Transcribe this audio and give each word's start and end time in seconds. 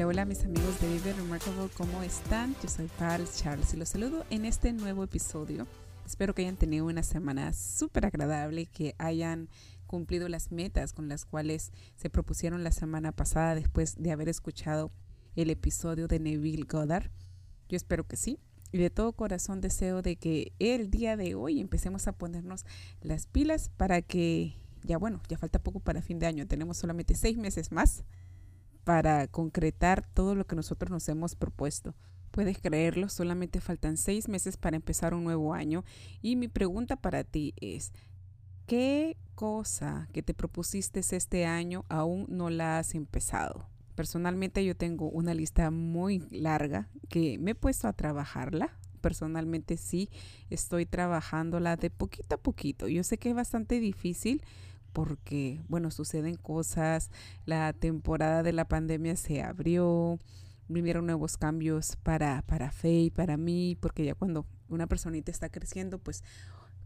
Hola, 0.00 0.06
hola 0.06 0.24
mis 0.24 0.42
amigos 0.46 0.80
de 0.80 0.88
Vive 0.88 1.12
Remarkable, 1.12 1.68
¿cómo 1.76 2.02
están? 2.02 2.56
Yo 2.62 2.70
soy 2.70 2.86
Pal 2.98 3.28
Charles 3.36 3.74
y 3.74 3.76
los 3.76 3.90
saludo 3.90 4.24
en 4.30 4.46
este 4.46 4.72
nuevo 4.72 5.04
episodio. 5.04 5.66
Espero 6.06 6.34
que 6.34 6.40
hayan 6.40 6.56
tenido 6.56 6.86
una 6.86 7.02
semana 7.02 7.52
súper 7.52 8.06
agradable, 8.06 8.64
que 8.64 8.94
hayan 8.96 9.50
cumplido 9.86 10.30
las 10.30 10.52
metas 10.52 10.94
con 10.94 11.10
las 11.10 11.26
cuales 11.26 11.70
se 11.96 12.08
propusieron 12.08 12.64
la 12.64 12.70
semana 12.72 13.12
pasada 13.12 13.54
después 13.54 13.96
de 13.98 14.10
haber 14.10 14.30
escuchado 14.30 14.90
el 15.36 15.50
episodio 15.50 16.08
de 16.08 16.18
Neville 16.18 16.64
Goddard. 16.66 17.10
Yo 17.68 17.76
espero 17.76 18.06
que 18.06 18.16
sí. 18.16 18.38
Y 18.72 18.78
de 18.78 18.88
todo 18.88 19.12
corazón 19.12 19.60
deseo 19.60 20.00
de 20.00 20.16
que 20.16 20.54
el 20.58 20.90
día 20.90 21.18
de 21.18 21.34
hoy 21.34 21.60
empecemos 21.60 22.08
a 22.08 22.12
ponernos 22.12 22.64
las 23.02 23.26
pilas 23.26 23.68
para 23.76 24.00
que, 24.00 24.54
ya 24.82 24.96
bueno, 24.96 25.20
ya 25.28 25.36
falta 25.36 25.58
poco 25.58 25.78
para 25.78 26.00
fin 26.00 26.18
de 26.18 26.26
año, 26.26 26.46
tenemos 26.46 26.78
solamente 26.78 27.14
seis 27.14 27.36
meses 27.36 27.70
más 27.70 28.02
para 28.84 29.26
concretar 29.28 30.06
todo 30.14 30.34
lo 30.34 30.46
que 30.46 30.56
nosotros 30.56 30.90
nos 30.90 31.08
hemos 31.08 31.34
propuesto. 31.34 31.94
Puedes 32.30 32.58
creerlo, 32.58 33.08
solamente 33.08 33.60
faltan 33.60 33.96
seis 33.96 34.28
meses 34.28 34.56
para 34.56 34.76
empezar 34.76 35.14
un 35.14 35.24
nuevo 35.24 35.52
año 35.52 35.84
y 36.22 36.36
mi 36.36 36.48
pregunta 36.48 36.96
para 36.96 37.24
ti 37.24 37.54
es, 37.60 37.92
¿qué 38.66 39.16
cosa 39.34 40.08
que 40.12 40.22
te 40.22 40.32
propusiste 40.32 41.00
este 41.00 41.44
año 41.44 41.84
aún 41.88 42.26
no 42.28 42.50
la 42.50 42.78
has 42.78 42.94
empezado? 42.94 43.66
Personalmente 43.96 44.64
yo 44.64 44.76
tengo 44.76 45.10
una 45.10 45.34
lista 45.34 45.70
muy 45.70 46.20
larga 46.30 46.88
que 47.08 47.38
me 47.38 47.50
he 47.50 47.54
puesto 47.54 47.88
a 47.88 47.92
trabajarla. 47.92 48.78
Personalmente 49.00 49.76
sí 49.76 50.08
estoy 50.50 50.86
trabajándola 50.86 51.76
de 51.76 51.90
poquito 51.90 52.36
a 52.36 52.38
poquito. 52.38 52.86
Yo 52.86 53.02
sé 53.02 53.18
que 53.18 53.30
es 53.30 53.34
bastante 53.34 53.80
difícil 53.80 54.42
porque, 54.92 55.62
bueno, 55.68 55.90
suceden 55.90 56.36
cosas, 56.36 57.10
la 57.46 57.72
temporada 57.72 58.42
de 58.42 58.52
la 58.52 58.66
pandemia 58.66 59.16
se 59.16 59.42
abrió, 59.42 60.18
vinieron 60.68 61.06
nuevos 61.06 61.36
cambios 61.36 61.96
para, 61.96 62.42
para 62.42 62.70
Fe 62.70 62.92
y 62.92 63.10
para 63.10 63.36
mí, 63.36 63.76
porque 63.80 64.04
ya 64.04 64.14
cuando 64.14 64.46
una 64.68 64.86
personita 64.86 65.30
está 65.30 65.48
creciendo, 65.48 65.98
pues 65.98 66.22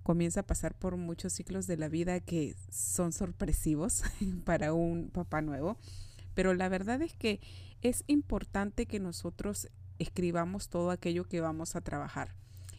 comienza 0.02 0.40
a 0.40 0.46
pasar 0.46 0.74
por 0.74 0.96
muchos 0.96 1.32
ciclos 1.32 1.66
de 1.66 1.76
la 1.76 1.88
vida 1.88 2.20
que 2.20 2.54
son 2.70 3.12
sorpresivos 3.12 4.02
para 4.44 4.72
un 4.72 5.10
papá 5.10 5.40
nuevo. 5.42 5.78
Pero 6.34 6.54
la 6.54 6.68
verdad 6.68 7.00
es 7.02 7.14
que 7.14 7.40
es 7.82 8.04
importante 8.06 8.86
que 8.86 9.00
nosotros 9.00 9.68
escribamos 9.98 10.68
todo 10.68 10.90
aquello 10.90 11.24
que 11.24 11.40
vamos 11.40 11.76
a 11.76 11.80
trabajar. 11.80 12.34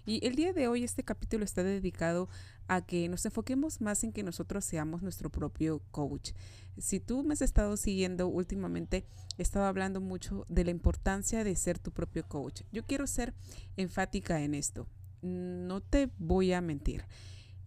Y 0.05 0.25
el 0.25 0.35
día 0.35 0.53
de 0.53 0.67
hoy 0.67 0.83
este 0.83 1.03
capítulo 1.03 1.43
está 1.43 1.63
dedicado 1.63 2.29
a 2.67 2.85
que 2.85 3.09
nos 3.09 3.25
enfoquemos 3.25 3.81
más 3.81 4.03
en 4.03 4.11
que 4.11 4.21
nosotros 4.21 4.63
seamos 4.63 5.01
nuestro 5.01 5.31
propio 5.31 5.81
coach. 5.89 6.31
Si 6.77 6.99
tú 6.99 7.23
me 7.23 7.33
has 7.33 7.41
estado 7.41 7.75
siguiendo 7.75 8.27
últimamente, 8.27 9.07
he 9.39 9.41
estado 9.41 9.65
hablando 9.65 10.01
mucho 10.01 10.45
de 10.47 10.63
la 10.63 10.71
importancia 10.71 11.43
de 11.43 11.55
ser 11.55 11.79
tu 11.79 11.91
propio 11.91 12.27
coach. 12.27 12.61
Yo 12.71 12.85
quiero 12.85 13.07
ser 13.07 13.33
enfática 13.77 14.41
en 14.41 14.53
esto. 14.53 14.87
No 15.23 15.81
te 15.81 16.11
voy 16.19 16.53
a 16.53 16.61
mentir 16.61 17.03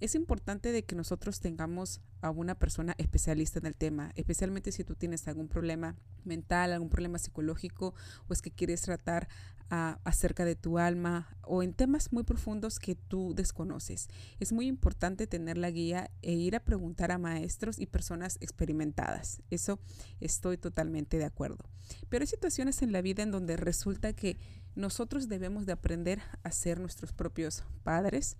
es 0.01 0.15
importante 0.15 0.71
de 0.73 0.85
que 0.85 0.95
nosotros 0.95 1.41
tengamos 1.41 2.01
a 2.21 2.31
una 2.31 2.55
persona 2.57 2.95
especialista 2.99 3.59
en 3.59 3.67
el 3.67 3.77
tema, 3.77 4.13
especialmente 4.15 4.73
si 4.73 4.85
tú 4.85 4.95
tienes 4.95 5.27
algún 5.27 5.49
problema 5.49 5.97
mental, 6.25 6.73
algún 6.73 6.89
problema 6.89 7.19
psicológico 7.19 7.95
o 8.29 8.33
es 8.33 8.43
que 8.43 8.51
quieres 8.51 8.83
tratar 8.83 9.29
acerca 9.71 10.45
de 10.45 10.57
tu 10.57 10.79
alma 10.79 11.37
o 11.43 11.63
en 11.63 11.75
temas 11.75 12.13
muy 12.13 12.23
profundos 12.23 12.79
que 12.79 12.95
tú 12.95 13.35
desconoces. 13.35 14.09
Es 14.41 14.53
muy 14.53 14.67
importante 14.67 15.27
tener 15.27 15.59
la 15.59 15.71
guía 15.71 16.11
e 16.23 16.33
ir 16.33 16.57
a 16.57 16.65
preguntar 16.65 17.13
a 17.13 17.19
maestros 17.19 17.79
y 17.79 17.87
personas 17.87 18.39
experimentadas. 18.41 19.43
Eso 19.51 19.79
estoy 20.21 20.57
totalmente 20.57 21.19
de 21.19 21.27
acuerdo. 21.27 21.65
Pero 22.09 22.23
hay 22.23 22.27
situaciones 22.27 22.83
en 22.83 22.93
la 22.93 23.03
vida 23.03 23.23
en 23.23 23.31
donde 23.31 23.57
resulta 23.57 24.15
que 24.15 24.39
nosotros 24.75 25.29
debemos 25.29 25.67
de 25.67 25.73
aprender 25.73 26.21
a 26.45 26.51
ser 26.51 26.81
nuestros 26.81 27.13
propios 27.13 27.65
padres, 27.83 28.37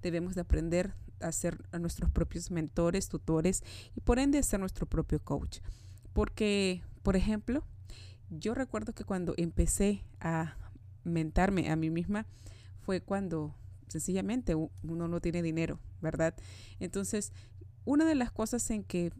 debemos 0.00 0.34
de 0.34 0.40
aprender 0.40 0.94
a 1.20 1.30
ser 1.32 1.64
a 1.70 1.78
nuestros 1.78 2.10
propios 2.10 2.50
mentores, 2.50 3.08
tutores 3.08 3.62
y 3.94 4.00
por 4.00 4.18
ende 4.18 4.38
a 4.38 4.42
ser 4.42 4.58
nuestro 4.58 4.86
propio 4.86 5.22
coach. 5.22 5.58
Porque, 6.12 6.82
por 7.02 7.14
ejemplo, 7.14 7.64
yo 8.30 8.54
recuerdo 8.54 8.94
que 8.94 9.04
cuando 9.04 9.34
empecé 9.36 10.04
a 10.20 10.56
mentarme 11.04 11.70
a 11.70 11.76
mí 11.76 11.90
misma 11.90 12.26
fue 12.80 13.00
cuando 13.00 13.54
sencillamente 13.88 14.54
uno 14.54 15.08
no 15.08 15.20
tiene 15.20 15.42
dinero, 15.42 15.78
¿verdad? 16.00 16.34
Entonces, 16.80 17.32
una 17.84 18.04
de 18.04 18.14
las 18.14 18.32
cosas 18.32 18.70
en 18.70 18.84
que 18.84 19.12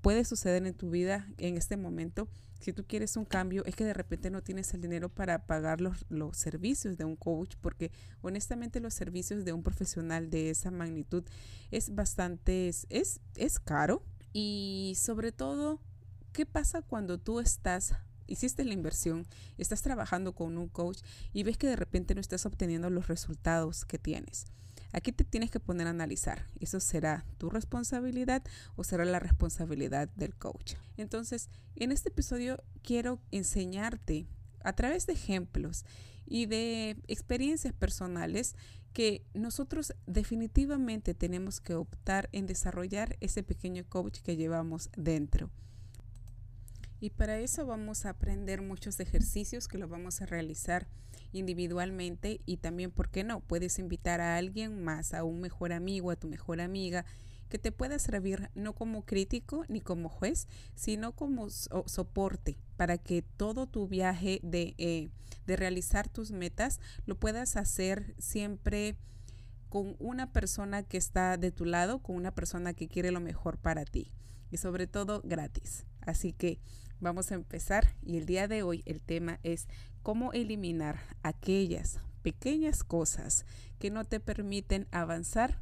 puede 0.00 0.24
suceder 0.24 0.66
en 0.66 0.74
tu 0.74 0.90
vida 0.90 1.28
en 1.38 1.56
este 1.56 1.76
momento 1.76 2.28
si 2.62 2.72
tú 2.72 2.86
quieres 2.86 3.16
un 3.16 3.24
cambio, 3.24 3.64
es 3.66 3.74
que 3.74 3.84
de 3.84 3.92
repente 3.92 4.30
no 4.30 4.42
tienes 4.42 4.72
el 4.72 4.80
dinero 4.80 5.08
para 5.08 5.46
pagar 5.46 5.80
los, 5.80 6.06
los 6.08 6.36
servicios 6.36 6.96
de 6.96 7.04
un 7.04 7.16
coach, 7.16 7.56
porque 7.60 7.90
honestamente 8.20 8.78
los 8.78 8.94
servicios 8.94 9.44
de 9.44 9.52
un 9.52 9.64
profesional 9.64 10.30
de 10.30 10.50
esa 10.50 10.70
magnitud 10.70 11.24
es 11.72 11.92
bastante, 11.94 12.68
es, 12.68 12.86
es, 12.88 13.58
caro. 13.58 14.04
Y 14.32 14.94
sobre 14.96 15.32
todo, 15.32 15.80
¿qué 16.32 16.46
pasa 16.46 16.82
cuando 16.82 17.18
tú 17.18 17.40
estás 17.40 17.94
hiciste 18.32 18.64
la 18.64 18.72
inversión, 18.72 19.26
estás 19.58 19.82
trabajando 19.82 20.34
con 20.34 20.56
un 20.58 20.68
coach 20.68 21.00
y 21.32 21.42
ves 21.42 21.58
que 21.58 21.66
de 21.66 21.76
repente 21.76 22.14
no 22.14 22.20
estás 22.20 22.46
obteniendo 22.46 22.90
los 22.90 23.08
resultados 23.08 23.84
que 23.84 23.98
tienes. 23.98 24.46
Aquí 24.92 25.12
te 25.12 25.24
tienes 25.24 25.50
que 25.50 25.60
poner 25.60 25.86
a 25.86 25.90
analizar. 25.90 26.46
¿Eso 26.60 26.78
será 26.78 27.24
tu 27.38 27.48
responsabilidad 27.48 28.42
o 28.76 28.84
será 28.84 29.04
la 29.04 29.18
responsabilidad 29.18 30.08
del 30.16 30.34
coach? 30.34 30.74
Entonces, 30.96 31.48
en 31.76 31.92
este 31.92 32.10
episodio 32.10 32.62
quiero 32.82 33.20
enseñarte 33.30 34.26
a 34.62 34.74
través 34.74 35.06
de 35.06 35.14
ejemplos 35.14 35.84
y 36.26 36.46
de 36.46 36.96
experiencias 37.08 37.72
personales 37.72 38.54
que 38.92 39.24
nosotros 39.32 39.94
definitivamente 40.06 41.14
tenemos 41.14 41.60
que 41.60 41.74
optar 41.74 42.28
en 42.32 42.46
desarrollar 42.46 43.16
ese 43.20 43.42
pequeño 43.42 43.84
coach 43.88 44.20
que 44.20 44.36
llevamos 44.36 44.90
dentro. 44.96 45.50
Y 47.02 47.10
para 47.10 47.40
eso 47.40 47.66
vamos 47.66 48.06
a 48.06 48.10
aprender 48.10 48.62
muchos 48.62 49.00
ejercicios 49.00 49.66
que 49.66 49.76
los 49.76 49.90
vamos 49.90 50.22
a 50.22 50.26
realizar 50.26 50.86
individualmente 51.32 52.40
y 52.46 52.58
también, 52.58 52.92
¿por 52.92 53.08
qué 53.08 53.24
no? 53.24 53.40
Puedes 53.40 53.80
invitar 53.80 54.20
a 54.20 54.36
alguien 54.36 54.84
más, 54.84 55.12
a 55.12 55.24
un 55.24 55.40
mejor 55.40 55.72
amigo, 55.72 56.12
a 56.12 56.16
tu 56.16 56.28
mejor 56.28 56.60
amiga, 56.60 57.04
que 57.48 57.58
te 57.58 57.72
pueda 57.72 57.98
servir 57.98 58.50
no 58.54 58.72
como 58.72 59.04
crítico 59.04 59.64
ni 59.66 59.80
como 59.80 60.08
juez, 60.08 60.46
sino 60.76 61.10
como 61.10 61.50
soporte 61.50 62.56
para 62.76 62.98
que 62.98 63.22
todo 63.22 63.66
tu 63.66 63.88
viaje 63.88 64.38
de, 64.44 64.76
eh, 64.78 65.08
de 65.44 65.56
realizar 65.56 66.08
tus 66.08 66.30
metas 66.30 66.78
lo 67.04 67.16
puedas 67.16 67.56
hacer 67.56 68.14
siempre 68.20 68.96
con 69.68 69.96
una 69.98 70.32
persona 70.32 70.84
que 70.84 70.98
está 70.98 71.36
de 71.36 71.50
tu 71.50 71.64
lado, 71.64 71.98
con 71.98 72.14
una 72.14 72.32
persona 72.32 72.74
que 72.74 72.86
quiere 72.86 73.10
lo 73.10 73.18
mejor 73.18 73.58
para 73.58 73.84
ti 73.84 74.12
y 74.52 74.58
sobre 74.58 74.86
todo 74.86 75.20
gratis. 75.24 75.84
Así 76.02 76.32
que 76.32 76.60
vamos 77.02 77.32
a 77.32 77.34
empezar 77.34 77.94
y 78.02 78.16
el 78.16 78.24
día 78.24 78.48
de 78.48 78.62
hoy 78.62 78.82
el 78.86 79.02
tema 79.02 79.40
es 79.42 79.66
cómo 80.02 80.32
eliminar 80.32 81.00
aquellas 81.22 82.00
pequeñas 82.22 82.84
cosas 82.84 83.44
que 83.78 83.90
no 83.90 84.04
te 84.04 84.20
permiten 84.20 84.86
avanzar 84.92 85.60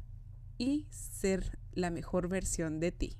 y 0.57 0.87
ser 0.91 1.57
la 1.73 1.89
mejor 1.89 2.29
versión 2.29 2.79
de 2.79 2.91
ti. 2.91 3.17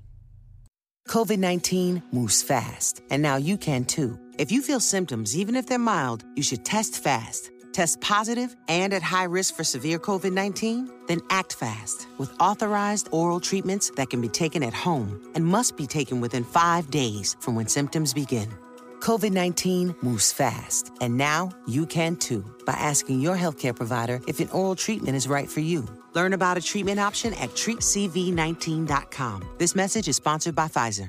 COVID-19 1.08 2.04
moves 2.12 2.44
fast, 2.44 3.00
and 3.10 3.22
now 3.22 3.36
you 3.36 3.58
can 3.58 3.84
too. 3.84 4.16
If 4.38 4.52
you 4.52 4.62
feel 4.62 4.80
symptoms, 4.80 5.36
even 5.36 5.56
if 5.56 5.66
they're 5.66 5.78
mild, 5.78 6.24
you 6.36 6.44
should 6.44 6.64
test 6.64 7.02
fast. 7.02 7.51
Test 7.72 8.00
positive 8.00 8.54
and 8.68 8.92
at 8.92 9.02
high 9.02 9.24
risk 9.24 9.54
for 9.54 9.64
severe 9.64 9.98
COVID 9.98 10.32
19? 10.32 10.90
Then 11.08 11.20
act 11.30 11.54
fast 11.54 12.06
with 12.18 12.32
authorized 12.40 13.08
oral 13.10 13.40
treatments 13.40 13.90
that 13.96 14.10
can 14.10 14.20
be 14.20 14.28
taken 14.28 14.62
at 14.62 14.74
home 14.74 15.20
and 15.34 15.46
must 15.46 15.76
be 15.76 15.86
taken 15.86 16.20
within 16.20 16.44
five 16.44 16.90
days 16.90 17.36
from 17.40 17.54
when 17.54 17.68
symptoms 17.68 18.14
begin. 18.14 18.48
COVID 19.00 19.32
19 19.32 19.96
moves 20.00 20.32
fast, 20.32 20.92
and 21.00 21.16
now 21.16 21.50
you 21.66 21.86
can 21.86 22.14
too 22.16 22.44
by 22.64 22.74
asking 22.74 23.20
your 23.20 23.36
healthcare 23.36 23.74
provider 23.74 24.20
if 24.28 24.38
an 24.38 24.48
oral 24.50 24.76
treatment 24.76 25.16
is 25.16 25.26
right 25.26 25.48
for 25.48 25.58
you. 25.60 25.84
Learn 26.14 26.34
about 26.34 26.56
a 26.56 26.60
treatment 26.60 27.00
option 27.00 27.34
at 27.34 27.50
treatcv19.com. 27.50 29.48
This 29.58 29.74
message 29.74 30.06
is 30.06 30.16
sponsored 30.16 30.54
by 30.54 30.68
Pfizer. 30.68 31.08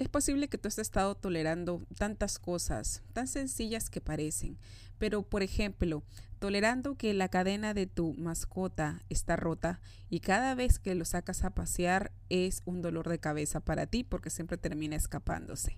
Es 0.00 0.08
posible 0.08 0.48
que 0.48 0.56
tú 0.56 0.66
has 0.66 0.78
estado 0.78 1.14
tolerando 1.14 1.82
tantas 1.98 2.38
cosas, 2.38 3.02
tan 3.12 3.28
sencillas 3.28 3.90
que 3.90 4.00
parecen, 4.00 4.56
pero 4.98 5.20
por 5.20 5.42
ejemplo, 5.42 6.02
tolerando 6.38 6.96
que 6.96 7.12
la 7.12 7.28
cadena 7.28 7.74
de 7.74 7.86
tu 7.86 8.14
mascota 8.14 9.02
está 9.10 9.36
rota 9.36 9.82
y 10.08 10.20
cada 10.20 10.54
vez 10.54 10.78
que 10.78 10.94
lo 10.94 11.04
sacas 11.04 11.44
a 11.44 11.50
pasear 11.50 12.12
es 12.30 12.62
un 12.64 12.80
dolor 12.80 13.10
de 13.10 13.18
cabeza 13.18 13.60
para 13.60 13.86
ti 13.86 14.02
porque 14.02 14.30
siempre 14.30 14.56
termina 14.56 14.96
escapándose. 14.96 15.76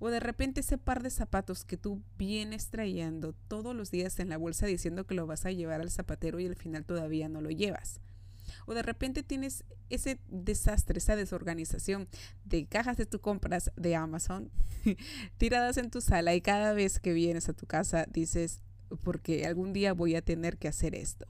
O 0.00 0.08
de 0.08 0.18
repente 0.18 0.62
ese 0.62 0.76
par 0.76 1.00
de 1.04 1.10
zapatos 1.10 1.64
que 1.64 1.76
tú 1.76 2.02
vienes 2.18 2.70
trayendo 2.70 3.34
todos 3.46 3.76
los 3.76 3.92
días 3.92 4.18
en 4.18 4.30
la 4.30 4.36
bolsa 4.36 4.66
diciendo 4.66 5.06
que 5.06 5.14
lo 5.14 5.28
vas 5.28 5.46
a 5.46 5.52
llevar 5.52 5.80
al 5.80 5.92
zapatero 5.92 6.40
y 6.40 6.46
al 6.46 6.56
final 6.56 6.84
todavía 6.84 7.28
no 7.28 7.40
lo 7.40 7.50
llevas 7.50 8.00
o 8.66 8.74
de 8.74 8.82
repente 8.82 9.22
tienes 9.22 9.64
ese 9.90 10.18
desastre, 10.28 10.98
esa 10.98 11.16
desorganización 11.16 12.08
de 12.44 12.66
cajas 12.66 12.96
de 12.96 13.06
tus 13.06 13.20
compras 13.20 13.70
de 13.76 13.96
Amazon 13.96 14.50
tiradas 15.38 15.76
en 15.76 15.90
tu 15.90 16.00
sala 16.00 16.34
y 16.34 16.40
cada 16.40 16.72
vez 16.72 17.00
que 17.00 17.12
vienes 17.12 17.48
a 17.48 17.52
tu 17.52 17.66
casa 17.66 18.06
dices, 18.10 18.60
porque 19.02 19.46
algún 19.46 19.72
día 19.72 19.92
voy 19.92 20.16
a 20.16 20.22
tener 20.22 20.58
que 20.58 20.68
hacer 20.68 20.94
esto. 20.94 21.26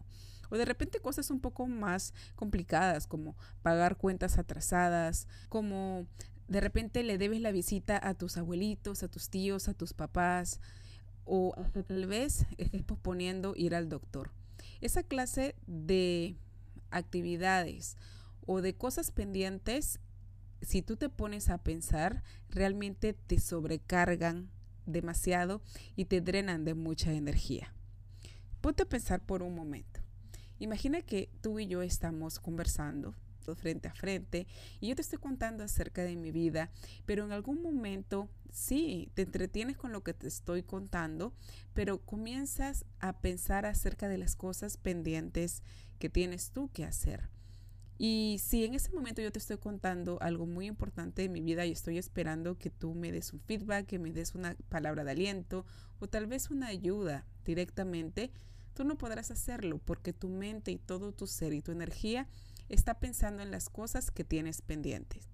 O 0.51 0.57
de 0.57 0.65
repente 0.65 1.01
cosas 1.01 1.31
un 1.31 1.41
poco 1.41 1.67
más 1.67 2.13
complicadas 2.35 3.07
como 3.07 3.37
pagar 3.63 3.97
cuentas 3.97 4.39
atrasadas, 4.39 5.29
como 5.49 6.07
de 6.49 6.61
repente 6.61 7.05
le 7.05 7.19
debes 7.19 7.41
la 7.41 7.53
visita 7.53 8.01
a 8.03 8.15
tus 8.15 8.37
abuelitos, 8.37 9.03
a 9.03 9.09
tus 9.09 9.31
tíos, 9.31 9.69
a 9.69 9.75
tus 9.75 9.93
papás, 9.93 10.61
o 11.25 11.55
tal 11.87 12.07
vez 12.07 12.47
estés 12.59 12.83
posponiendo 12.83 13.55
ir 13.57 13.75
al 13.75 13.89
doctor. 13.89 14.33
Esa 14.81 15.05
clase 15.05 15.55
de 15.69 16.35
actividades 16.91 17.97
o 18.47 18.61
de 18.61 18.75
cosas 18.75 19.11
pendientes, 19.11 20.01
si 20.63 20.83
tú 20.83 20.97
te 20.97 21.09
pones 21.09 21.49
a 21.49 21.59
pensar, 21.59 22.23
realmente 22.49 23.13
te 23.13 23.41
sobrecargan 23.41 24.51
demasiado 24.87 25.63
y 25.97 26.07
te 26.07 26.21
drenan 26.21 26.65
de 26.65 26.75
mucha 26.75 27.13
energía. 27.13 27.75
Ponte 28.61 28.83
a 28.83 28.89
pensar 28.89 29.25
por 29.25 29.43
un 29.43 29.55
momento. 29.55 30.01
Imagina 30.59 31.01
que 31.01 31.31
tú 31.41 31.59
y 31.59 31.67
yo 31.67 31.81
estamos 31.83 32.39
conversando 32.39 33.15
frente 33.55 33.89
a 33.89 33.95
frente 33.95 34.47
y 34.81 34.89
yo 34.89 34.97
te 34.97 35.03
estoy 35.03 35.19
contando 35.19 35.65
acerca 35.65 36.03
de 36.03 36.17
mi 36.17 36.31
vida, 36.31 36.71
pero 37.07 37.25
en 37.25 37.33
algún 37.33 37.63
momento 37.63 38.29
sí, 38.53 39.11
te 39.15 39.23
entretienes 39.23 39.77
con 39.77 39.93
lo 39.93 40.03
que 40.03 40.15
te 40.15 40.29
estoy 40.29 40.63
contando, 40.63 41.33
pero 41.75 42.05
comienzas 42.05 42.85
a 42.99 43.21
pensar 43.21 43.67
acerca 43.67 44.09
de 44.09 44.19
las 44.19 44.37
cosas 44.37 44.77
pendientes 44.77 45.63
que 45.99 46.09
tienes 46.09 46.51
tú 46.51 46.71
que 46.73 46.85
hacer. 46.85 47.29
Y 48.03 48.41
si 48.43 48.65
en 48.65 48.73
ese 48.73 48.91
momento 48.93 49.21
yo 49.21 49.31
te 49.31 49.39
estoy 49.39 49.59
contando 49.59 50.17
algo 50.23 50.47
muy 50.47 50.65
importante 50.65 51.21
de 51.21 51.29
mi 51.29 51.43
vida 51.43 51.67
y 51.67 51.73
estoy 51.73 51.99
esperando 51.99 52.57
que 52.57 52.71
tú 52.71 52.95
me 52.95 53.13
des 53.13 53.35
un 53.35 53.41
feedback, 53.41 53.85
que 53.85 53.99
me 53.99 54.11
des 54.11 54.35
una 54.35 54.57
palabra 54.71 55.05
de 55.05 55.11
aliento 55.11 55.67
o 55.99 56.09
tal 56.09 56.27
vez 56.27 56.49
una 56.49 56.69
ayuda 56.69 57.27
directamente, 57.45 58.31
tú 58.73 58.85
no 58.85 58.97
podrás 58.97 59.31
hacerlo 59.31 59.77
porque 59.85 60.15
tu 60.15 60.31
mente 60.31 60.71
y 60.71 60.79
todo 60.79 61.13
tu 61.13 61.27
ser 61.27 61.53
y 61.53 61.61
tu 61.61 61.73
energía 61.73 62.27
está 62.71 62.99
pensando 63.01 63.43
en 63.43 63.51
las 63.51 63.69
cosas 63.69 64.11
que 64.11 64.25
tienes 64.25 64.63
pendientes. 64.63 65.29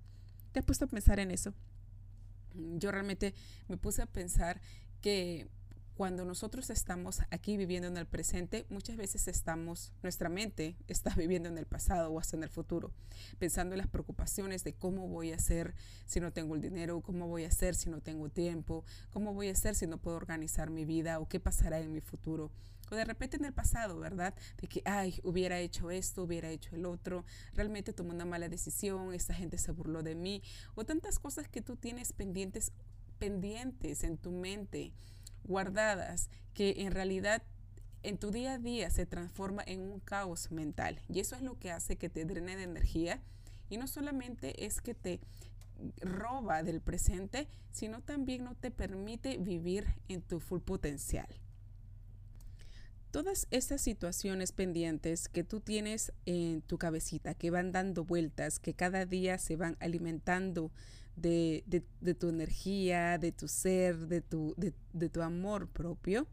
¿Te 0.51 0.59
has 0.59 0.67
puesto 0.67 0.87
a 0.87 0.89
pensar 0.89 1.21
en 1.21 1.31
eso? 1.31 1.55
Yo 2.53 2.91
realmente 2.91 3.33
me 3.69 3.77
puse 3.77 4.03
a 4.03 4.07
pensar 4.07 4.61
que 5.01 5.47
cuando 5.97 6.27
nosotros 6.27 6.69
estamos 6.69 7.23
aquí 7.31 7.57
viviendo 7.57 7.89
en 7.89 7.97
el 7.97 8.07
presente, 8.07 8.67
muchas 8.69 8.99
veces 8.99 9.29
estamos, 9.29 9.95
nuestra 10.03 10.29
mente 10.29 10.77
está 10.89 11.15
viviendo 11.15 11.49
en 11.49 11.57
el 11.57 11.65
pasado 11.65 12.11
o 12.11 12.21
hasta 12.21 12.37
en 12.37 12.43
el 12.43 12.51
futuro, 12.51 12.93
pensando 13.39 13.75
en 13.75 13.79
las 13.79 13.89
preocupaciones 13.89 14.63
de 14.63 14.75
cómo 14.75 15.09
voy 15.09 15.33
a 15.33 15.37
hacer 15.37 15.75
si 16.05 16.21
no 16.21 16.35
tengo 16.35 16.55
el 16.55 16.61
dinero, 16.61 17.01
cómo 17.01 17.29
voy 17.29 17.45
a 17.45 17.49
hacer 17.49 17.75
si 17.75 17.89
no 17.89 18.03
tengo 18.03 18.29
tiempo, 18.29 18.85
cómo 19.11 19.33
voy 19.33 19.49
a 19.49 19.53
hacer 19.53 19.75
si 19.75 19.87
no 19.87 19.97
puedo 19.97 20.19
organizar 20.19 20.69
mi 20.69 20.85
vida 20.85 21.19
o 21.19 21.29
qué 21.29 21.41
pasará 21.41 21.81
en 21.81 21.93
mi 21.93 22.03
futuro. 22.03 22.51
O 22.91 22.95
de 22.95 23.05
repente 23.07 23.39
en 23.39 23.47
el 23.47 23.55
pasado, 23.55 23.99
¿verdad? 23.99 24.35
De 24.61 24.69
que, 24.69 24.83
ay, 24.85 25.19
hubiera 25.25 25.59
hecho 25.59 25.91
esto, 25.91 26.23
hubiera 26.23 26.51
hecho 26.51 26.77
el 26.77 26.85
otro, 26.85 27.25
realmente 27.55 27.95
tomé 27.95 28.11
una 28.11 28.27
mala 28.27 28.51
decisión, 28.51 29.15
esta 29.15 29.33
gente 29.33 29.57
se 29.57 29.73
burló 29.73 30.03
de 30.03 30.15
mí, 30.15 30.43
o 30.75 30.85
tantas 30.85 31.19
cosas 31.19 31.49
que 31.49 31.63
tú 31.63 31.77
tienes 31.77 32.13
pendientes, 32.13 32.71
pendientes 33.19 34.05
en 34.05 34.19
tu 34.19 34.31
mente 34.31 34.93
guardadas 35.47 36.31
que 36.55 36.75
en 36.79 36.93
realidad 36.93 37.43
en 38.03 38.19
tu 38.19 38.31
día 38.31 38.55
a 38.55 38.59
día 38.59 38.89
se 38.91 39.05
transforma 39.05 39.65
en 39.67 39.81
un 39.81 40.01
caos 40.01 40.51
mental. 40.53 41.01
Y 41.09 41.21
eso 41.21 41.35
es 41.35 41.43
lo 41.43 41.59
que 41.59 41.73
hace 41.73 41.97
que 41.97 42.09
te 42.09 42.25
drene 42.25 42.57
de 42.57 42.63
energía. 42.63 43.21
Y 43.69 43.79
no 43.79 43.89
solamente 43.89 44.65
es 44.65 44.81
que 44.81 44.95
te 44.95 45.21
roba 46.01 46.63
del 46.63 46.81
presente, 46.81 47.49
sino 47.73 48.01
también 48.01 48.45
no 48.45 48.55
te 48.55 48.71
permite 48.71 49.39
vivir 49.39 49.87
en 50.09 50.23
tu 50.23 50.41
full 50.41 50.61
potencial. 50.61 51.27
Todas 53.11 53.47
estas 53.51 53.81
situaciones 53.81 54.53
pendientes 54.53 55.29
que 55.29 55.43
tú 55.43 55.61
tienes 55.61 56.13
en 56.27 56.63
tu 56.63 56.79
cabecita, 56.79 57.35
que 57.35 57.51
van 57.51 57.73
dando 57.73 58.05
vueltas, 58.05 58.59
que 58.59 58.75
cada 58.75 59.07
día 59.07 59.39
se 59.39 59.57
van 59.57 59.77
alimentando 59.81 60.71
de, 61.17 61.83
tu 62.19 62.29
energía, 62.29 63.19
de 63.19 63.33
tu 63.33 63.49
ser, 63.49 64.07
de 64.07 64.21
tu, 64.21 64.55
de, 64.57 65.09
tu 65.09 65.23
amor 65.23 65.69
propio, 65.69 66.27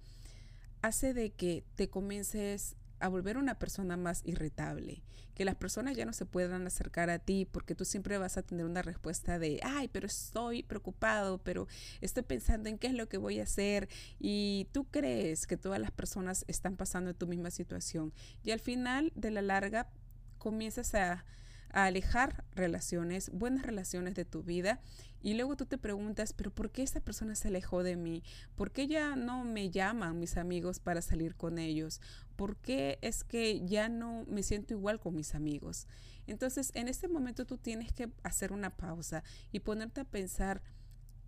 hace 0.81 1.13
de 1.13 1.31
que 1.31 1.63
te 1.75 1.89
comiences 1.89 2.75
a 2.99 3.09
volver 3.09 3.37
una 3.37 3.59
persona 3.59 3.97
más 3.97 4.21
irritable, 4.23 5.03
que 5.35 5.43
las 5.43 5.55
personas 5.55 5.97
ya 5.97 6.05
no 6.05 6.13
se 6.13 6.25
puedan 6.25 6.65
acercar 6.67 7.09
a 7.09 7.19
ti 7.19 7.45
porque 7.49 7.75
tú 7.75 7.83
siempre 7.83 8.17
vas 8.17 8.37
a 8.37 8.43
tener 8.43 8.65
una 8.65 8.81
respuesta 8.81 9.39
de, 9.39 9.59
ay, 9.63 9.89
pero 9.89 10.07
estoy 10.07 10.63
preocupado, 10.63 11.39
pero 11.39 11.67
estoy 11.99 12.23
pensando 12.23 12.69
en 12.69 12.77
qué 12.77 12.87
es 12.87 12.93
lo 12.93 13.09
que 13.09 13.17
voy 13.17 13.39
a 13.39 13.43
hacer 13.43 13.89
y 14.19 14.67
tú 14.71 14.85
crees 14.85 15.47
que 15.47 15.57
todas 15.57 15.81
las 15.81 15.91
personas 15.91 16.45
están 16.47 16.77
pasando 16.77 17.13
tu 17.13 17.27
misma 17.27 17.51
situación 17.51 18.13
y 18.43 18.51
al 18.51 18.59
final 18.59 19.11
de 19.15 19.31
la 19.31 19.41
larga 19.41 19.89
comienzas 20.37 20.93
a 20.95 21.25
alejar 21.73 22.45
relaciones, 22.53 23.31
buenas 23.31 23.65
relaciones 23.65 24.13
de 24.15 24.25
tu 24.25 24.43
vida. 24.43 24.79
Y 25.21 25.33
luego 25.33 25.55
tú 25.55 25.65
te 25.65 25.77
preguntas, 25.77 26.33
pero 26.33 26.51
¿por 26.51 26.69
qué 26.69 26.83
esta 26.83 26.99
persona 26.99 27.35
se 27.35 27.47
alejó 27.47 27.81
de 27.81 27.95
mí? 27.95 28.23
¿Por 28.55 28.71
qué 28.71 28.87
ya 28.87 29.15
no 29.15 29.43
me 29.43 29.69
llaman 29.69 30.19
mis 30.19 30.37
amigos 30.37 30.79
para 30.79 31.01
salir 31.01 31.35
con 31.35 31.57
ellos? 31.57 32.01
¿Por 32.35 32.57
qué 32.57 32.99
es 33.01 33.23
que 33.23 33.65
ya 33.65 33.89
no 33.89 34.25
me 34.27 34.43
siento 34.43 34.73
igual 34.73 34.99
con 34.99 35.15
mis 35.15 35.33
amigos? 35.33 35.87
Entonces, 36.27 36.71
en 36.75 36.87
este 36.87 37.07
momento 37.07 37.45
tú 37.45 37.57
tienes 37.57 37.91
que 37.93 38.09
hacer 38.21 38.51
una 38.51 38.69
pausa 38.69 39.23
y 39.51 39.61
ponerte 39.61 40.01
a 40.01 40.05
pensar, 40.05 40.61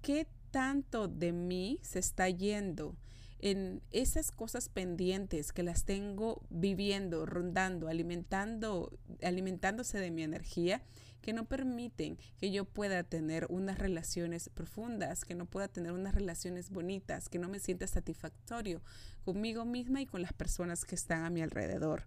¿qué 0.02 0.28
tanto 0.52 1.08
de 1.08 1.32
mí 1.32 1.80
se 1.82 2.00
está 2.00 2.30
yendo? 2.30 2.98
En 3.40 3.82
esas 3.92 4.32
cosas 4.32 4.70
pendientes 4.70 5.52
que 5.52 5.64
las 5.64 5.86
tengo 5.86 6.42
viviendo, 6.50 7.26
rondando, 7.26 7.88
alimentando, 7.88 8.98
alimentándose 9.22 10.00
de 10.00 10.12
mi 10.12 10.24
energía, 10.24 10.82
que 11.22 11.34
no 11.34 11.46
permiten 11.46 12.18
que 12.38 12.52
yo 12.52 12.66
pueda 12.66 13.04
tener 13.04 13.48
unas 13.50 13.80
relaciones 13.80 14.50
profundas, 14.50 15.26
que 15.26 15.34
no 15.34 15.48
pueda 15.48 15.68
tener 15.68 15.92
unas 15.92 16.14
relaciones 16.14 16.70
bonitas, 16.70 17.30
que 17.30 17.40
no 17.40 17.50
me 17.50 17.60
sienta 17.60 17.88
satisfactorio 17.88 18.82
conmigo 19.24 19.66
misma 19.66 20.02
y 20.02 20.06
con 20.06 20.22
las 20.22 20.34
personas 20.34 20.86
que 20.86 20.94
están 20.94 21.26
a 21.26 21.32
mi 21.32 21.42
alrededor. 21.42 22.06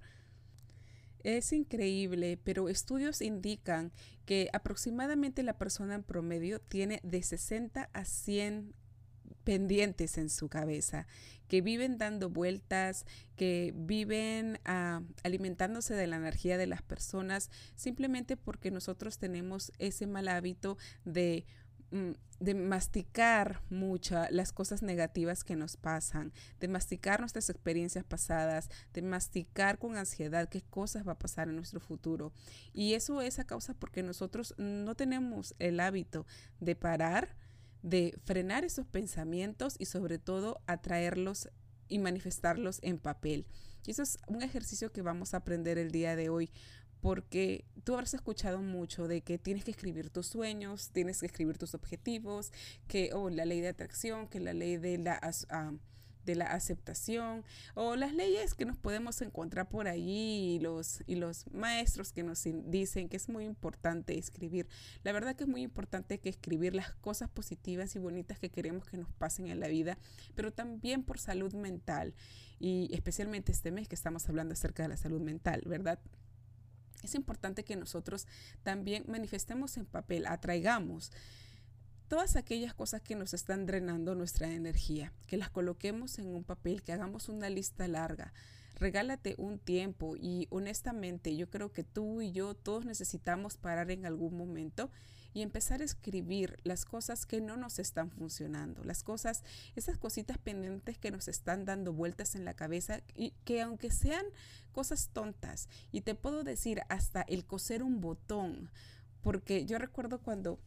Es 1.25 1.53
increíble, 1.53 2.39
pero 2.43 2.69
estudios 2.69 3.21
indican 3.21 3.91
que 4.25 4.51
aproximadamente 4.53 5.43
la 5.43 5.59
persona 5.59 5.97
en 5.97 6.05
promedio 6.05 6.61
tiene 6.61 7.01
de 7.03 7.23
60 7.23 7.91
a 7.93 8.05
100 8.05 8.73
pendientes 9.49 10.19
en 10.19 10.29
su 10.29 10.51
cabeza, 10.51 11.07
que 11.49 11.63
viven 11.63 11.97
dando 11.97 12.29
vueltas, 12.29 13.07
que 13.35 13.73
viven 13.75 14.61
ah, 14.67 15.01
alimentándose 15.25 15.95
de 15.95 16.07
la 16.07 16.17
energía 16.17 16.59
de 16.59 16.67
las 16.67 16.83
personas, 16.83 17.51
simplemente 17.75 18.37
porque 18.37 18.71
nosotros 18.71 19.17
tenemos 19.17 19.73
ese 19.79 20.07
mal 20.07 20.29
hábito 20.29 20.77
de 21.07 21.47
mm, 21.93 22.11
de 22.41 22.55
masticar 22.55 23.63
muchas 23.71 24.31
las 24.31 24.53
cosas 24.53 24.83
negativas 24.83 25.43
que 25.45 25.57
nos 25.57 25.79
pasan, 25.79 26.33
de 26.61 26.69
masticar 26.69 27.21
nuestras 27.21 27.49
experiencias 27.49 28.05
pasadas, 28.05 28.69
de 28.93 29.01
masticar 29.01 29.79
con 29.79 29.97
ansiedad 29.97 30.51
qué 30.51 30.61
cosas 30.61 31.09
va 31.09 31.13
a 31.13 31.19
pasar 31.19 31.49
en 31.49 31.57
nuestro 31.57 31.81
futuro. 31.81 32.33
Y 32.75 32.93
eso 32.93 33.23
es 33.23 33.39
a 33.39 33.45
causa 33.45 33.73
porque 33.73 34.03
nosotros 34.03 34.55
no 34.59 34.95
tenemos 34.95 35.55
el 35.59 35.81
hábito 35.81 36.27
de 36.61 36.77
parar, 36.77 37.35
de 37.83 38.19
frenar 38.25 38.65
esos 38.65 38.87
pensamientos 38.87 39.77
y 39.79 39.87
sobre 39.87 40.19
todo 40.19 40.61
atraerlos 40.67 41.49
y 41.89 41.99
manifestarlos 41.99 42.81
en 42.83 42.99
papel. 42.99 43.47
Y 43.87 43.93
eso 43.93 44.03
es 44.03 44.19
un 44.27 44.43
ejercicio 44.43 44.93
que 44.93 45.03
vamos 45.03 45.35
a 45.35 45.39
aprender 45.39 45.79
el 45.79 45.91
día 45.91 46.17
de 46.17 46.29
hoy 46.29 46.51
porque 47.01 47.65
tú 47.85 47.95
habrás 47.95 48.15
escuchado 48.15 48.61
mucho 48.61 49.07
de 49.07 49.23
que 49.23 49.39
tienes 49.39 49.65
que 49.65 49.71
escribir 49.71 50.11
tus 50.11 50.27
sueños, 50.27 50.91
tienes 50.91 51.21
que 51.21 51.27
escribir 51.27 51.57
tus 51.57 51.75
objetivos, 51.75 52.53
que 52.89 53.13
o 53.15 53.31
la 53.31 53.45
ley 53.45 53.61
de 53.61 53.69
atracción, 53.69 54.29
que 54.29 54.41
la 54.41 54.53
ley 54.53 54.77
de 54.79 54.99
la 54.99 55.15
de 56.25 56.35
la 56.35 56.47
aceptación 56.47 57.45
o 57.75 57.97
las 57.97 58.13
leyes 58.15 58.55
que 58.55 58.65
nos 58.65 58.77
podemos 58.77 59.21
encontrar 59.23 59.69
por 59.69 59.89
ahí 59.89 60.57
y 60.57 60.59
los, 60.59 61.03
y 61.07 61.17
los 61.17 61.47
maestros 61.53 62.13
que 62.13 62.23
nos 62.23 62.45
dicen 62.45 63.09
que 63.09 63.17
es 63.17 63.29
muy 63.29 63.45
importante 63.45 64.19
escribir. 64.19 64.69
La 65.05 65.13
verdad 65.13 65.37
que 65.37 65.45
es 65.45 65.49
muy 65.49 65.63
importante 65.63 66.19
que 66.19 66.29
escribir 66.29 66.75
las 66.75 66.95
cosas 66.95 67.29
positivas 67.31 67.95
y 67.97 67.99
bonitas 67.99 68.39
que 68.39 68.51
queremos 68.51 68.87
que 68.87 68.97
nos 68.97 69.13
pasen 69.13 69.49
en 69.49 69.61
la 69.61 69.69
vida, 69.69 69.99
pero 70.35 70.53
también 70.53 71.03
por 71.03 71.19
salud 71.19 71.55
mental 71.55 72.15
y 72.59 72.89
especialmente 72.93 73.53
este 73.53 73.71
mes 73.71 73.89
que 73.89 73.95
estamos 73.95 74.29
hablando 74.29 74.53
acerca 74.53 74.83
de 74.83 74.89
la 74.91 74.97
salud 74.97 75.21
mental, 75.21 75.63
¿verdad? 75.67 75.99
es 77.03 77.15
importante 77.15 77.65
que 77.65 77.77
nosotros 77.77 78.27
también 78.63 79.05
manifestemos 79.07 79.77
en 79.77 79.87
papel, 79.87 80.27
atraigamos 80.27 81.13
todas 82.09 82.37
aquellas 82.37 82.75
cosas 82.75 83.03
que 83.03 83.15
nos 83.15 83.35
están 83.35 83.67
drenando 83.67 84.15
nuestra 84.15 84.51
energía, 84.51 85.13
que 85.27 85.37
las 85.37 85.51
coloquemos 85.51 86.19
en 86.19 86.27
un 86.35 86.43
papel, 86.43 86.83
que 86.83 86.93
hagamos 86.93 87.29
una 87.29 87.51
lista 87.51 87.87
larga. 87.87 88.33
Regálate 88.77 89.35
un 89.39 89.59
tiempo 89.59 90.17
y 90.17 90.47
honestamente 90.51 91.37
yo 91.37 91.51
creo 91.51 91.73
que 91.73 91.85
tú 91.85 92.23
y 92.23 92.33
yo 92.33 92.55
todos 92.55 92.85
necesitamos 92.85 93.57
parar 93.57 93.91
en 93.91 94.07
algún 94.07 94.37
momento 94.37 94.91
y 95.35 95.43
empezar 95.43 95.83
a 95.83 95.85
escribir 95.85 96.57
las 96.65 96.85
cosas 96.85 97.27
que 97.27 97.41
no 97.41 97.57
nos 97.57 97.79
están 97.79 98.11
funcionando, 98.11 98.83
las 98.85 99.03
cosas, 99.03 99.43
esas 99.77 99.99
cositas 99.99 100.39
pendientes 100.39 100.97
que 100.97 101.11
nos 101.11 101.29
están 101.29 101.65
dando 101.65 101.93
vueltas 101.93 102.35
en 102.35 102.45
la 102.45 102.55
cabeza 102.55 103.03
y 103.15 103.33
que 103.45 103.61
aunque 103.61 103.91
sean 103.91 104.25
cosas 104.73 105.11
tontas, 105.13 105.69
y 105.93 106.01
te 106.01 106.15
puedo 106.15 106.45
decir 106.45 106.81
hasta 106.89 107.23
el 107.23 107.45
coser 107.45 107.83
un 107.83 108.01
botón, 108.01 108.71
porque 109.21 109.67
yo 109.67 109.79
recuerdo 109.79 110.21
cuando 110.21 110.59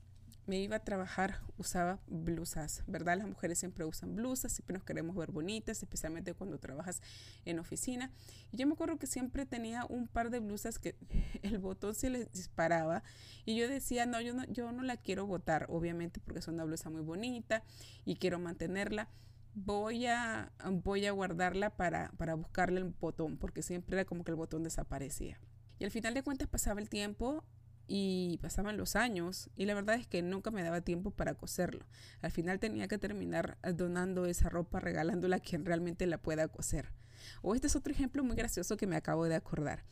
me 0.52 0.60
iba 0.60 0.76
a 0.76 0.84
trabajar, 0.84 1.40
usaba 1.58 2.02
blusas, 2.08 2.84
¿verdad? 2.86 3.18
Las 3.18 3.26
mujeres 3.26 3.58
siempre 3.58 3.86
usan 3.86 4.18
blusas, 4.18 4.52
siempre 4.52 4.74
nos 4.74 4.84
queremos 4.84 5.16
ver 5.16 5.32
bonitas, 5.32 5.82
especialmente 5.82 6.34
cuando 6.34 6.60
trabajas 6.60 7.02
en 7.46 7.58
oficina. 7.58 8.12
Y 8.52 8.58
yo 8.58 8.68
me 8.68 8.74
acuerdo 8.74 9.00
que 9.00 9.08
siempre 9.08 9.46
tenía 9.46 9.86
un 9.86 10.10
par 10.10 10.30
de 10.30 10.42
blusas 10.42 10.78
que 10.78 10.98
el 11.42 11.58
botón 11.60 11.96
se 11.96 12.10
les 12.10 12.30
disparaba 12.34 13.02
y 13.46 13.56
yo 13.56 13.70
decía, 13.70 14.06
no, 14.06 14.20
yo 14.20 14.34
no, 14.34 14.44
yo 14.48 14.74
no 14.74 14.84
la 14.84 14.98
quiero 14.98 15.26
botar, 15.26 15.68
obviamente 15.70 16.20
porque 16.20 16.40
es 16.40 16.50
una 16.50 16.66
blusa 16.66 16.90
muy 16.90 17.02
bonita 17.02 17.64
y 18.04 18.18
quiero 18.18 18.38
mantenerla. 18.38 19.08
Voy 19.54 20.06
a, 20.06 20.52
voy 20.84 21.06
a 21.06 21.14
guardarla 21.14 21.70
para, 21.78 22.12
para 22.18 22.34
buscarle 22.34 22.82
el 22.82 22.90
botón, 22.90 23.38
porque 23.38 23.62
siempre 23.62 23.96
era 23.96 24.04
como 24.04 24.26
que 24.26 24.32
el 24.32 24.36
botón 24.36 24.64
desaparecía. 24.64 25.40
Y 25.80 25.86
al 25.86 25.92
final 25.92 26.14
de 26.14 26.24
cuentas 26.24 26.50
pasaba 26.50 26.82
el 26.82 26.90
tiempo 26.90 27.46
y 27.88 28.40
pasaban 28.42 28.78
los 28.78 28.96
años 28.96 29.50
y 29.56 29.66
la 29.66 29.74
verdad 29.74 29.96
es 29.96 30.08
que 30.08 30.22
nunca 30.22 30.52
me 30.52 30.64
daba 30.64 30.82
tiempo 30.82 31.12
para 31.12 31.34
coserlo. 31.34 31.86
Al 32.22 32.32
final 32.32 32.60
tenía 32.60 32.88
que 32.88 32.98
terminar 32.98 33.58
donando 33.76 34.26
esa 34.26 34.50
ropa, 34.50 34.80
regalándola 34.80 35.38
a 35.38 35.40
quien 35.40 35.66
realmente 35.66 36.06
la 36.06 36.18
pueda 36.18 36.48
coser. 36.48 36.94
O 37.42 37.56
este 37.56 37.68
es 37.68 37.76
otro 37.76 37.94
ejemplo 37.94 38.24
muy 38.24 38.36
gracioso 38.36 38.78
que 38.78 38.88
me 38.88 38.96
acabo 38.96 39.26
de 39.26 39.36
acordar. 39.36 39.84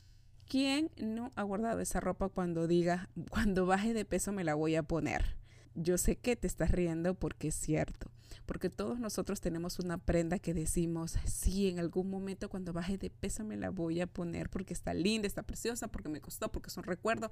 ¿Quién 0.47 0.89
no 0.97 1.31
ha 1.35 1.43
guardado 1.43 1.79
esa 1.79 1.99
ropa 1.99 2.29
cuando 2.29 2.67
diga, 2.67 3.09
cuando 3.29 3.65
baje 3.65 3.93
de 3.93 4.05
peso 4.05 4.31
me 4.31 4.43
la 4.43 4.55
voy 4.55 4.75
a 4.75 4.83
poner? 4.83 5.37
Yo 5.75 5.97
sé 5.97 6.15
que 6.15 6.35
te 6.35 6.47
estás 6.47 6.71
riendo 6.71 7.13
porque 7.13 7.49
es 7.49 7.55
cierto, 7.55 8.11
porque 8.45 8.69
todos 8.69 8.99
nosotros 8.99 9.41
tenemos 9.41 9.79
una 9.79 9.97
prenda 9.97 10.39
que 10.39 10.53
decimos, 10.53 11.17
sí, 11.25 11.67
en 11.67 11.79
algún 11.79 12.09
momento 12.09 12.49
cuando 12.49 12.73
baje 12.73 12.97
de 12.97 13.09
peso 13.09 13.43
me 13.43 13.57
la 13.57 13.69
voy 13.69 14.01
a 14.01 14.07
poner 14.07 14.49
porque 14.49 14.73
está 14.73 14.93
linda, 14.93 15.27
está 15.27 15.43
preciosa, 15.43 15.87
porque 15.87 16.09
me 16.09 16.21
costó, 16.21 16.51
porque 16.51 16.69
es 16.69 16.77
un 16.77 16.83
recuerdo, 16.83 17.31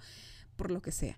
por 0.55 0.71
lo 0.71 0.81
que 0.81 0.91
sea. 0.91 1.17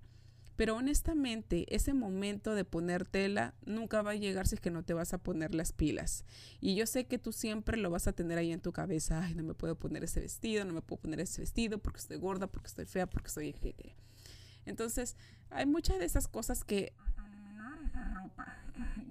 Pero 0.59 0.75
honestamente, 0.75 1.74
ese 1.74 1.93
momento 1.93 2.53
de 2.53 2.65
ponértela 2.65 3.53
nunca 3.65 4.01
va 4.01 4.12
a 4.12 4.15
llegar 4.15 4.45
si 4.45 4.55
es 4.55 4.62
que 4.62 4.71
no 4.71 4.83
te 4.83 4.93
vas 4.93 5.13
a 5.13 5.17
poner 5.17 5.55
las 5.55 5.71
pilas. 5.71 6.25
Y 6.59 6.75
yo 6.75 6.86
sé 6.86 7.05
que 7.05 7.17
tú 7.17 7.31
siempre 7.31 7.77
lo 7.77 7.89
vas 7.89 8.07
a 8.07 8.12
tener 8.12 8.38
ahí 8.38 8.51
en 8.51 8.59
tu 8.59 8.74
cabeza. 8.74 9.24
Ay, 9.24 9.36
no 9.36 9.43
me 9.43 9.53
puedo 9.53 9.75
poner 9.75 10.03
ese 10.03 10.19
vestido, 10.19 10.65
no 10.65 10.74
me 10.74 10.81
puedo 10.81 11.01
poner 11.01 11.21
ese 11.21 11.39
vestido 11.39 11.77
porque 11.77 12.00
estoy 12.00 12.17
gorda, 12.17 12.48
porque 12.48 12.67
estoy 12.67 12.83
fea, 12.83 13.07
porque 13.07 13.29
soy 13.29 13.55
Entonces, 14.65 15.15
hay 15.50 15.65
muchas 15.65 15.98
de 15.98 16.03
esas 16.03 16.27
cosas 16.27 16.65
que 16.65 16.91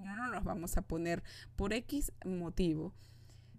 ya 0.03 0.17
no 0.17 0.29
nos 0.29 0.45
vamos 0.45 0.77
a 0.77 0.83
poner 0.83 1.23
por 1.57 1.73
X 1.73 2.13
motivo. 2.25 2.95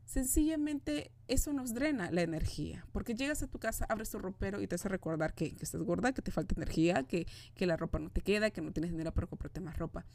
Sencillamente 0.05 1.11
eso 1.27 1.53
nos 1.53 1.75
drena 1.75 2.09
la 2.09 2.23
energía, 2.23 2.83
porque 2.91 3.13
llegas 3.13 3.43
a 3.43 3.47
tu 3.47 3.59
casa, 3.59 3.85
abres 3.89 4.09
tu 4.09 4.17
ropero 4.17 4.59
y 4.59 4.65
te 4.65 4.73
hace 4.73 4.89
recordar 4.89 5.35
que, 5.35 5.55
estás 5.61 5.81
gorda, 5.83 6.13
que 6.13 6.23
te 6.23 6.31
falta 6.31 6.55
energía, 6.55 7.03
que, 7.03 7.27
que, 7.53 7.67
la 7.67 7.77
ropa 7.77 7.99
no 7.99 8.09
te 8.09 8.21
queda, 8.21 8.49
que 8.49 8.61
no 8.61 8.71
tienes 8.71 8.89
dinero 8.89 9.13
para 9.13 9.27
comprarte 9.27 9.59
más 9.59 9.77
ropa. 9.77 10.05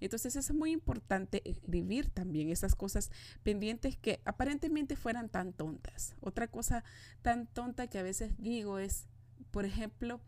Entonces 0.00 0.34
es 0.34 0.52
muy 0.52 0.72
importante 0.72 1.40
escribir 1.48 2.10
también 2.10 2.50
esas 2.50 2.74
cosas 2.74 3.12
pendientes 3.44 3.96
que 3.96 4.20
aparentemente 4.24 4.96
fueran 4.96 5.28
tan 5.28 5.52
tontas. 5.52 6.16
Otra 6.20 6.48
cosa 6.48 6.82
tan 7.22 7.46
tonta 7.46 7.86
que 7.86 7.98
a 7.98 8.02
veces 8.02 8.32
digo 8.38 8.80
es, 8.80 9.06
por 9.52 9.64
ejemplo, 9.64 10.20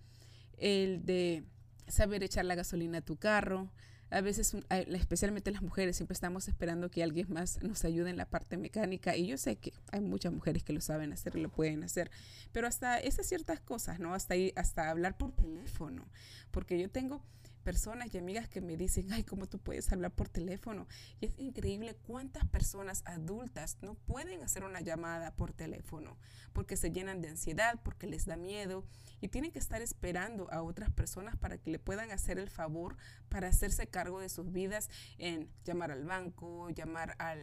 el 0.56 1.04
de 1.04 1.44
saber 1.88 2.22
echar 2.22 2.44
la 2.44 2.54
gasolina 2.54 2.98
a 2.98 3.04
tu 3.04 3.16
carro, 3.16 3.72
a 4.10 4.20
veces, 4.20 4.56
especialmente 4.70 5.50
las 5.50 5.62
mujeres, 5.62 5.96
siempre 5.96 6.14
estamos 6.14 6.46
esperando 6.48 6.90
que 6.90 7.02
alguien 7.02 7.26
más 7.28 7.62
nos 7.62 7.84
ayude 7.84 8.10
en 8.10 8.16
la 8.16 8.26
parte 8.26 8.56
mecánica 8.56 9.16
y 9.16 9.26
yo 9.26 9.36
sé 9.36 9.56
que 9.56 9.72
hay 9.90 10.00
muchas 10.00 10.32
mujeres 10.32 10.62
que 10.62 10.72
lo 10.72 10.80
saben 10.80 11.12
hacer 11.12 11.36
y 11.36 11.40
lo 11.40 11.48
pueden 11.48 11.82
hacer, 11.82 12.10
pero 12.52 12.68
hasta 12.68 12.98
esas 12.98 13.26
ciertas 13.26 13.60
cosas, 13.60 13.98
¿no? 13.98 14.14
Hasta, 14.14 14.34
ahí, 14.34 14.52
hasta 14.54 14.90
hablar 14.90 15.16
por 15.16 15.32
teléfono, 15.32 16.06
porque 16.52 16.78
yo 16.78 16.88
tengo 16.88 17.20
personas 17.66 18.14
y 18.14 18.18
amigas 18.18 18.49
que 18.49 18.61
me 18.61 18.76
dicen, 18.76 19.12
ay, 19.12 19.25
¿cómo 19.25 19.49
tú 19.49 19.58
puedes 19.58 19.90
hablar 19.90 20.12
por 20.12 20.28
teléfono? 20.28 20.87
Y 21.20 21.26
es 21.26 21.37
increíble 21.37 21.96
cuántas 22.06 22.46
personas 22.46 23.02
adultas 23.06 23.78
no 23.82 23.94
pueden 23.94 24.40
hacer 24.44 24.62
una 24.62 24.80
llamada 24.82 25.35
por 25.35 25.52
teléfono 25.52 26.16
porque 26.52 26.76
se 26.76 26.92
llenan 26.92 27.20
de 27.20 27.30
ansiedad, 27.30 27.80
porque 27.82 28.06
les 28.06 28.25
da 28.25 28.37
miedo 28.37 28.85
y 29.20 29.26
tienen 29.26 29.50
que 29.50 29.58
estar 29.58 29.82
esperando 29.82 30.49
a 30.52 30.62
otras 30.62 30.92
personas 30.92 31.37
para 31.37 31.58
que 31.58 31.73
le 31.73 31.80
puedan 31.80 32.12
hacer 32.12 32.38
el 32.38 32.50
favor 32.50 32.96
para 33.28 33.49
hacerse 33.49 33.88
cargo 33.88 34.20
de 34.20 34.28
sus 34.28 34.52
vidas 34.52 34.88
en 35.18 35.50
llamar 35.64 35.90
al 35.90 36.04
banco, 36.04 36.70
llamar 36.70 37.16
al, 37.18 37.40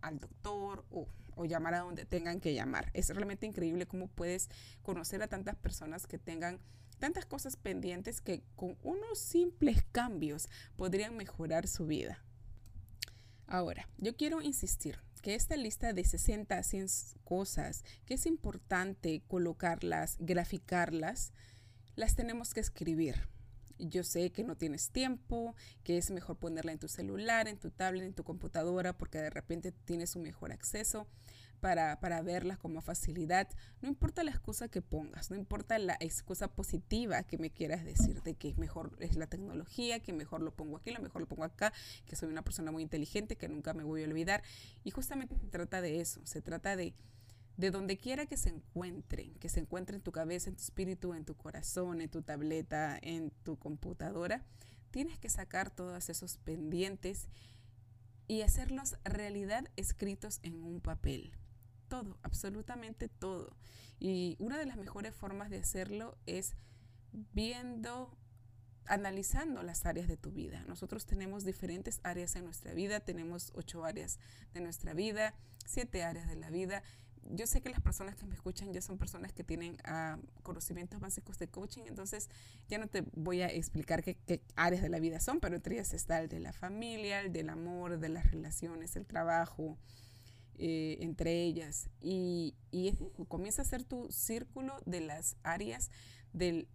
al 0.00 0.18
doctor 0.18 0.86
o, 0.90 1.08
o, 1.36 1.44
llamar 1.44 1.74
a 1.74 1.80
donde 1.80 2.06
tengan 2.06 2.40
que 2.40 2.54
llamar. 2.54 2.90
Es 2.94 3.10
realmente 3.10 3.44
increíble 3.44 3.84
cómo 3.86 4.08
puedes 4.08 4.48
conocer 4.80 5.22
a 5.22 5.28
tantas 5.28 5.56
personas 5.56 6.06
que 6.06 6.16
tengan 6.16 6.58
tantas 6.98 7.26
cosas 7.26 7.56
pendientes 7.56 8.20
que 8.20 8.42
con 8.56 8.76
unos 8.82 9.18
simples 9.18 9.84
cambios 9.92 10.48
podrían 10.76 11.16
mejorar 11.16 11.66
su 11.68 11.86
vida. 11.86 12.22
Ahora, 13.46 13.88
yo 13.96 14.16
quiero 14.16 14.42
insistir 14.42 14.98
que 15.22 15.34
esta 15.34 15.56
lista 15.56 15.92
de 15.92 16.04
60 16.04 16.56
a 16.56 16.62
100 16.62 16.86
cosas 17.24 17.84
que 18.04 18.14
es 18.14 18.26
importante 18.26 19.22
colocarlas, 19.26 20.16
graficarlas, 20.20 21.32
las 21.96 22.14
tenemos 22.14 22.54
que 22.54 22.60
escribir. 22.60 23.28
Yo 23.78 24.02
sé 24.02 24.30
que 24.30 24.44
no 24.44 24.56
tienes 24.56 24.90
tiempo, 24.90 25.54
que 25.84 25.98
es 25.98 26.10
mejor 26.10 26.36
ponerla 26.36 26.72
en 26.72 26.78
tu 26.78 26.88
celular, 26.88 27.48
en 27.48 27.58
tu 27.58 27.70
tablet, 27.70 28.04
en 28.04 28.14
tu 28.14 28.24
computadora, 28.24 28.98
porque 28.98 29.18
de 29.18 29.30
repente 29.30 29.72
tienes 29.72 30.16
un 30.16 30.22
mejor 30.22 30.52
acceso 30.52 31.06
para, 31.60 32.00
para 32.00 32.22
verlas 32.22 32.58
como 32.58 32.80
facilidad. 32.80 33.48
No 33.80 33.88
importa 33.88 34.22
la 34.22 34.30
excusa 34.30 34.68
que 34.68 34.82
pongas, 34.82 35.30
no 35.30 35.36
importa 35.36 35.78
la 35.78 35.96
excusa 36.00 36.48
positiva 36.48 37.22
que 37.22 37.38
me 37.38 37.50
quieras 37.50 37.84
decir 37.84 38.22
de 38.22 38.34
que 38.34 38.54
mejor 38.56 38.96
es 39.00 39.16
la 39.16 39.26
tecnología, 39.26 40.00
que 40.00 40.12
mejor 40.12 40.42
lo 40.42 40.52
pongo 40.52 40.76
aquí, 40.76 40.90
lo 40.90 41.00
mejor 41.00 41.22
lo 41.22 41.28
pongo 41.28 41.44
acá, 41.44 41.72
que 42.06 42.16
soy 42.16 42.28
una 42.28 42.42
persona 42.42 42.70
muy 42.72 42.82
inteligente, 42.82 43.36
que 43.36 43.48
nunca 43.48 43.74
me 43.74 43.84
voy 43.84 44.02
a 44.02 44.06
olvidar. 44.06 44.42
Y 44.84 44.90
justamente 44.90 45.36
se 45.38 45.46
trata 45.46 45.80
de 45.80 46.00
eso, 46.00 46.20
se 46.24 46.42
trata 46.42 46.76
de 46.76 46.94
de 47.58 47.72
donde 47.72 47.98
quiera 47.98 48.24
que 48.24 48.36
se 48.36 48.50
encuentren, 48.50 49.34
que 49.34 49.48
se 49.48 49.58
encuentre 49.58 49.96
en 49.96 50.02
tu 50.02 50.12
cabeza, 50.12 50.48
en 50.48 50.54
tu 50.54 50.62
espíritu, 50.62 51.12
en 51.12 51.24
tu 51.24 51.34
corazón, 51.34 52.00
en 52.00 52.08
tu 52.08 52.22
tableta, 52.22 52.96
en 53.02 53.32
tu 53.42 53.58
computadora, 53.58 54.44
tienes 54.92 55.18
que 55.18 55.28
sacar 55.28 55.68
todos 55.68 56.08
esos 56.08 56.38
pendientes 56.38 57.26
y 58.28 58.42
hacerlos 58.42 58.96
realidad 59.04 59.68
escritos 59.76 60.38
en 60.42 60.62
un 60.62 60.80
papel 60.80 61.32
todo, 61.88 62.18
absolutamente 62.22 63.08
todo. 63.08 63.56
Y 63.98 64.36
una 64.38 64.58
de 64.58 64.66
las 64.66 64.76
mejores 64.76 65.14
formas 65.14 65.50
de 65.50 65.58
hacerlo 65.58 66.16
es 66.26 66.54
viendo 67.12 68.16
analizando 68.88 69.62
las 69.62 69.86
áreas 69.86 70.08
de 70.08 70.16
tu 70.16 70.30
vida. 70.30 70.64
Nosotros 70.66 71.06
tenemos 71.06 71.44
diferentes 71.44 72.00
áreas 72.02 72.34
en 72.36 72.44
nuestra 72.44 72.72
vida, 72.72 73.00
tenemos 73.00 73.52
ocho 73.54 73.84
áreas 73.84 74.18
de 74.54 74.60
nuestra 74.60 74.94
vida, 74.94 75.34
siete 75.66 76.02
áreas 76.02 76.28
de 76.28 76.36
la 76.36 76.50
vida. 76.50 76.82
Yo 77.30 77.46
sé 77.46 77.60
que 77.60 77.68
las 77.68 77.82
personas 77.82 78.16
que 78.16 78.24
me 78.24 78.34
escuchan 78.34 78.72
ya 78.72 78.80
son 78.80 78.96
personas 78.96 79.32
que 79.34 79.44
tienen 79.44 79.76
uh, 79.84 80.18
conocimientos 80.42 80.98
básicos 81.00 81.38
de 81.38 81.48
coaching, 81.48 81.82
entonces 81.86 82.30
ya 82.68 82.78
no 82.78 82.86
te 82.86 83.04
voy 83.12 83.42
a 83.42 83.48
explicar 83.48 84.02
qué, 84.02 84.16
qué, 84.26 84.40
áreas 84.56 84.82
de 84.82 84.88
la 84.88 84.98
vida 84.98 85.20
son, 85.20 85.38
pero 85.38 85.56
entre 85.56 85.74
ellas 85.74 85.92
está 85.92 86.20
el 86.22 86.28
de 86.28 86.40
la 86.40 86.54
familia, 86.54 87.20
el 87.20 87.32
del 87.32 87.50
amor, 87.50 87.98
de 87.98 88.08
las 88.08 88.30
relaciones, 88.30 88.96
el 88.96 89.04
trabajo, 89.04 89.76
eh, 90.58 90.98
entre 91.00 91.42
ellas. 91.44 91.88
Y, 92.00 92.54
comienza 93.28 93.62
a 93.62 93.64
ser 93.64 93.84
tu 93.84 94.10
círculo 94.10 94.74
de 94.86 95.00
las 95.00 95.36
áreas 95.42 95.90
de 96.34 96.68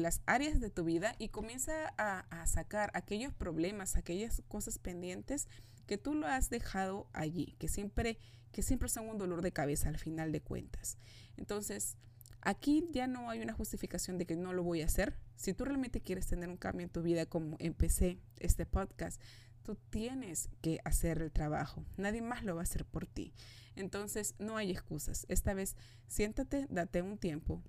las 0.00 0.22
áreas 0.26 0.60
de 0.60 0.70
tu 0.70 0.84
vida 0.84 1.14
y 1.18 1.28
comienza 1.28 1.94
a, 1.96 2.26
a, 2.30 2.46
sacar 2.46 2.90
aquellos 2.94 3.32
problemas, 3.32 3.96
aquellas 3.96 4.42
cosas 4.48 4.78
pendientes 4.78 5.46
que 5.86 5.98
tú 5.98 6.14
lo 6.14 6.26
has 6.26 6.50
dejado 6.50 7.08
allí, 7.12 7.54
que 7.58 7.68
siempre, 7.68 8.18
que 8.52 8.62
siempre 8.62 8.88
son 8.88 9.08
un 9.08 9.16
dolor 9.16 9.40
de 9.40 9.52
cabeza 9.52 9.88
al 9.88 9.98
final 9.98 10.32
de 10.32 10.42
cuentas. 10.42 10.98
Entonces, 11.36 11.96
aquí 12.42 12.86
ya 12.92 13.06
no 13.06 13.30
hay 13.30 13.40
una 13.40 13.54
justificación 13.54 14.18
de 14.18 14.26
que 14.26 14.36
no 14.36 14.52
lo 14.52 14.62
voy 14.62 14.82
a 14.82 14.86
hacer. 14.86 15.14
Si 15.36 15.54
tú 15.54 15.64
realmente 15.64 16.00
quieres 16.00 16.26
tener 16.26 16.48
un 16.48 16.56
cambio 16.56 16.84
en 16.84 16.92
tu 16.92 17.02
vida, 17.02 17.26
como 17.26 17.56
empecé 17.58 18.18
este 18.38 18.66
podcast, 18.66 19.20
tú 19.68 19.76
tienes 19.90 20.48
que 20.62 20.80
hacer 20.86 21.20
el 21.20 21.30
trabajo. 21.30 21.84
Nadie 21.98 22.22
más 22.22 22.42
lo 22.42 22.54
va 22.54 22.62
a 22.62 22.64
hacer 22.64 22.86
por 22.86 23.06
ti. 23.06 23.34
Entonces, 23.76 24.34
no 24.38 24.56
hay 24.56 24.70
excusas. 24.70 25.26
Esta 25.28 25.52
vez, 25.52 25.76
siéntate, 26.06 26.66
date 26.70 27.02
un 27.02 27.18
tiempo, 27.18 27.62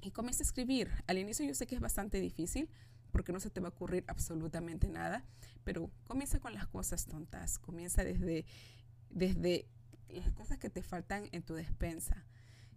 y 0.00 0.10
comienza 0.10 0.42
a 0.42 0.46
escribir. 0.46 0.90
Al 1.06 1.18
inicio 1.18 1.46
yo 1.46 1.54
sé 1.54 1.68
que 1.68 1.76
es 1.76 1.80
bastante 1.80 2.20
difícil 2.20 2.68
porque 3.12 3.32
no 3.32 3.38
se 3.38 3.50
te 3.50 3.60
va 3.60 3.68
a 3.68 3.70
ocurrir 3.70 4.02
absolutamente 4.08 4.88
nada, 4.88 5.24
pero 5.62 5.92
comienza 6.08 6.40
con 6.40 6.54
las 6.54 6.66
cosas 6.66 7.06
tontas, 7.06 7.60
comienza 7.60 8.02
desde, 8.02 8.44
desde 9.10 9.68
las 10.08 10.32
cosas 10.32 10.58
que 10.58 10.70
te 10.70 10.82
faltan 10.82 11.28
en 11.30 11.44
tu 11.44 11.54
despensa, 11.54 12.24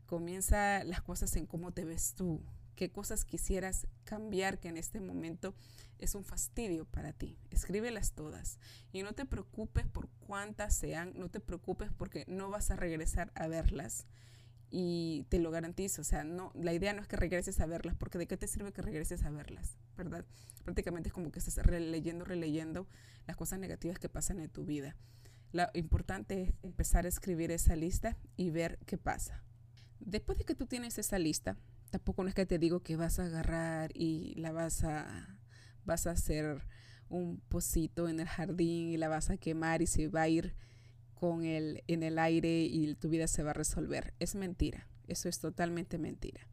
comienza 0.06 0.84
las 0.84 1.02
cosas 1.02 1.36
en 1.36 1.48
cómo 1.48 1.72
te 1.72 1.84
ves 1.84 2.14
tú, 2.14 2.44
qué 2.76 2.92
cosas 2.92 3.26
quisieras 3.26 3.88
cambiar 4.04 4.60
que 4.60 4.68
en 4.68 4.78
este 4.78 5.00
momento 5.00 5.56
es 5.98 6.16
un 6.16 6.24
fastidio 6.24 6.86
para 6.86 7.14
ti. 7.14 7.38
Escríbelas 7.52 8.14
todas 8.14 8.60
y 8.92 9.04
no 9.04 9.14
te 9.14 9.26
preocupes 9.26 9.88
por 9.88 10.10
cuántas 10.20 10.76
sean, 10.76 11.14
no 11.16 11.30
te 11.30 11.40
preocupes 11.40 11.92
porque 11.92 12.26
no 12.28 12.50
vas 12.50 12.72
a 12.72 12.76
regresar 12.76 13.32
a 13.36 13.48
verlas 13.48 14.06
y 14.70 15.26
te 15.30 15.40
lo 15.40 15.52
garantizo, 15.52 16.02
o 16.02 16.04
sea, 16.04 16.24
no, 16.24 16.52
la 16.54 16.74
idea 16.74 16.92
no 16.94 17.02
es 17.02 17.08
que 17.08 17.16
regreses 17.16 17.60
a 17.62 17.66
verlas, 17.66 17.96
porque 17.96 18.18
de 18.18 18.28
qué 18.28 18.36
te 18.36 18.48
sirve 18.48 18.74
que 18.74 18.82
regreses 18.82 19.24
a 19.24 19.30
verlas, 19.30 19.78
¿verdad? 19.96 20.26
Prácticamente 20.64 21.10
es 21.10 21.14
como 21.14 21.32
que 21.32 21.40
estás 21.40 21.58
releyendo, 21.58 22.26
releyendo 22.26 22.88
las 23.26 23.38
cosas 23.38 23.60
negativas 23.60 24.00
que 24.00 24.10
pasan 24.10 24.40
en 24.40 24.50
tu 24.50 24.66
vida. 24.66 24.98
Lo 25.54 25.70
importante 25.74 26.42
es 26.42 26.54
empezar 26.64 27.06
a 27.06 27.10
escribir 27.10 27.52
esa 27.52 27.76
lista 27.78 28.18
y 28.36 28.50
ver 28.50 28.78
qué 28.86 28.98
pasa. 28.98 29.44
Después 30.00 30.38
de 30.38 30.44
que 30.44 30.56
tú 30.56 30.66
tienes 30.66 30.98
esa 30.98 31.20
lista, 31.20 31.58
tampoco 31.90 32.24
no 32.24 32.30
es 32.30 32.36
que 32.36 32.46
te 32.46 32.60
digo 32.60 32.82
que 32.82 32.96
vas 32.96 33.20
a 33.20 33.26
agarrar 33.26 33.92
y 33.94 34.36
la 34.36 34.52
vas 34.52 34.84
a, 34.84 35.38
vas 35.86 36.08
a 36.08 36.12
hacer 36.12 36.62
un 37.10 37.40
pocito 37.48 38.10
en 38.10 38.20
el 38.20 38.28
jardín 38.28 38.90
y 38.90 38.98
la 38.98 39.08
vas 39.08 39.30
a 39.30 39.38
quemar 39.38 39.82
y 39.82 39.88
se 39.88 40.08
va 40.08 40.24
a 40.24 40.30
ir 40.30 40.56
con 41.14 41.46
el, 41.46 41.84
en 41.88 42.04
el 42.04 42.20
aire 42.20 42.64
y 42.64 42.94
tu 42.96 43.10
vida 43.10 43.28
se 43.28 43.44
va 43.44 43.52
a 43.52 43.54
resolver. 43.54 44.14
Es 44.20 44.36
mentira, 44.36 44.88
eso 45.08 45.30
es 45.30 45.40
totalmente 45.40 45.98
mentira. 45.98 46.48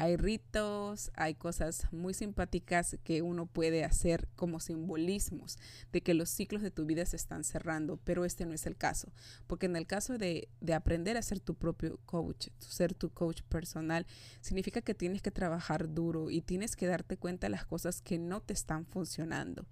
Hay 0.00 0.16
ritos, 0.16 1.10
hay 1.14 1.34
cosas 1.34 1.92
muy 1.92 2.14
simpáticas 2.14 2.96
que 3.02 3.20
uno 3.20 3.46
puede 3.46 3.84
hacer 3.84 4.28
como 4.36 4.60
simbolismos 4.60 5.58
de 5.90 6.02
que 6.02 6.14
los 6.14 6.30
ciclos 6.30 6.62
de 6.62 6.70
tu 6.70 6.86
vida 6.86 7.04
se 7.04 7.16
están 7.16 7.42
cerrando, 7.42 7.96
pero 7.96 8.24
este 8.24 8.46
no 8.46 8.54
es 8.54 8.64
el 8.66 8.76
caso, 8.76 9.12
porque 9.48 9.66
en 9.66 9.74
el 9.74 9.88
caso 9.88 10.16
de, 10.16 10.48
de 10.60 10.74
aprender 10.74 11.16
a 11.16 11.22
ser 11.22 11.40
tu 11.40 11.56
propio 11.56 11.98
coach, 12.06 12.46
ser 12.60 12.94
tu 12.94 13.10
coach 13.10 13.42
personal, 13.42 14.06
significa 14.40 14.82
que 14.82 14.94
tienes 14.94 15.20
que 15.20 15.32
trabajar 15.32 15.92
duro 15.92 16.30
y 16.30 16.42
tienes 16.42 16.76
que 16.76 16.86
darte 16.86 17.16
cuenta 17.16 17.48
de 17.48 17.50
las 17.50 17.66
cosas 17.66 18.00
que 18.00 18.20
no 18.20 18.40
te 18.40 18.52
están 18.52 18.86
funcionando. 18.86 19.66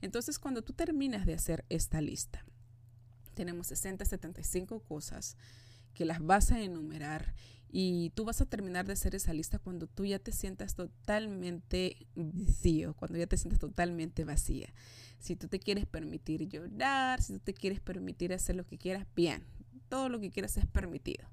Entonces, 0.00 0.40
cuando 0.40 0.62
tú 0.62 0.72
terminas 0.72 1.24
de 1.24 1.34
hacer 1.34 1.64
esta 1.68 2.00
lista, 2.00 2.44
tenemos 3.34 3.68
60, 3.68 4.04
75 4.04 4.80
cosas 4.80 5.36
que 5.94 6.04
las 6.04 6.20
vas 6.20 6.50
a 6.50 6.60
enumerar 6.60 7.34
y 7.70 8.10
tú 8.10 8.24
vas 8.24 8.40
a 8.40 8.46
terminar 8.46 8.86
de 8.86 8.94
hacer 8.94 9.14
esa 9.14 9.32
lista 9.32 9.58
cuando 9.58 9.86
tú 9.86 10.04
ya 10.04 10.18
te 10.18 10.32
sientas 10.32 10.74
totalmente 10.74 12.06
vacío, 12.14 12.94
cuando 12.94 13.18
ya 13.18 13.26
te 13.26 13.36
sientas 13.36 13.58
totalmente 13.58 14.24
vacía. 14.24 14.72
Si 15.18 15.36
tú 15.36 15.48
te 15.48 15.58
quieres 15.58 15.86
permitir 15.86 16.48
llorar, 16.48 17.20
si 17.20 17.34
tú 17.34 17.40
te 17.40 17.54
quieres 17.54 17.80
permitir 17.80 18.32
hacer 18.32 18.56
lo 18.56 18.64
que 18.64 18.78
quieras, 18.78 19.06
bien, 19.14 19.44
todo 19.88 20.08
lo 20.08 20.20
que 20.20 20.30
quieras 20.30 20.56
es 20.56 20.66
permitido. 20.66 21.28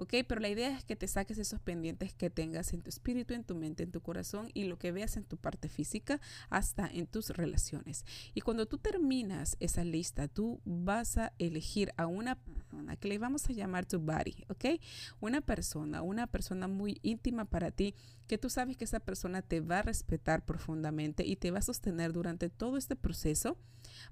¿Ok? 0.00 0.14
Pero 0.26 0.40
la 0.40 0.48
idea 0.48 0.74
es 0.76 0.82
que 0.82 0.96
te 0.96 1.06
saques 1.06 1.36
esos 1.36 1.60
pendientes 1.60 2.14
que 2.14 2.30
tengas 2.30 2.72
en 2.72 2.80
tu 2.80 2.88
espíritu, 2.88 3.34
en 3.34 3.44
tu 3.44 3.54
mente, 3.54 3.82
en 3.82 3.92
tu 3.92 4.00
corazón 4.00 4.50
y 4.54 4.64
lo 4.64 4.78
que 4.78 4.92
veas 4.92 5.18
en 5.18 5.24
tu 5.24 5.36
parte 5.36 5.68
física 5.68 6.22
hasta 6.48 6.86
en 6.86 7.06
tus 7.06 7.28
relaciones. 7.28 8.06
Y 8.32 8.40
cuando 8.40 8.66
tú 8.66 8.78
terminas 8.78 9.58
esa 9.60 9.84
lista, 9.84 10.26
tú 10.26 10.58
vas 10.64 11.18
a 11.18 11.34
elegir 11.38 11.92
a 11.98 12.06
una 12.06 12.36
persona 12.36 12.96
que 12.96 13.08
le 13.08 13.18
vamos 13.18 13.46
a 13.50 13.52
llamar 13.52 13.84
tu 13.84 14.00
body, 14.00 14.46
¿ok? 14.48 14.80
Una 15.20 15.42
persona, 15.42 16.00
una 16.00 16.26
persona 16.26 16.66
muy 16.66 16.98
íntima 17.02 17.44
para 17.44 17.70
ti, 17.70 17.94
que 18.26 18.38
tú 18.38 18.48
sabes 18.48 18.78
que 18.78 18.84
esa 18.84 19.00
persona 19.00 19.42
te 19.42 19.60
va 19.60 19.80
a 19.80 19.82
respetar 19.82 20.46
profundamente 20.46 21.26
y 21.26 21.36
te 21.36 21.50
va 21.50 21.58
a 21.58 21.62
sostener 21.62 22.14
durante 22.14 22.48
todo 22.48 22.78
este 22.78 22.96
proceso 22.96 23.58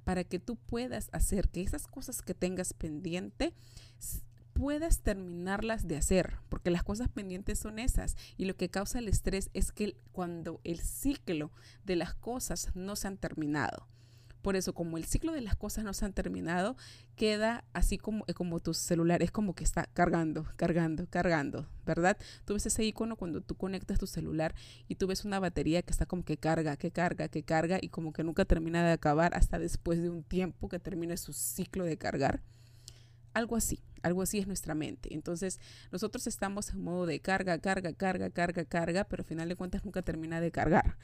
para 0.05 0.23
que 0.25 0.39
tú 0.39 0.57
puedas 0.57 1.09
hacer 1.13 1.49
que 1.49 1.63
esas 1.63 1.87
cosas 1.87 2.21
que 2.21 2.35
tengas 2.35 2.75
pendiente 2.75 3.55
puedas 4.59 5.03
terminarlas 5.03 5.87
de 5.87 5.97
hacer, 5.97 6.35
porque 6.49 6.73
las 6.73 6.83
cosas 6.83 7.09
pendientes 7.09 7.61
son 7.61 7.79
esas. 7.79 8.17
Y 8.37 8.47
lo 8.47 8.57
que 8.57 8.69
causa 8.69 8.99
el 8.99 9.07
estrés 9.07 9.51
es 9.55 9.71
que 9.71 9.97
cuando 10.11 10.61
el 10.65 10.81
ciclo 10.81 11.53
de 11.85 11.95
las 11.95 12.15
cosas 12.15 12.75
no 12.75 12.97
se 12.97 13.07
han 13.07 13.19
terminado. 13.19 13.87
Por 14.43 14.57
eso, 14.57 14.75
como 14.75 14.97
el 14.97 15.05
ciclo 15.05 15.31
de 15.31 15.43
las 15.43 15.55
cosas 15.55 15.85
no 15.85 15.95
se 15.95 16.05
han 16.05 16.13
terminado, 16.13 16.77
queda 17.15 17.65
así 17.73 17.99
como, 17.99 18.25
eh, 18.27 18.35
como 18.35 18.59
tu 18.59 18.75
celular, 18.75 19.23
es 19.23 19.31
como 19.31 19.55
que 19.55 19.63
está 19.63 19.85
cargando, 19.93 20.45
cargando, 20.57 21.07
cargando, 21.09 21.69
¿verdad? 21.87 22.17
Tú 22.45 22.55
ves 22.55 22.67
ese 22.67 22.83
icono 22.83 23.15
cuando 23.15 23.41
tú 23.41 23.55
conectas 23.55 24.01
tu 24.01 24.09
celular 24.09 24.57
y 24.89 24.97
tú 24.97 25.07
ves 25.07 25.25
una 25.25 25.39
batería 25.39 25.83
que 25.83 25.93
está 25.93 26.05
como 26.07 26.25
que 26.25 26.37
carga, 26.37 26.77
que 26.77 26.91
carga, 26.91 27.29
que 27.29 27.45
carga 27.45 27.79
y 27.81 27.91
como 27.91 28.13
que 28.13 28.25
nunca 28.25 28.45
termina 28.45 28.85
de 28.85 28.93
acabar 28.93 29.35
hasta 29.35 29.61
después 29.61 30.03
de 30.03 30.11
un 30.11 30.25
tiempo 30.25 30.69
que 30.69 30.81
termine 30.81 31.17
su 31.17 31.33
ciclo 31.33 31.85
de 31.85 31.97
cargar. 31.97 32.43
Algo 33.35 33.55
así, 33.55 33.83
algo 34.03 34.23
así 34.23 34.39
es 34.39 34.47
nuestra 34.47 34.75
mente. 34.75 35.15
Entonces, 35.15 35.61
nosotros 35.93 36.27
estamos 36.27 36.71
en 36.71 36.83
modo 36.83 37.07
de 37.07 37.21
carga, 37.21 37.59
carga, 37.59 37.93
carga, 37.93 38.31
carga, 38.31 38.65
carga, 38.65 39.05
pero 39.05 39.23
al 39.23 39.27
final 39.27 39.49
de 39.49 39.57
cuentas 39.57 39.85
nunca 39.85 40.03
termina 40.03 40.41
de 40.41 40.51
cargar. 40.51 40.97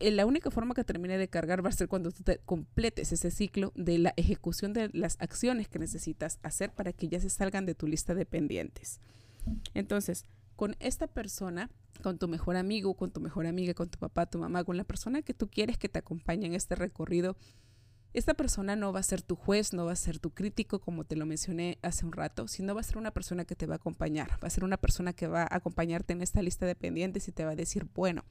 Eh, 0.00 0.10
la 0.10 0.26
única 0.26 0.50
forma 0.50 0.74
que 0.74 0.84
termine 0.84 1.18
de 1.18 1.28
cargar 1.28 1.64
va 1.64 1.68
a 1.68 1.72
ser 1.72 1.88
cuando 1.88 2.10
tú 2.10 2.22
te 2.22 2.38
completes 2.38 3.12
ese 3.12 3.30
ciclo 3.30 3.72
de 3.76 3.98
la 3.98 4.12
ejecución 4.16 4.72
de 4.72 4.90
las 4.92 5.16
acciones 5.20 5.68
que 5.68 5.78
necesitas 5.78 6.38
hacer 6.42 6.72
para 6.72 6.92
que 6.92 7.08
ya 7.08 7.20
se 7.20 7.30
salgan 7.30 7.64
de 7.64 7.74
tu 7.74 7.86
lista 7.86 8.14
de 8.14 8.26
pendientes. 8.26 9.00
Entonces, 9.72 10.24
con 10.56 10.76
esta 10.80 11.06
persona, 11.06 11.70
con 12.02 12.18
tu 12.18 12.28
mejor 12.28 12.56
amigo, 12.56 12.94
con 12.94 13.12
tu 13.12 13.20
mejor 13.20 13.46
amiga, 13.46 13.74
con 13.74 13.88
tu 13.88 13.98
papá, 13.98 14.26
tu 14.26 14.38
mamá, 14.38 14.64
con 14.64 14.76
la 14.76 14.84
persona 14.84 15.22
que 15.22 15.34
tú 15.34 15.48
quieres 15.48 15.78
que 15.78 15.88
te 15.88 15.98
acompañe 15.98 16.46
en 16.46 16.54
este 16.54 16.74
recorrido, 16.74 17.36
esta 18.14 18.34
persona 18.34 18.76
no 18.76 18.92
va 18.92 19.00
a 19.00 19.02
ser 19.02 19.22
tu 19.22 19.34
juez, 19.34 19.72
no 19.72 19.84
va 19.84 19.92
a 19.92 19.96
ser 19.96 20.20
tu 20.20 20.30
crítico, 20.30 20.78
como 20.78 21.04
te 21.04 21.16
lo 21.16 21.26
mencioné 21.26 21.78
hace 21.82 22.06
un 22.06 22.12
rato, 22.12 22.46
sino 22.48 22.74
va 22.74 22.80
a 22.80 22.84
ser 22.84 22.96
una 22.96 23.10
persona 23.10 23.44
que 23.44 23.56
te 23.56 23.66
va 23.66 23.74
a 23.74 23.76
acompañar, 23.76 24.38
va 24.42 24.46
a 24.46 24.50
ser 24.50 24.64
una 24.64 24.76
persona 24.76 25.12
que 25.12 25.26
va 25.26 25.42
a 25.42 25.56
acompañarte 25.56 26.12
en 26.12 26.22
esta 26.22 26.40
lista 26.40 26.64
de 26.64 26.76
pendientes 26.76 27.26
y 27.28 27.32
te 27.32 27.44
va 27.44 27.50
a 27.50 27.56
decir, 27.56 27.86
bueno, 27.94 28.24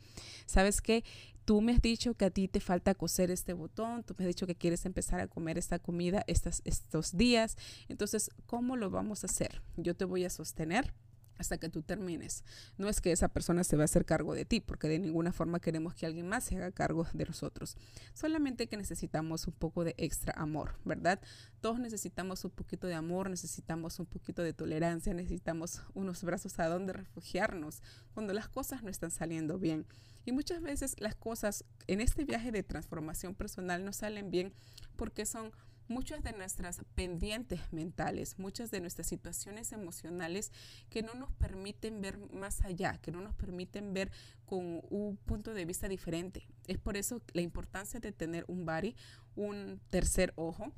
¿sabes 0.45 0.81
qué? 0.81 1.03
Tú 1.43 1.61
me 1.61 1.73
has 1.73 1.81
dicho 1.81 2.13
que 2.13 2.25
a 2.25 2.29
ti 2.29 2.47
te 2.47 2.61
falta 2.61 2.95
coser 2.95 3.29
este 3.29 3.51
botón, 3.51 4.03
tú 4.03 4.15
me 4.17 4.23
has 4.23 4.29
dicho 4.29 4.47
que 4.47 4.55
quieres 4.55 4.85
empezar 4.85 5.19
a 5.19 5.27
comer 5.27 5.57
esta 5.57 5.79
comida 5.79 6.23
estas, 6.27 6.61
estos 6.63 7.17
días, 7.17 7.57
entonces, 7.89 8.31
¿cómo 8.45 8.77
lo 8.77 8.89
vamos 8.89 9.23
a 9.23 9.27
hacer? 9.27 9.61
Yo 9.75 9.95
te 9.95 10.05
voy 10.05 10.23
a 10.23 10.29
sostener 10.29 10.93
hasta 11.37 11.57
que 11.57 11.69
tú 11.69 11.81
termines. 11.81 12.43
No 12.77 12.89
es 12.89 13.01
que 13.01 13.11
esa 13.11 13.29
persona 13.29 13.63
se 13.63 13.75
va 13.75 13.83
a 13.83 13.85
hacer 13.85 14.05
cargo 14.05 14.33
de 14.33 14.45
ti, 14.45 14.59
porque 14.59 14.87
de 14.87 14.99
ninguna 14.99 15.31
forma 15.31 15.59
queremos 15.59 15.93
que 15.93 16.05
alguien 16.05 16.27
más 16.27 16.43
se 16.43 16.55
haga 16.57 16.71
cargo 16.71 17.07
de 17.13 17.25
nosotros. 17.25 17.77
Solamente 18.13 18.67
que 18.67 18.77
necesitamos 18.77 19.47
un 19.47 19.53
poco 19.53 19.83
de 19.83 19.95
extra 19.97 20.33
amor, 20.37 20.75
¿verdad? 20.85 21.19
Todos 21.61 21.79
necesitamos 21.79 22.43
un 22.45 22.51
poquito 22.51 22.87
de 22.87 22.93
amor, 22.93 23.29
necesitamos 23.29 23.99
un 23.99 24.05
poquito 24.05 24.41
de 24.41 24.53
tolerancia, 24.53 25.13
necesitamos 25.13 25.81
unos 25.93 26.23
brazos 26.23 26.59
a 26.59 26.67
donde 26.67 26.93
refugiarnos 26.93 27.81
cuando 28.13 28.33
las 28.33 28.47
cosas 28.47 28.83
no 28.83 28.89
están 28.89 29.11
saliendo 29.11 29.57
bien. 29.59 29.85
Y 30.25 30.31
muchas 30.31 30.61
veces 30.61 30.95
las 30.99 31.15
cosas 31.15 31.65
en 31.87 31.99
este 31.99 32.25
viaje 32.25 32.51
de 32.51 32.63
transformación 32.63 33.35
personal 33.35 33.83
no 33.83 33.91
salen 33.91 34.31
bien 34.31 34.53
porque 34.95 35.25
son 35.25 35.51
muchas 35.87 36.23
de 36.23 36.33
nuestras 36.33 36.81
pendientes 36.95 37.61
mentales, 37.71 38.39
muchas 38.39 38.71
de 38.71 38.81
nuestras 38.81 39.07
situaciones 39.07 39.71
emocionales 39.71 40.51
que 40.89 41.03
no 41.03 41.13
nos 41.13 41.31
permiten 41.33 42.01
ver 42.01 42.17
más 42.31 42.61
allá, 42.61 42.97
que 43.01 43.11
no 43.11 43.21
nos 43.21 43.35
permiten 43.35 43.93
ver 43.93 44.11
con 44.45 44.81
un 44.89 45.17
punto 45.25 45.53
de 45.53 45.65
vista 45.65 45.87
diferente. 45.87 46.47
Es 46.67 46.77
por 46.77 46.97
eso 46.97 47.21
la 47.33 47.41
importancia 47.41 47.99
de 47.99 48.11
tener 48.11 48.45
un 48.47 48.65
body, 48.65 48.95
un 49.35 49.79
tercer 49.89 50.33
ojo, 50.35 50.71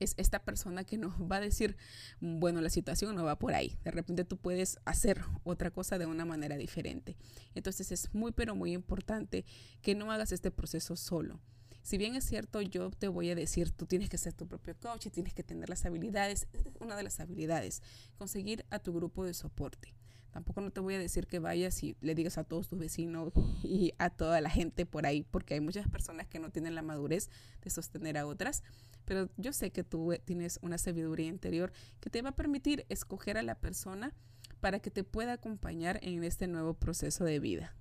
es 0.00 0.14
esta 0.16 0.42
persona 0.44 0.84
que 0.84 0.98
nos 0.98 1.12
va 1.20 1.36
a 1.36 1.40
decir, 1.40 1.76
bueno, 2.20 2.60
la 2.60 2.70
situación 2.70 3.14
no 3.14 3.24
va 3.24 3.38
por 3.38 3.54
ahí. 3.54 3.78
De 3.84 3.90
repente 3.90 4.24
tú 4.24 4.36
puedes 4.36 4.78
hacer 4.84 5.22
otra 5.44 5.70
cosa 5.70 5.98
de 5.98 6.06
una 6.06 6.24
manera 6.24 6.56
diferente. 6.56 7.16
Entonces 7.54 7.92
es 7.92 8.12
muy, 8.12 8.32
pero 8.32 8.54
muy 8.54 8.72
importante 8.72 9.44
que 9.82 9.94
no 9.94 10.10
hagas 10.12 10.32
este 10.32 10.50
proceso 10.50 10.96
solo. 10.96 11.40
Si 11.84 11.98
bien 11.98 12.14
es 12.14 12.24
cierto, 12.24 12.62
yo 12.62 12.90
te 12.90 13.08
voy 13.08 13.28
a 13.28 13.34
decir, 13.34 13.70
tú 13.70 13.84
tienes 13.84 14.08
que 14.08 14.16
ser 14.16 14.32
tu 14.32 14.48
propio 14.48 14.74
coach 14.74 15.04
y 15.04 15.10
tienes 15.10 15.34
que 15.34 15.42
tener 15.42 15.68
las 15.68 15.84
habilidades, 15.84 16.48
una 16.80 16.96
de 16.96 17.02
las 17.02 17.20
habilidades, 17.20 17.82
conseguir 18.16 18.64
a 18.70 18.78
tu 18.78 18.94
grupo 18.94 19.22
de 19.22 19.34
soporte. 19.34 19.94
Tampoco 20.30 20.62
no 20.62 20.70
te 20.70 20.80
voy 20.80 20.94
a 20.94 20.98
decir 20.98 21.26
que 21.26 21.40
vayas 21.40 21.82
y 21.82 21.94
le 22.00 22.14
digas 22.14 22.38
a 22.38 22.44
todos 22.44 22.68
tus 22.68 22.78
vecinos 22.78 23.34
y 23.62 23.92
a 23.98 24.08
toda 24.08 24.40
la 24.40 24.48
gente 24.48 24.86
por 24.86 25.04
ahí, 25.04 25.24
porque 25.30 25.52
hay 25.52 25.60
muchas 25.60 25.86
personas 25.86 26.26
que 26.26 26.38
no 26.38 26.50
tienen 26.50 26.74
la 26.74 26.80
madurez 26.80 27.28
de 27.60 27.68
sostener 27.68 28.16
a 28.16 28.26
otras. 28.26 28.62
Pero 29.04 29.28
yo 29.36 29.52
sé 29.52 29.70
que 29.70 29.84
tú 29.84 30.14
tienes 30.24 30.60
una 30.62 30.78
sabiduría 30.78 31.26
interior 31.26 31.70
que 32.00 32.08
te 32.08 32.22
va 32.22 32.30
a 32.30 32.34
permitir 32.34 32.86
escoger 32.88 33.36
a 33.36 33.42
la 33.42 33.56
persona 33.56 34.14
para 34.60 34.80
que 34.80 34.90
te 34.90 35.04
pueda 35.04 35.34
acompañar 35.34 35.98
en 36.00 36.24
este 36.24 36.46
nuevo 36.48 36.72
proceso 36.72 37.24
de 37.24 37.40
vida. 37.40 37.76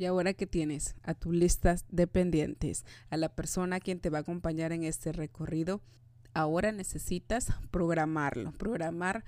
Y 0.00 0.06
ahora 0.06 0.32
que 0.32 0.46
tienes 0.46 0.94
a 1.02 1.12
tu 1.12 1.30
lista 1.30 1.76
de 1.90 2.06
pendientes, 2.06 2.86
a 3.10 3.18
la 3.18 3.28
persona 3.28 3.80
quien 3.80 4.00
te 4.00 4.08
va 4.08 4.16
a 4.16 4.20
acompañar 4.22 4.72
en 4.72 4.84
este 4.84 5.12
recorrido, 5.12 5.82
ahora 6.32 6.72
necesitas 6.72 7.48
programarlo, 7.70 8.52
programar 8.52 9.26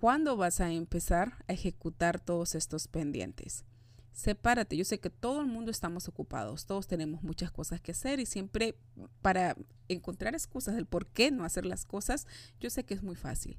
cuándo 0.00 0.36
vas 0.36 0.60
a 0.60 0.72
empezar 0.72 1.44
a 1.46 1.52
ejecutar 1.52 2.18
todos 2.18 2.56
estos 2.56 2.88
pendientes. 2.88 3.64
Sepárate, 4.12 4.76
yo 4.76 4.84
sé 4.84 4.98
que 4.98 5.08
todo 5.08 5.40
el 5.40 5.46
mundo 5.46 5.70
estamos 5.70 6.08
ocupados, 6.08 6.66
todos 6.66 6.88
tenemos 6.88 7.22
muchas 7.22 7.52
cosas 7.52 7.80
que 7.80 7.92
hacer 7.92 8.18
y 8.18 8.26
siempre 8.26 8.76
para 9.22 9.56
encontrar 9.86 10.34
excusas 10.34 10.74
del 10.74 10.86
por 10.86 11.06
qué 11.06 11.30
no 11.30 11.44
hacer 11.44 11.64
las 11.64 11.84
cosas, 11.84 12.26
yo 12.58 12.70
sé 12.70 12.82
que 12.82 12.94
es 12.94 13.04
muy 13.04 13.14
fácil, 13.14 13.56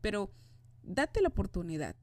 pero 0.00 0.30
date 0.84 1.20
la 1.20 1.28
oportunidad, 1.28 1.96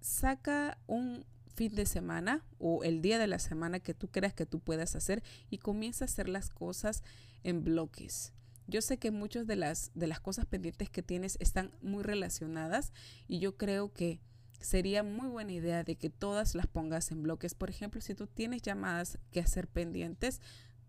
saca 0.00 0.76
un 0.88 1.24
fin 1.54 1.74
de 1.74 1.86
semana 1.86 2.44
o 2.58 2.84
el 2.84 3.00
día 3.00 3.18
de 3.18 3.26
la 3.26 3.38
semana 3.38 3.80
que 3.80 3.94
tú 3.94 4.08
creas 4.08 4.34
que 4.34 4.46
tú 4.46 4.60
puedas 4.60 4.96
hacer 4.96 5.22
y 5.50 5.58
comienza 5.58 6.04
a 6.04 6.06
hacer 6.06 6.28
las 6.28 6.50
cosas 6.50 7.02
en 7.42 7.64
bloques. 7.64 8.32
Yo 8.66 8.80
sé 8.80 8.98
que 8.98 9.10
muchas 9.10 9.46
de 9.46 9.56
las, 9.56 9.90
de 9.94 10.06
las 10.06 10.20
cosas 10.20 10.46
pendientes 10.46 10.90
que 10.90 11.02
tienes 11.02 11.36
están 11.40 11.70
muy 11.82 12.02
relacionadas 12.02 12.92
y 13.28 13.38
yo 13.38 13.56
creo 13.56 13.92
que 13.92 14.20
sería 14.60 15.02
muy 15.02 15.28
buena 15.28 15.52
idea 15.52 15.84
de 15.84 15.96
que 15.96 16.08
todas 16.08 16.54
las 16.54 16.66
pongas 16.66 17.10
en 17.10 17.22
bloques. 17.22 17.54
Por 17.54 17.68
ejemplo, 17.68 18.00
si 18.00 18.14
tú 18.14 18.26
tienes 18.26 18.62
llamadas 18.62 19.18
que 19.30 19.40
hacer 19.40 19.68
pendientes, 19.68 20.40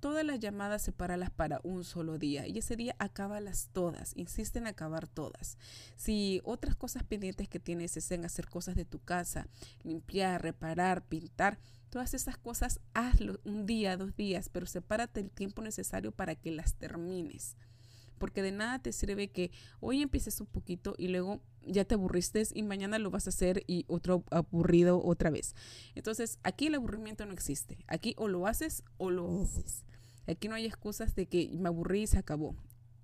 todas 0.06 0.24
las 0.24 0.40
llamadas 0.40 0.84
sepáralas 0.84 1.32
para 1.32 1.62
un 1.64 1.84
solo 1.84 2.20
día 2.20 2.46
y 2.46 2.60
ese 2.60 2.76
día 2.76 2.96
acábalas 3.00 3.70
todas, 3.74 4.12
insiste 4.16 4.60
en 4.60 4.68
acabar 4.68 5.08
todas. 5.08 5.58
Si 5.96 6.42
otras 6.44 6.76
cosas 6.76 7.04
pendientes 7.04 7.50
que 7.50 7.60
tienes 7.60 7.98
es 7.98 8.12
en 8.12 8.24
hacer 8.24 8.48
cosas 8.48 8.76
de 8.76 8.86
tu 8.86 9.00
casa, 9.00 9.48
limpiar, 9.82 10.44
reparar, 10.44 11.04
pintar, 11.08 11.58
todas 11.90 12.14
esas 12.14 12.38
cosas 12.38 12.82
hazlo 12.94 13.40
un 13.46 13.66
día, 13.66 13.98
dos 13.98 14.16
días, 14.16 14.48
pero 14.50 14.68
sepárate 14.68 15.22
el 15.22 15.32
tiempo 15.32 15.64
necesario 15.64 16.12
para 16.12 16.36
que 16.36 16.52
las 16.52 16.76
termines. 16.76 17.58
Porque 18.20 18.44
de 18.44 18.52
nada 18.52 18.78
te 18.78 18.92
sirve 18.92 19.30
que 19.30 19.50
hoy 19.80 20.04
empieces 20.04 20.40
un 20.40 20.46
poquito 20.46 20.94
y 21.00 21.08
luego 21.08 21.42
ya 21.64 21.84
te 21.84 21.96
aburriste 21.96 22.44
y 22.54 22.62
mañana 22.62 23.00
lo 23.00 23.10
vas 23.10 23.26
a 23.26 23.32
hacer 23.32 23.64
y 23.66 23.86
otro 23.88 24.24
aburrido 24.30 25.04
otra 25.04 25.32
vez. 25.32 25.56
Entonces, 25.96 26.38
aquí 26.44 26.68
el 26.68 26.76
aburrimiento 26.76 27.26
no 27.26 27.34
existe. 27.34 27.80
Aquí 27.88 28.14
o 28.20 28.28
lo 28.28 28.46
haces 28.46 28.84
o 28.98 29.10
lo 29.10 29.42
haces. 29.42 29.84
Aquí 30.28 30.48
no 30.48 30.56
hay 30.56 30.66
excusas 30.66 31.16
de 31.16 31.28
que 31.28 31.50
me 31.54 31.70
aburrí 31.70 32.04
y 32.04 32.08
se 32.08 32.18
acabó. 32.18 32.56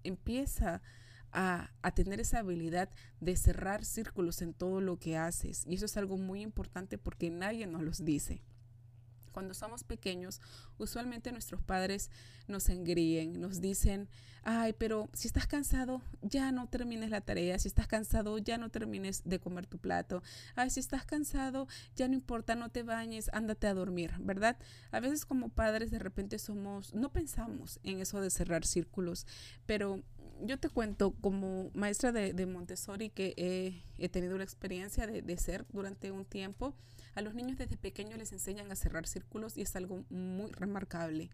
Empieza 0.03 0.81
a, 1.31 1.71
a, 1.81 1.91
tener 1.91 2.19
esa 2.19 2.39
habilidad 2.39 2.89
de 3.19 3.35
cerrar 3.35 3.85
círculos 3.85 4.41
en 4.41 4.53
todo 4.53 4.81
lo 4.81 4.97
que 4.97 5.17
haces. 5.17 5.63
Y 5.67 5.75
eso 5.75 5.85
es 5.85 5.97
algo 5.97 6.17
muy 6.17 6.41
importante 6.41 6.97
porque 6.97 7.29
nadie 7.29 7.67
nos 7.67 7.83
los 7.83 8.03
dice. 8.03 8.41
Cuando 9.31 9.53
somos 9.53 9.83
pequeños, 9.83 10.41
usualmente 10.77 11.31
nuestros 11.31 11.61
padres 11.61 12.09
nos 12.47 12.69
engríen, 12.69 13.39
nos 13.39 13.61
dicen, 13.61 14.09
ay, 14.43 14.73
pero 14.73 15.09
si 15.13 15.27
estás 15.27 15.47
cansado, 15.47 16.01
ya 16.21 16.51
no 16.51 16.67
termines 16.67 17.09
la 17.09 17.21
tarea, 17.21 17.59
si 17.59 17.67
estás 17.67 17.87
cansado, 17.87 18.37
ya 18.37 18.57
no 18.57 18.69
termines 18.69 19.23
de 19.23 19.39
comer 19.39 19.67
tu 19.67 19.77
plato, 19.77 20.23
ay, 20.55 20.69
si 20.69 20.79
estás 20.79 21.05
cansado, 21.05 21.67
ya 21.95 22.07
no 22.07 22.13
importa, 22.13 22.55
no 22.55 22.69
te 22.69 22.83
bañes, 22.83 23.29
ándate 23.33 23.67
a 23.67 23.73
dormir, 23.73 24.13
¿verdad? 24.19 24.57
A 24.91 24.99
veces 24.99 25.25
como 25.25 25.49
padres 25.49 25.91
de 25.91 25.99
repente 25.99 26.39
somos, 26.39 26.93
no 26.93 27.11
pensamos 27.11 27.79
en 27.83 27.99
eso 27.99 28.21
de 28.21 28.29
cerrar 28.29 28.65
círculos, 28.65 29.25
pero 29.65 30.03
yo 30.43 30.59
te 30.59 30.69
cuento 30.69 31.11
como 31.21 31.69
maestra 31.73 32.11
de, 32.11 32.45
Montessori 32.45 33.09
que 33.09 33.33
he, 33.97 34.09
tenido 34.09 34.37
la 34.37 34.43
experiencia 34.43 35.07
de, 35.07 35.21
de 35.21 35.37
ser 35.37 35.65
durante 35.71 36.11
un 36.11 36.25
tiempo, 36.25 36.73
a 37.15 37.21
los 37.21 37.33
niños 37.33 37.57
desde 37.57 37.77
pequeños 37.77 38.17
les 38.17 38.31
enseñan 38.31 38.71
a 38.71 38.75
cerrar 38.75 39.07
círculos 39.07 39.57
y 39.57 39.61
es 39.61 39.75
algo 39.75 40.05
muy 40.09 40.51
remarcable. 40.51 41.29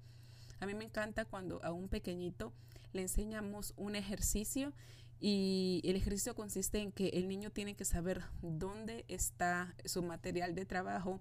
A 0.59 0.65
mí 0.65 0.73
me 0.73 0.85
encanta 0.85 1.25
cuando 1.25 1.63
a 1.63 1.71
un 1.71 1.87
pequeñito 1.87 2.51
le 2.93 3.03
enseñamos 3.03 3.73
un 3.77 3.95
ejercicio 3.95 4.73
y 5.19 5.81
el 5.83 5.95
ejercicio 5.95 6.35
consiste 6.35 6.79
en 6.79 6.91
que 6.91 7.09
el 7.09 7.27
niño 7.27 7.51
tiene 7.51 7.75
que 7.75 7.85
saber 7.85 8.23
dónde 8.41 9.05
está 9.07 9.75
su 9.85 10.03
material 10.03 10.55
de 10.55 10.65
trabajo, 10.65 11.19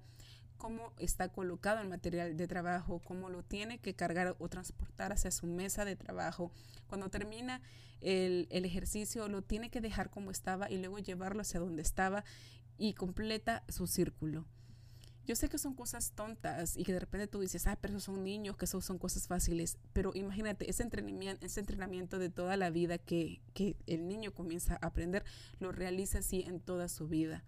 cómo 0.57 0.93
está 0.99 1.29
colocado 1.29 1.81
el 1.81 1.89
material 1.89 2.37
de 2.37 2.47
trabajo, 2.47 3.01
cómo 3.05 3.29
lo 3.29 3.43
tiene 3.43 3.79
que 3.79 3.95
cargar 3.95 4.37
o 4.39 4.49
transportar 4.49 5.13
hacia 5.13 5.31
su 5.31 5.47
mesa 5.47 5.85
de 5.85 5.97
trabajo. 5.97 6.51
Cuando 6.87 7.09
termina 7.09 7.61
el, 8.01 8.47
ejercicio, 8.51 9.29
lo 9.29 9.43
tiene 9.43 9.71
que 9.71 9.81
dejar 9.81 10.11
como 10.11 10.31
estaba 10.31 10.71
y 10.71 10.79
luego 10.79 10.99
llevarlo 10.99 11.43
hacia 11.43 11.61
donde 11.61 11.83
estaba 11.83 12.25
y 12.79 12.95
completa 12.95 13.65
su 13.69 13.87
círculo. 13.87 14.47
Yo 15.25 15.35
sé 15.35 15.49
que 15.49 15.59
son 15.59 15.75
cosas 15.75 16.13
tontas 16.13 16.77
y 16.77 16.85
que 16.85 16.93
de 16.93 17.01
repente 17.01 17.27
tú 17.27 17.41
dices, 17.41 17.67
ah, 17.67 17.77
pero 17.81 17.99
son 17.99 18.23
niños, 18.23 18.57
que 18.57 18.65
eso 18.67 18.81
son 18.81 18.97
cosas 18.97 19.27
fáciles, 19.27 19.77
pero 19.93 20.13
imagínate, 20.15 20.71
ese 20.71 20.85
entrenamiento, 20.85 21.45
ese 21.45 21.59
entrenamiento 21.59 22.21
de 22.21 22.31
toda 22.31 22.57
la 22.57 22.71
vida 22.71 22.99
que, 22.99 23.41
que 23.53 23.77
el 23.87 24.07
niño 24.07 24.33
comienza 24.33 24.75
a 24.75 24.87
aprender, 24.87 25.25
lo 25.59 25.73
realiza 25.73 26.19
así 26.19 26.43
en 26.47 26.61
toda 26.61 26.89
su 26.89 27.09
vida. 27.09 27.43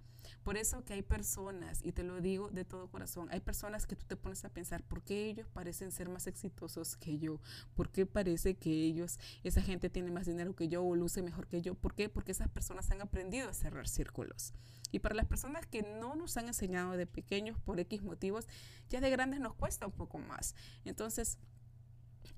Por 0.48 0.56
eso 0.56 0.82
que 0.82 0.94
hay 0.94 1.02
personas, 1.02 1.80
y 1.82 1.92
te 1.92 2.02
lo 2.02 2.22
digo 2.22 2.48
de 2.48 2.64
todo 2.64 2.88
corazón, 2.88 3.28
hay 3.30 3.40
personas 3.40 3.86
que 3.86 3.96
tú 3.96 4.06
te 4.06 4.16
pones 4.16 4.46
a 4.46 4.48
pensar, 4.48 4.82
¿por 4.82 5.02
qué 5.02 5.28
ellos 5.28 5.46
parecen 5.46 5.92
ser 5.92 6.08
más 6.08 6.26
exitosos 6.26 6.96
que 6.96 7.18
yo? 7.18 7.38
¿Por 7.74 7.90
qué 7.90 8.06
parece 8.06 8.54
que 8.54 8.70
ellos, 8.70 9.20
esa 9.44 9.60
gente 9.60 9.90
tiene 9.90 10.10
más 10.10 10.24
dinero 10.24 10.56
que 10.56 10.68
yo 10.68 10.82
o 10.82 10.96
luce 10.96 11.20
mejor 11.20 11.48
que 11.48 11.60
yo? 11.60 11.74
¿Por 11.74 11.94
qué? 11.94 12.08
Porque 12.08 12.32
esas 12.32 12.48
personas 12.48 12.90
han 12.90 13.02
aprendido 13.02 13.50
a 13.50 13.52
cerrar 13.52 13.88
círculos. 13.88 14.54
Y 14.90 15.00
para 15.00 15.14
las 15.14 15.26
personas 15.26 15.66
que 15.66 15.82
no 15.82 16.16
nos 16.16 16.38
han 16.38 16.46
enseñado 16.46 16.92
de 16.92 17.06
pequeños 17.06 17.58
por 17.60 17.78
X 17.78 18.02
motivos, 18.02 18.46
ya 18.88 19.02
de 19.02 19.10
grandes 19.10 19.40
nos 19.40 19.52
cuesta 19.52 19.84
un 19.84 19.92
poco 19.92 20.16
más. 20.16 20.54
Entonces, 20.86 21.36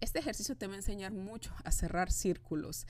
este 0.00 0.18
ejercicio 0.18 0.56
te 0.56 0.66
va 0.66 0.72
a 0.72 0.78
enseñar 0.78 1.12
mucho 1.12 1.54
a 1.62 1.70
cerrar 1.70 2.10
círculos 2.10 2.88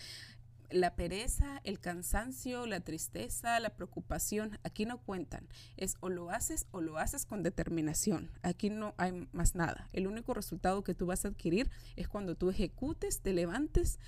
la 0.70 0.94
pereza, 0.94 1.60
el 1.64 1.80
cansancio, 1.80 2.66
la 2.66 2.80
tristeza, 2.80 3.58
la 3.60 3.70
preocupación, 3.70 4.58
aquí 4.62 4.84
no 4.84 4.98
cuentan. 4.98 5.48
Es 5.76 5.96
o 6.00 6.08
lo 6.08 6.30
haces 6.30 6.66
o 6.70 6.80
lo 6.80 6.98
haces 6.98 7.26
con 7.26 7.42
determinación. 7.42 8.30
Aquí 8.42 8.70
no 8.70 8.94
hay 8.96 9.28
más 9.32 9.54
nada. 9.54 9.88
El 9.92 10.06
único 10.06 10.34
resultado 10.34 10.84
que 10.84 10.94
tú 10.94 11.06
vas 11.06 11.24
a 11.24 11.28
adquirir 11.28 11.70
es 11.96 12.08
cuando 12.08 12.34
tú 12.34 12.50
ejecutes, 12.50 13.20
te 13.20 13.32
levantes, 13.32 13.98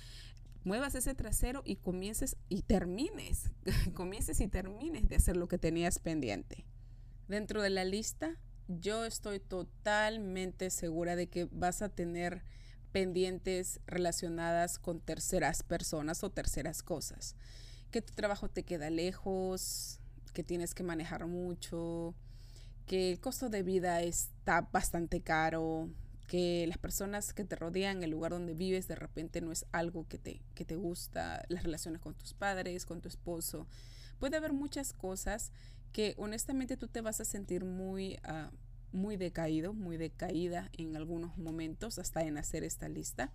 muevas 0.63 0.95
ese 0.95 1.15
trasero 1.15 1.61
y 1.65 1.75
comiences 1.75 2.37
y 2.49 2.61
termines, 2.63 3.51
comiences 3.93 4.39
y 4.39 4.47
termines 4.47 5.07
de 5.07 5.15
hacer 5.15 5.37
lo 5.37 5.47
que 5.47 5.57
tenías 5.57 5.99
pendiente. 5.99 6.65
Dentro 7.27 7.61
de 7.61 7.69
la 7.69 7.85
lista, 7.85 8.37
yo 8.67 9.05
estoy 9.05 9.39
totalmente 9.39 10.69
segura 10.69 11.15
de 11.15 11.27
que 11.27 11.45
vas 11.51 11.81
a 11.81 11.89
tener 11.89 12.43
pendientes 12.93 13.81
relacionadas 13.87 14.79
con 14.79 15.01
terceras 15.01 15.63
personas 15.63 16.23
o 16.23 16.29
terceras 16.29 16.83
cosas. 16.83 17.35
Que 17.91 18.01
tu 18.01 18.13
trabajo 18.13 18.47
te 18.47 18.63
queda 18.63 18.89
lejos, 18.89 19.99
que 20.31 20.43
tienes 20.43 20.73
que 20.73 20.83
manejar 20.83 21.25
mucho, 21.27 22.15
que 22.85 23.11
el 23.11 23.19
costo 23.19 23.49
de 23.49 23.63
vida 23.63 24.01
está 24.01 24.61
bastante 24.61 25.21
caro, 25.21 25.89
que 26.27 26.65
las 26.67 26.77
personas 26.77 27.33
que 27.33 27.43
te 27.43 27.55
rodean, 27.55 28.03
el 28.03 28.11
lugar 28.11 28.31
donde 28.31 28.53
vives, 28.53 28.87
de 28.87 28.95
repente 28.95 29.41
no 29.41 29.51
es 29.51 29.65
algo 29.71 30.07
que 30.07 30.19
te, 30.19 30.41
que 30.53 30.63
te 30.63 30.75
gusta, 30.75 31.43
las 31.49 31.63
relaciones 31.63 31.99
con 31.99 32.13
tus 32.13 32.33
padres, 32.33 32.85
con 32.85 33.01
tu 33.01 33.07
esposo. 33.07 33.67
Puede 34.19 34.37
haber 34.37 34.53
muchas 34.53 34.93
cosas 34.93 35.51
que 35.91 36.13
honestamente 36.17 36.77
tú 36.77 36.87
te 36.87 37.01
vas 37.01 37.19
a 37.19 37.25
sentir 37.25 37.65
muy... 37.65 38.19
Uh, 38.27 38.55
muy 38.93 39.17
decaído, 39.17 39.73
muy 39.73 39.97
decaída 39.97 40.69
en 40.77 40.95
algunos 40.95 41.37
momentos, 41.37 41.99
hasta 41.99 42.23
en 42.23 42.37
hacer 42.37 42.63
esta 42.63 42.87
lista. 42.87 43.31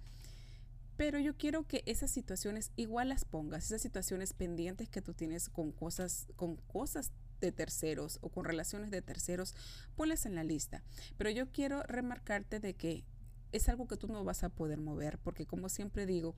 Pero 0.97 1.19
yo 1.19 1.37
quiero 1.37 1.67
que 1.67 1.83
esas 1.87 2.11
situaciones 2.11 2.73
igual 2.77 3.11
las 3.11 3.25
pongas, 3.25 3.67
esas 3.67 3.83
situaciones 3.83 4.33
pendientes 4.33 4.89
que 4.89 5.03
tú 5.03 5.15
tienes 5.15 5.49
con 5.49 5.71
cosas, 5.71 6.27
con 6.37 6.57
cosas 6.57 7.13
de 7.41 7.53
terceros 7.53 8.19
o 8.21 8.31
con 8.31 8.45
relaciones 8.45 8.91
de 8.91 9.03
terceros, 9.03 9.55
ponlas 9.95 10.27
en 10.27 10.35
la 10.35 10.43
lista. 10.43 10.83
Pero 11.17 11.31
yo 11.31 11.53
quiero 11.53 11.83
remarcarte 11.85 12.59
de 12.59 12.75
que 12.75 13.05
es 13.53 13.69
algo 13.69 13.87
que 13.87 13.97
tú 13.97 14.09
no 14.09 14.25
vas 14.25 14.43
a 14.45 14.49
poder 14.49 14.81
mover, 14.81 15.19
porque 15.19 15.47
como 15.47 15.69
siempre 15.69 16.05
digo, 16.05 16.35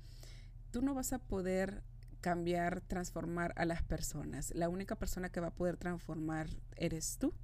tú 0.71 0.83
no 0.83 0.95
vas 0.95 1.13
a 1.13 1.19
poder 1.19 1.83
cambiar, 2.21 2.81
transformar 2.83 3.53
a 3.57 3.65
las 3.65 3.83
personas. 3.83 4.53
La 4.55 4.69
única 4.69 4.97
persona 4.97 5.31
que 5.31 5.41
va 5.41 5.49
a 5.49 5.55
poder 5.55 5.77
transformar 5.77 6.49
eres 6.77 7.17
tú. 7.19 7.35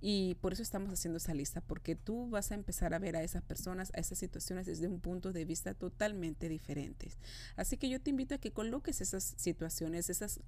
Y 0.00 0.36
por 0.36 0.52
eso 0.52 0.62
estamos 0.62 0.92
haciendo 0.92 1.18
esa 1.18 1.34
lista, 1.34 1.60
porque 1.60 1.94
tú 1.94 2.28
vas 2.30 2.50
a 2.52 2.54
empezar 2.54 2.94
a 2.94 2.98
ver 2.98 3.16
a 3.16 3.22
esas 3.22 3.42
personas, 3.42 3.92
a 3.94 4.00
esas 4.00 4.18
situaciones 4.18 4.66
desde 4.66 4.88
un 4.88 5.00
punto 5.00 5.32
de 5.32 5.44
vista 5.44 5.74
totalmente 5.74 6.48
diferente. 6.48 7.10
Así 7.56 7.76
que 7.76 7.88
yo 7.88 8.00
te 8.00 8.10
invito 8.10 8.34
a 8.34 8.38
que 8.38 8.52
coloques 8.52 9.00
esas 9.00 9.34
situaciones, 9.36 10.08
esas 10.08 10.40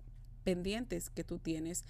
pendientes 0.45 1.11
que 1.11 1.25
tú 1.25 1.39
tienes, 1.39 1.85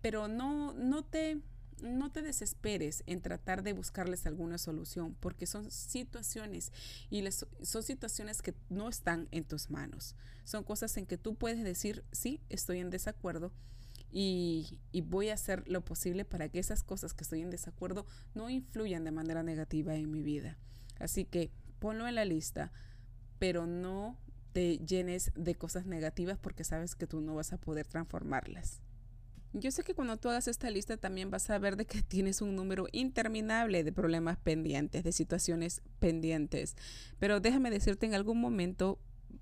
pero 0.00 0.28
no, 0.28 0.72
no 0.74 1.04
te 1.04 1.40
no 1.82 2.10
te 2.10 2.22
desesperes 2.22 3.02
en 3.06 3.20
tratar 3.20 3.62
de 3.62 3.72
buscarles 3.72 4.26
alguna 4.26 4.58
solución, 4.58 5.16
porque 5.20 5.46
son 5.46 5.70
situaciones 5.70 6.72
y 7.10 7.22
son 7.62 7.82
situaciones 7.82 8.42
que 8.42 8.54
no 8.68 8.88
están 8.88 9.28
en 9.30 9.44
tus 9.44 9.70
manos. 9.70 10.14
Son 10.44 10.64
cosas 10.64 10.96
en 10.96 11.06
que 11.06 11.18
tú 11.18 11.36
puedes 11.36 11.62
decir, 11.62 12.04
sí, 12.12 12.40
estoy 12.48 12.78
en 12.78 12.90
desacuerdo 12.90 13.52
y, 14.10 14.78
voy 15.06 15.28
a 15.28 15.34
hacer 15.34 15.64
lo 15.68 15.84
posible 15.84 16.24
para 16.24 16.48
que 16.48 16.58
esas 16.58 16.82
cosas 16.82 17.14
que 17.14 17.24
estoy 17.24 17.42
en 17.42 17.50
desacuerdo 17.50 18.06
no 18.34 18.50
influyan 18.50 19.04
de 19.04 19.10
manera 19.10 19.42
negativa 19.42 19.94
en 19.94 20.10
mi 20.10 20.22
vida. 20.22 20.56
Así 20.98 21.24
que 21.24 21.50
ponlo 21.78 22.08
en 22.08 22.14
la 22.14 22.24
lista, 22.24 22.72
pero 23.38 23.66
no 23.66 24.18
te 24.52 24.78
llenes 24.78 25.30
de 25.36 25.54
cosas 25.54 25.86
negativas 25.86 26.38
porque 26.38 26.64
sabes 26.64 26.94
que 26.94 27.06
tú 27.06 27.20
no 27.20 27.34
vas 27.34 27.52
a 27.52 27.58
poder 27.58 27.86
transformarlas. 27.86 28.80
Yo 29.54 29.70
sé 29.70 29.82
que 29.82 29.94
cuando 29.94 30.18
tú 30.18 30.28
hagas 30.28 30.46
esta 30.46 30.68
lista 30.70 30.96
también 30.96 31.30
vas 31.30 31.48
a 31.50 31.58
ver 31.58 31.76
de 31.76 31.86
que 31.86 32.02
tienes 32.08 32.42
un 32.42 32.56
número 32.56 32.86
interminable 32.92 33.84
de 33.84 33.92
problemas 33.92 34.38
pendientes, 34.38 35.04
de 35.04 35.12
situaciones 35.12 35.82
pendientes. 35.98 36.76
Pero 37.18 37.40
déjame 37.40 37.70
decirte, 37.70 38.06
en 38.06 38.14
algún 38.14 38.40
momento 38.40 38.98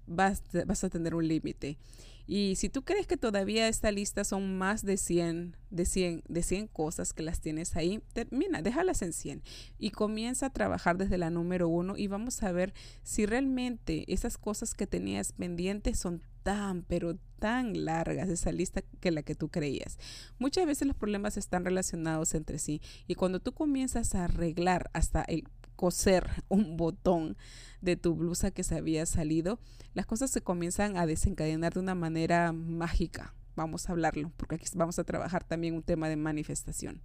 vas 0.06 0.42
a 0.84 0.90
tener 0.90 1.14
un 1.14 1.26
límite. 1.26 1.78
Y 2.26 2.56
si 2.56 2.68
tú 2.68 2.82
crees 2.82 3.06
que 3.06 3.16
todavía 3.16 3.68
esta 3.68 3.90
lista 3.92 4.24
son 4.24 4.58
más 4.58 4.84
de 4.84 4.96
100, 4.96 5.56
de 5.70 5.84
100, 5.84 6.24
de 6.28 6.42
100 6.42 6.66
cosas 6.68 7.12
que 7.12 7.22
las 7.22 7.40
tienes 7.40 7.76
ahí, 7.76 8.02
termina, 8.12 8.62
déjalas 8.62 9.02
en 9.02 9.12
100 9.12 9.42
y 9.78 9.90
comienza 9.90 10.46
a 10.46 10.52
trabajar 10.52 10.96
desde 10.98 11.18
la 11.18 11.30
número 11.30 11.68
uno 11.68 11.96
y 11.96 12.08
vamos 12.08 12.42
a 12.42 12.52
ver 12.52 12.74
si 13.02 13.26
realmente 13.26 14.12
esas 14.12 14.38
cosas 14.38 14.74
que 14.74 14.86
tenías 14.86 15.32
pendientes 15.32 15.98
son 15.98 16.22
tan, 16.42 16.82
pero 16.82 17.16
tan 17.38 17.84
largas 17.84 18.28
esa 18.28 18.52
lista 18.52 18.82
que 19.00 19.10
la 19.10 19.22
que 19.22 19.34
tú 19.34 19.48
creías. 19.48 19.98
Muchas 20.38 20.66
veces 20.66 20.86
los 20.88 20.96
problemas 20.96 21.36
están 21.36 21.64
relacionados 21.64 22.34
entre 22.34 22.58
sí 22.58 22.80
y 23.06 23.14
cuando 23.14 23.40
tú 23.40 23.52
comienzas 23.52 24.14
a 24.14 24.24
arreglar 24.24 24.90
hasta 24.92 25.22
el 25.22 25.44
coser 25.76 26.28
un 26.48 26.76
botón 26.76 27.36
de 27.80 27.96
tu 27.96 28.14
blusa 28.14 28.50
que 28.50 28.64
se 28.64 28.76
había 28.76 29.06
salido, 29.06 29.60
las 29.94 30.06
cosas 30.06 30.30
se 30.30 30.40
comienzan 30.40 30.96
a 30.96 31.06
desencadenar 31.06 31.74
de 31.74 31.80
una 31.80 31.94
manera 31.94 32.52
mágica. 32.52 33.34
Vamos 33.54 33.88
a 33.88 33.92
hablarlo, 33.92 34.32
porque 34.36 34.56
aquí 34.56 34.66
vamos 34.74 34.98
a 34.98 35.04
trabajar 35.04 35.44
también 35.44 35.74
un 35.74 35.82
tema 35.82 36.08
de 36.08 36.16
manifestación. 36.16 37.00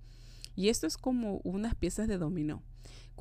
Y 0.56 0.70
esto 0.70 0.88
es 0.88 0.98
como 0.98 1.40
unas 1.44 1.76
piezas 1.76 2.08
de 2.08 2.18
dominó 2.18 2.62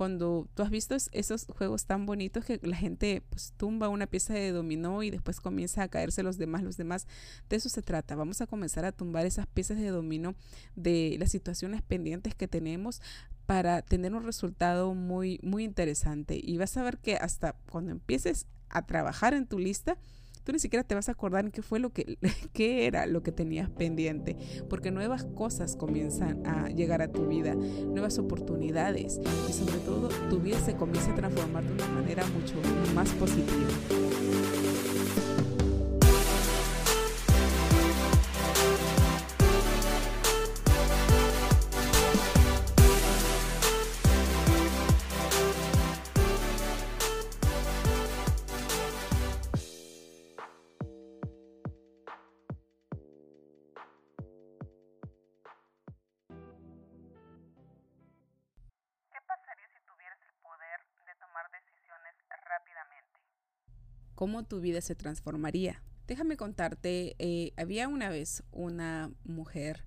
cuando 0.00 0.48
tú 0.54 0.62
has 0.62 0.70
visto 0.70 0.96
esos 1.12 1.44
juegos 1.46 1.84
tan 1.84 2.06
bonitos 2.06 2.44
que 2.44 2.58
la 2.62 2.76
gente 2.76 3.22
pues 3.28 3.52
tumba 3.58 3.90
una 3.90 4.06
pieza 4.06 4.32
de 4.32 4.50
dominó 4.50 5.02
y 5.02 5.10
después 5.10 5.40
comienza 5.40 5.82
a 5.82 5.88
caerse 5.88 6.22
los 6.22 6.38
demás, 6.38 6.62
los 6.62 6.78
demás, 6.78 7.06
de 7.50 7.56
eso 7.56 7.68
se 7.68 7.82
trata. 7.82 8.14
Vamos 8.14 8.40
a 8.40 8.46
comenzar 8.46 8.86
a 8.86 8.92
tumbar 8.92 9.26
esas 9.26 9.46
piezas 9.46 9.78
de 9.78 9.88
dominó 9.88 10.34
de 10.74 11.16
las 11.18 11.30
situaciones 11.30 11.82
pendientes 11.82 12.34
que 12.34 12.48
tenemos 12.48 13.02
para 13.50 13.82
tener 13.82 14.14
un 14.14 14.22
resultado 14.22 14.94
muy, 14.94 15.40
muy 15.42 15.64
interesante. 15.64 16.40
Y 16.40 16.56
vas 16.56 16.76
a 16.76 16.84
ver 16.84 16.98
que 16.98 17.16
hasta 17.16 17.56
cuando 17.68 17.90
empieces 17.90 18.46
a 18.68 18.86
trabajar 18.86 19.34
en 19.34 19.44
tu 19.44 19.58
lista, 19.58 19.98
tú 20.44 20.52
ni 20.52 20.60
siquiera 20.60 20.84
te 20.84 20.94
vas 20.94 21.08
a 21.08 21.12
acordar 21.12 21.50
qué 21.50 21.60
fue 21.60 21.80
lo 21.80 21.90
que, 21.90 22.16
qué 22.52 22.86
era 22.86 23.06
lo 23.06 23.24
que 23.24 23.32
tenías 23.32 23.68
pendiente, 23.68 24.36
porque 24.68 24.92
nuevas 24.92 25.24
cosas 25.24 25.74
comienzan 25.74 26.46
a 26.46 26.68
llegar 26.68 27.02
a 27.02 27.10
tu 27.10 27.26
vida, 27.26 27.56
nuevas 27.56 28.20
oportunidades 28.20 29.18
y 29.48 29.52
sobre 29.52 29.78
todo 29.78 30.10
tu 30.28 30.38
vida 30.38 30.60
se 30.60 30.76
comienza 30.76 31.10
a 31.10 31.16
transformar 31.16 31.64
de 31.64 31.72
una 31.72 31.88
manera 31.88 32.24
mucho 32.26 32.54
más 32.94 33.10
positiva. 33.14 34.60
Cómo 64.20 64.44
tu 64.44 64.61
vida 64.61 64.83
se 64.83 64.94
transformaría. 64.94 65.83
Déjame 66.06 66.37
contarte, 66.37 67.16
eh, 67.18 67.54
había 67.56 67.88
una 67.88 68.11
vez 68.11 68.42
una 68.52 69.11
mujer 69.24 69.87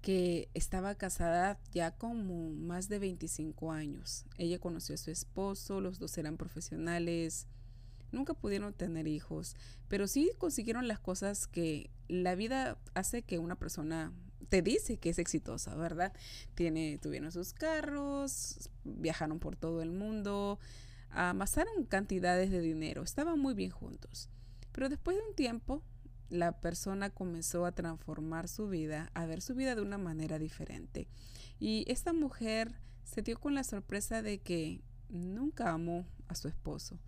que 0.00 0.48
estaba 0.54 0.94
casada 0.94 1.60
ya 1.70 1.90
como 1.90 2.48
más 2.48 2.88
de 2.88 2.98
25 2.98 3.72
años. 3.72 4.24
Ella 4.38 4.58
conoció 4.58 4.94
a 4.94 4.96
su 4.96 5.10
esposo, 5.10 5.82
los 5.82 5.98
dos 5.98 6.16
eran 6.16 6.38
profesionales, 6.38 7.46
nunca 8.10 8.32
pudieron 8.32 8.72
tener 8.72 9.06
hijos, 9.06 9.54
pero 9.88 10.06
sí 10.06 10.30
consiguieron 10.38 10.88
las 10.88 10.98
cosas 10.98 11.46
que 11.46 11.90
la 12.08 12.34
vida 12.36 12.78
hace 12.94 13.20
que 13.20 13.38
una 13.38 13.56
persona 13.56 14.14
te 14.48 14.62
dice 14.62 14.96
que 14.96 15.10
es 15.10 15.18
exitosa, 15.18 15.74
¿verdad? 15.74 16.14
Tiene, 16.54 16.96
tuvieron 17.02 17.32
sus 17.32 17.52
carros, 17.52 18.70
viajaron 18.84 19.40
por 19.40 19.56
todo 19.56 19.82
el 19.82 19.90
mundo, 19.92 20.58
amasaron 21.14 21.84
cantidades 21.84 22.50
de 22.50 22.60
dinero, 22.60 23.02
estaban 23.02 23.38
muy 23.38 23.54
bien 23.54 23.70
juntos. 23.70 24.28
Pero 24.72 24.88
después 24.88 25.16
de 25.16 25.22
un 25.22 25.34
tiempo, 25.34 25.82
la 26.28 26.60
persona 26.60 27.10
comenzó 27.10 27.64
a 27.66 27.72
transformar 27.72 28.48
su 28.48 28.68
vida, 28.68 29.10
a 29.14 29.26
ver 29.26 29.40
su 29.40 29.54
vida 29.54 29.74
de 29.74 29.82
una 29.82 29.98
manera 29.98 30.38
diferente. 30.38 31.08
Y 31.60 31.84
esta 31.88 32.12
mujer 32.12 32.74
se 33.04 33.22
dio 33.22 33.38
con 33.38 33.54
la 33.54 33.64
sorpresa 33.64 34.22
de 34.22 34.38
que 34.40 34.82
nunca 35.08 35.70
amó 35.70 36.06
a 36.26 36.34
su 36.34 36.48
esposo, 36.48 36.98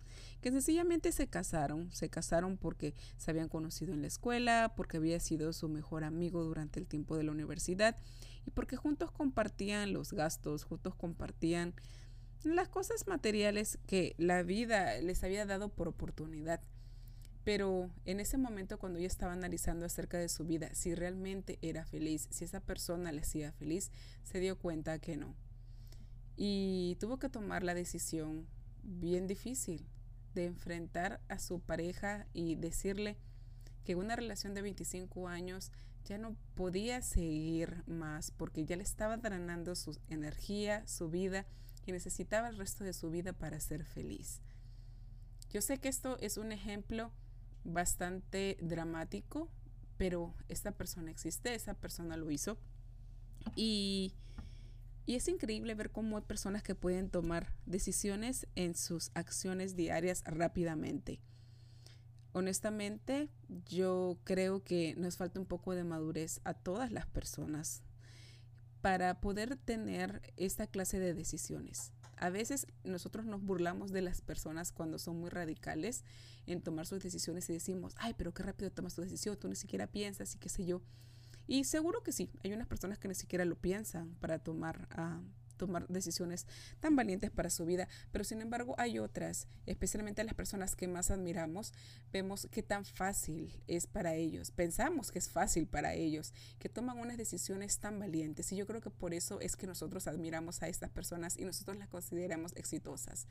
que 0.41 0.51
sencillamente 0.51 1.11
se 1.11 1.27
casaron, 1.27 1.91
se 1.91 2.09
casaron 2.09 2.57
porque 2.57 2.93
se 3.17 3.31
habían 3.31 3.49
conocido 3.49 3.93
en 3.93 4.01
la 4.01 4.07
escuela, 4.07 4.73
porque 4.75 4.97
había 4.97 5.19
sido 5.19 5.51
su 5.53 5.67
mejor 5.67 6.03
amigo 6.03 6.43
durante 6.43 6.79
el 6.79 6.87
tiempo 6.87 7.17
de 7.17 7.23
la 7.23 7.31
universidad 7.31 7.97
y 8.45 8.51
porque 8.51 8.77
juntos 8.77 9.11
compartían 9.11 9.91
los 9.91 10.13
gastos, 10.13 10.63
juntos 10.63 10.95
compartían 10.95 11.73
las 12.43 12.69
cosas 12.69 13.07
materiales 13.07 13.79
que 13.87 14.15
la 14.17 14.43
vida 14.43 14.99
les 15.01 15.23
había 15.23 15.45
dado 15.45 15.69
por 15.69 15.87
oportunidad. 15.87 16.61
Pero 17.43 17.89
en 18.03 18.19
ese 18.19 18.37
momento 18.37 18.77
cuando 18.77 18.99
ella 18.99 19.07
estaba 19.07 19.33
analizando 19.33 19.85
acerca 19.85 20.17
de 20.17 20.27
su 20.27 20.43
vida, 20.43 20.69
si 20.73 20.93
realmente 20.95 21.59
era 21.61 21.85
feliz, 21.85 22.27
si 22.29 22.43
esa 22.43 22.59
persona 22.59 23.11
le 23.11 23.21
hacía 23.21 23.53
feliz, 23.53 23.91
se 24.23 24.39
dio 24.39 24.57
cuenta 24.57 24.99
que 24.99 25.15
no. 25.15 25.33
Y 26.35 26.97
tuvo 26.99 27.19
que 27.19 27.29
tomar 27.29 27.63
la 27.63 27.73
decisión 27.73 28.47
bien 28.83 29.27
difícil 29.27 29.87
de 30.35 30.45
enfrentar 30.45 31.21
a 31.29 31.39
su 31.39 31.61
pareja 31.61 32.27
y 32.33 32.55
decirle 32.55 33.17
que 33.85 33.95
una 33.95 34.15
relación 34.15 34.53
de 34.53 34.61
25 34.61 35.27
años 35.29 35.71
ya 36.03 36.17
no 36.17 36.35
podía 36.55 37.01
seguir 37.01 37.83
más 37.87 38.31
porque 38.31 38.65
ya 38.65 38.75
le 38.75 38.83
estaba 38.83 39.17
drenando 39.17 39.75
su 39.75 39.97
energía, 40.09 40.85
su 40.85 41.09
vida 41.09 41.45
y 41.87 41.93
necesitaba 41.93 42.49
el 42.49 42.57
resto 42.57 42.83
de 42.83 42.93
su 42.93 43.09
vida 43.09 43.33
para 43.33 43.59
ser 43.59 43.85
feliz. 43.85 44.41
Yo 45.49 45.61
sé 45.61 45.79
que 45.79 45.87
esto 45.87 46.17
es 46.19 46.37
un 46.37 46.51
ejemplo 46.51 47.11
bastante 47.63 48.57
dramático, 48.61 49.49
pero 49.97 50.35
esta 50.49 50.73
persona 50.73 51.09
existe, 51.09 51.55
esa 51.55 51.73
persona 51.73 52.17
lo 52.17 52.29
hizo. 52.29 52.57
Y, 53.55 54.13
y, 55.05 55.15
es 55.15 55.29
increíble 55.29 55.73
ver 55.75 55.91
cómo 55.91 56.17
hay 56.17 56.23
personas 56.23 56.61
que 56.61 56.75
pueden 56.75 57.09
tomar 57.09 57.53
decisiones 57.65 58.47
en 58.55 58.75
sus 58.75 59.11
acciones 59.13 59.77
diarias 59.77 60.23
rápidamente. 60.25 61.21
Honestamente, 62.33 63.29
yo 63.65 64.19
creo 64.25 64.63
que 64.63 64.95
nos 64.97 65.15
falta 65.15 65.39
un 65.39 65.45
poco 65.45 65.73
de 65.73 65.85
madurez 65.85 66.41
a 66.43 66.53
todas 66.53 66.91
las 66.91 67.07
personas 67.07 67.81
para 68.81 69.19
poder 69.19 69.55
tener 69.57 70.21
esta 70.37 70.67
clase 70.67 70.99
de 70.99 71.13
decisiones. 71.13 71.91
A 72.17 72.29
veces 72.29 72.65
nosotros 72.83 73.25
nos 73.25 73.43
burlamos 73.43 73.91
de 73.91 74.01
las 74.01 74.21
personas 74.21 74.71
cuando 74.71 74.97
son 74.97 75.19
muy 75.19 75.29
radicales 75.29 76.03
en 76.47 76.61
tomar 76.61 76.87
sus 76.87 77.01
decisiones 77.01 77.49
y 77.49 77.53
decimos, 77.53 77.93
ay, 77.97 78.15
pero 78.17 78.33
qué 78.33 78.43
rápido 78.43 78.71
tomas 78.71 78.95
tu 78.95 79.01
decisión, 79.01 79.37
tú 79.37 79.47
ni 79.47 79.55
siquiera 79.55 79.87
piensas 79.87 80.33
y 80.33 80.39
qué 80.39 80.49
sé 80.49 80.65
yo. 80.65 80.81
Y 81.45 81.63
seguro 81.63 82.01
que 82.03 82.11
sí, 82.11 82.29
hay 82.43 82.53
unas 82.53 82.67
personas 82.67 82.97
que 82.97 83.07
ni 83.07 83.15
siquiera 83.15 83.45
lo 83.45 83.55
piensan 83.55 84.15
para 84.19 84.39
tomar 84.39 84.87
uh, 84.97 85.23
tomar 85.57 85.87
decisiones 85.87 86.45
tan 86.79 86.95
valientes 86.95 87.31
para 87.31 87.49
su 87.49 87.65
vida, 87.65 87.87
pero 88.11 88.23
sin 88.23 88.41
embargo 88.41 88.75
hay 88.77 88.99
otras, 88.99 89.47
especialmente 89.65 90.23
las 90.23 90.35
personas 90.35 90.75
que 90.75 90.87
más 90.87 91.11
admiramos, 91.11 91.73
vemos 92.11 92.47
qué 92.51 92.63
tan 92.63 92.85
fácil 92.85 93.61
es 93.67 93.87
para 93.87 94.15
ellos, 94.15 94.51
pensamos 94.51 95.11
que 95.11 95.19
es 95.19 95.29
fácil 95.29 95.67
para 95.67 95.93
ellos, 95.93 96.33
que 96.59 96.69
toman 96.69 96.99
unas 96.99 97.17
decisiones 97.17 97.79
tan 97.79 97.99
valientes 97.99 98.51
y 98.51 98.55
yo 98.55 98.65
creo 98.65 98.81
que 98.81 98.89
por 98.89 99.13
eso 99.13 99.39
es 99.41 99.55
que 99.55 99.67
nosotros 99.67 100.07
admiramos 100.07 100.61
a 100.63 100.67
estas 100.67 100.89
personas 100.89 101.37
y 101.37 101.45
nosotros 101.45 101.77
las 101.77 101.89
consideramos 101.89 102.55
exitosas. 102.55 103.27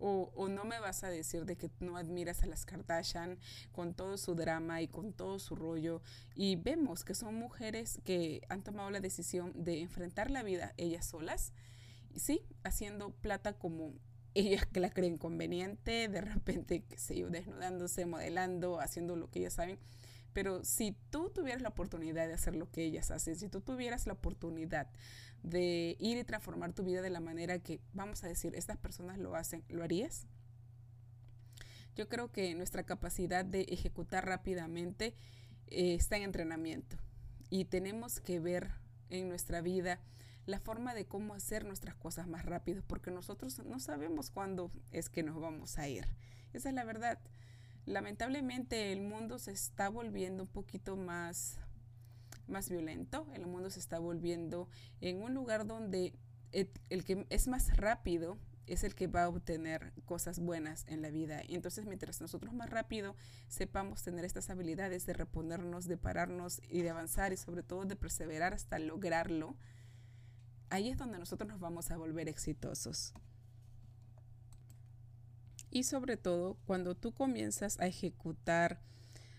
O, 0.00 0.32
o, 0.34 0.48
no 0.48 0.64
me 0.64 0.80
vas 0.80 1.04
a 1.04 1.10
decir 1.10 1.44
de 1.44 1.56
que 1.56 1.70
no 1.78 1.96
admiras 1.96 2.42
a 2.42 2.46
las 2.46 2.64
Kardashian 2.64 3.38
con 3.70 3.94
todo 3.94 4.16
su 4.16 4.34
drama 4.34 4.80
y 4.80 4.88
con 4.88 5.12
todo 5.12 5.38
su 5.38 5.54
rollo. 5.54 6.02
Y 6.34 6.56
vemos 6.56 7.04
que 7.04 7.14
son 7.14 7.34
mujeres 7.34 8.00
que 8.04 8.40
han 8.48 8.62
tomado 8.62 8.90
la 8.90 9.00
decisión 9.00 9.52
de 9.54 9.80
enfrentar 9.80 10.30
la 10.30 10.42
vida 10.42 10.72
ellas 10.76 11.06
solas. 11.06 11.52
Sí, 12.16 12.42
haciendo 12.64 13.10
plata 13.10 13.52
como 13.52 13.92
ellas 14.34 14.66
que 14.66 14.80
la 14.80 14.90
creen 14.90 15.16
conveniente, 15.16 16.08
de 16.08 16.20
repente, 16.20 16.84
qué 16.88 16.98
sé 16.98 17.18
yo, 17.18 17.28
desnudándose, 17.28 18.06
modelando, 18.06 18.80
haciendo 18.80 19.16
lo 19.16 19.30
que 19.30 19.40
ellas 19.40 19.54
saben. 19.54 19.78
Pero 20.32 20.64
si 20.64 20.96
tú 21.10 21.30
tuvieras 21.30 21.62
la 21.62 21.70
oportunidad 21.70 22.28
de 22.28 22.34
hacer 22.34 22.54
lo 22.54 22.70
que 22.70 22.84
ellas 22.84 23.10
hacen, 23.10 23.36
si 23.36 23.48
tú 23.48 23.60
tuvieras 23.60 24.06
la 24.06 24.12
oportunidad 24.12 24.88
de 25.42 25.96
ir 25.98 26.18
y 26.18 26.24
transformar 26.24 26.72
tu 26.72 26.84
vida 26.84 27.02
de 27.02 27.10
la 27.10 27.20
manera 27.20 27.58
que, 27.58 27.80
vamos 27.92 28.24
a 28.24 28.28
decir, 28.28 28.54
estas 28.54 28.76
personas 28.76 29.18
lo 29.18 29.34
hacen, 29.34 29.64
¿lo 29.68 29.82
harías? 29.82 30.26
Yo 31.96 32.08
creo 32.08 32.30
que 32.30 32.54
nuestra 32.54 32.84
capacidad 32.84 33.44
de 33.44 33.62
ejecutar 33.62 34.26
rápidamente 34.26 35.14
eh, 35.66 35.94
está 35.94 36.16
en 36.16 36.24
entrenamiento 36.24 36.96
y 37.50 37.64
tenemos 37.64 38.20
que 38.20 38.40
ver 38.40 38.70
en 39.08 39.28
nuestra 39.28 39.60
vida 39.60 40.00
la 40.46 40.60
forma 40.60 40.94
de 40.94 41.06
cómo 41.06 41.34
hacer 41.34 41.64
nuestras 41.64 41.94
cosas 41.94 42.26
más 42.26 42.44
rápido, 42.44 42.82
porque 42.86 43.10
nosotros 43.10 43.58
no 43.64 43.78
sabemos 43.78 44.30
cuándo 44.30 44.70
es 44.90 45.08
que 45.08 45.22
nos 45.22 45.40
vamos 45.40 45.78
a 45.78 45.88
ir. 45.88 46.06
Esa 46.52 46.70
es 46.70 46.74
la 46.74 46.84
verdad. 46.84 47.18
Lamentablemente 47.86 48.92
el 48.92 49.00
mundo 49.00 49.38
se 49.38 49.52
está 49.52 49.88
volviendo 49.88 50.44
un 50.44 50.48
poquito 50.48 50.96
más 50.96 51.58
más 52.50 52.68
violento, 52.68 53.26
el 53.34 53.46
mundo 53.46 53.70
se 53.70 53.80
está 53.80 53.98
volviendo 53.98 54.68
en 55.00 55.22
un 55.22 55.34
lugar 55.34 55.66
donde 55.66 56.14
el, 56.52 57.04
que 57.04 57.26
es 57.30 57.48
más 57.48 57.76
rápido 57.76 58.38
es 58.66 58.84
el 58.84 58.94
que 58.94 59.08
va 59.08 59.24
a 59.24 59.28
obtener 59.28 59.92
cosas 60.04 60.38
buenas 60.38 60.84
en 60.86 61.02
la 61.02 61.10
vida. 61.10 61.42
Y 61.46 61.56
entonces 61.56 61.86
mientras 61.86 62.20
nosotros 62.20 62.54
más 62.54 62.70
rápido 62.70 63.16
sepamos 63.48 64.02
tener 64.02 64.24
estas 64.24 64.48
habilidades 64.50 65.06
de 65.06 65.12
reponernos, 65.12 65.86
de 65.86 65.96
pararnos 65.96 66.60
y 66.68 66.82
de 66.82 66.90
avanzar 66.90 67.32
y 67.32 67.36
sobre 67.36 67.62
todo 67.62 67.84
de 67.84 67.96
perseverar 67.96 68.54
hasta 68.54 68.78
lograrlo, 68.78 69.56
ahí 70.68 70.88
es 70.88 70.98
donde 70.98 71.18
nosotros 71.18 71.48
nos 71.48 71.60
vamos 71.60 71.90
a 71.90 71.96
volver 71.96 72.28
exitosos. 72.28 73.12
Y 75.70 75.84
sobre 75.84 76.16
todo 76.16 76.56
cuando 76.66 76.94
tú 76.96 77.12
comienzas 77.12 77.78
a 77.80 77.86
ejecutar, 77.86 78.80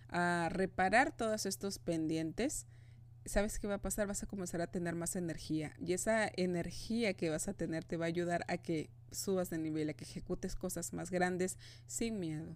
a 0.10 0.50
reparar 0.50 1.16
todos 1.16 1.46
estos 1.46 1.80
pendientes, 1.80 2.68
¿sabes 3.26 3.60
qué 3.60 3.68
va 3.68 3.76
a 3.76 3.82
pasar? 3.82 4.08
Vas 4.08 4.24
a 4.24 4.28
comenzar 4.28 4.62
a 4.62 4.68
tener 4.68 4.96
más 4.96 5.16
energía 5.16 5.74
y 5.80 5.94
esa 5.94 6.30
energía 6.36 7.14
que 7.14 7.30
vas 7.30 7.48
a 7.48 7.54
tener 7.54 7.84
te 7.84 7.98
va 7.98 8.06
a 8.06 8.08
ayudar 8.08 8.44
a 8.48 8.58
que 8.58 8.90
subas 9.12 9.50
de 9.50 9.58
nivel, 9.58 9.90
a 9.90 9.94
que 9.94 10.06
ejecutes 10.06 10.56
cosas 10.56 10.94
más 10.94 11.12
grandes 11.12 11.58
sin 11.88 12.20
miedo. 12.20 12.56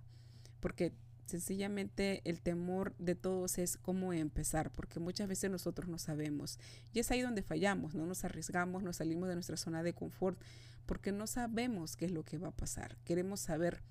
Porque 0.60 0.94
sencillamente 1.26 2.22
el 2.26 2.42
temor 2.42 2.96
de 2.98 3.16
todos 3.16 3.58
es 3.58 3.78
cómo 3.78 4.14
empezar, 4.14 4.72
porque 4.72 5.00
muchas 5.00 5.28
veces 5.28 5.50
nosotros 5.52 5.88
no 5.90 5.98
sabemos. 5.98 6.60
Y 6.94 7.00
es 7.00 7.12
ahí 7.12 7.22
donde 7.22 7.42
fallamos, 7.42 7.96
no 7.96 8.06
nos 8.06 8.24
arriesgamos, 8.24 8.84
nos 8.84 8.98
salimos 8.98 9.30
de 9.30 9.36
nuestra 9.36 9.58
zona 9.58 9.84
de 9.84 9.94
confort, 9.94 10.40
porque 10.86 11.12
no 11.12 11.28
sabemos 11.28 11.96
qué 11.96 12.06
es 12.06 12.12
lo 12.12 12.24
que 12.24 12.38
va 12.38 12.50
a 12.50 12.56
pasar. 12.56 12.98
Queremos 13.06 13.40
saber 13.40 13.82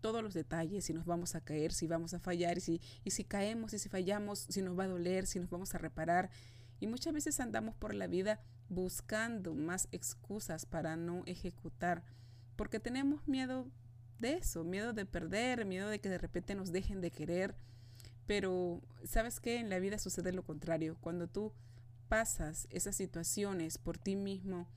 todos 0.00 0.22
los 0.22 0.34
detalles, 0.34 0.84
si 0.84 0.92
nos 0.92 1.06
vamos 1.06 1.34
a 1.34 1.40
caer, 1.40 1.72
si 1.72 1.86
vamos 1.86 2.14
a 2.14 2.18
fallar, 2.18 2.58
y 2.58 2.60
si, 2.60 2.80
y 3.04 3.10
si 3.10 3.24
caemos 3.24 3.72
y 3.74 3.78
si 3.78 3.88
fallamos, 3.88 4.46
si 4.48 4.62
nos 4.62 4.78
va 4.78 4.84
a 4.84 4.88
doler, 4.88 5.26
si 5.26 5.38
nos 5.40 5.50
vamos 5.50 5.74
a 5.74 5.78
reparar. 5.78 6.30
Y 6.80 6.86
muchas 6.86 7.12
veces 7.12 7.40
andamos 7.40 7.74
por 7.74 7.94
la 7.94 8.06
vida 8.06 8.40
buscando 8.68 9.54
más 9.54 9.88
excusas 9.92 10.64
para 10.64 10.96
no 10.96 11.22
ejecutar, 11.26 12.02
porque 12.56 12.80
tenemos 12.80 13.26
miedo 13.28 13.66
de 14.18 14.34
eso, 14.34 14.64
miedo 14.64 14.92
de 14.92 15.06
perder, 15.06 15.64
miedo 15.64 15.88
de 15.88 16.00
que 16.00 16.08
de 16.08 16.18
repente 16.18 16.54
nos 16.54 16.72
dejen 16.72 17.00
de 17.00 17.10
querer. 17.10 17.54
Pero, 18.26 18.80
¿sabes 19.04 19.40
qué? 19.40 19.58
En 19.58 19.70
la 19.70 19.80
vida 19.80 19.98
sucede 19.98 20.32
lo 20.32 20.44
contrario. 20.44 20.96
Cuando 21.00 21.26
tú 21.26 21.52
pasas 22.08 22.68
esas 22.70 22.96
situaciones 22.96 23.78
por 23.78 23.98
ti 23.98 24.14
mismo, 24.14 24.68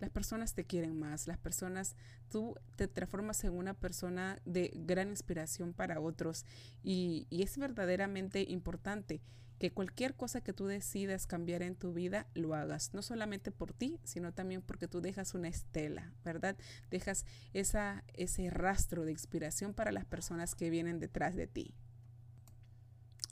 las 0.00 0.10
personas 0.10 0.54
te 0.54 0.64
quieren 0.64 0.98
más, 0.98 1.26
las 1.26 1.38
personas, 1.38 1.96
tú 2.30 2.54
te 2.76 2.88
transformas 2.88 3.42
en 3.44 3.52
una 3.52 3.74
persona 3.74 4.40
de 4.44 4.70
gran 4.74 5.08
inspiración 5.08 5.72
para 5.72 6.00
otros 6.00 6.44
y, 6.82 7.26
y, 7.30 7.42
es 7.42 7.58
verdaderamente 7.58 8.44
importante 8.48 9.20
que 9.58 9.72
cualquier 9.72 10.14
cosa 10.14 10.40
que 10.40 10.52
tú 10.52 10.66
decidas 10.66 11.26
cambiar 11.26 11.62
en 11.62 11.74
tu 11.74 11.92
vida 11.92 12.26
lo 12.34 12.54
hagas, 12.54 12.94
no 12.94 13.02
solamente 13.02 13.50
por 13.50 13.72
ti, 13.72 13.98
sino 14.04 14.32
también 14.32 14.62
porque 14.62 14.88
tú 14.88 15.00
dejas 15.00 15.34
una 15.34 15.48
estela, 15.48 16.12
¿verdad? 16.24 16.56
Dejas 16.90 17.26
esa, 17.52 18.04
ese 18.14 18.50
rastro 18.50 19.04
de 19.04 19.12
inspiración 19.12 19.74
para 19.74 19.92
las 19.92 20.04
personas 20.04 20.54
que 20.54 20.70
vienen 20.70 21.00
detrás 21.00 21.34
de 21.34 21.48
ti. 21.48 21.74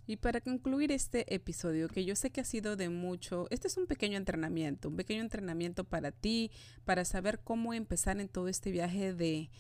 Y 0.07 0.19
para 0.19 0.41
concluir 0.41 0.93
este 0.93 1.35
episodio, 1.35 1.89
que 1.89 2.05
yo 2.05 2.15
sé 2.15 2.31
que 2.31 2.41
ha 2.41 2.45
sido 2.45 2.77
de 2.77 2.89
mucho, 2.89 3.49
este 3.51 3.67
es 3.67 3.77
un 3.77 3.87
pequeño 3.87 4.17
entrenamiento, 4.17 4.89
un 4.89 4.97
pequeño 4.97 5.21
entrenamiento 5.21 5.83
para 5.83 6.13
ti, 6.13 6.53
para 6.85 7.05
saber 7.05 7.41
cómo 7.43 7.75
empezar 7.75 8.21
en 8.21 8.29
todo 8.29 8.47
este 8.47 8.71
viaje 8.71 9.13
de, 9.13 9.51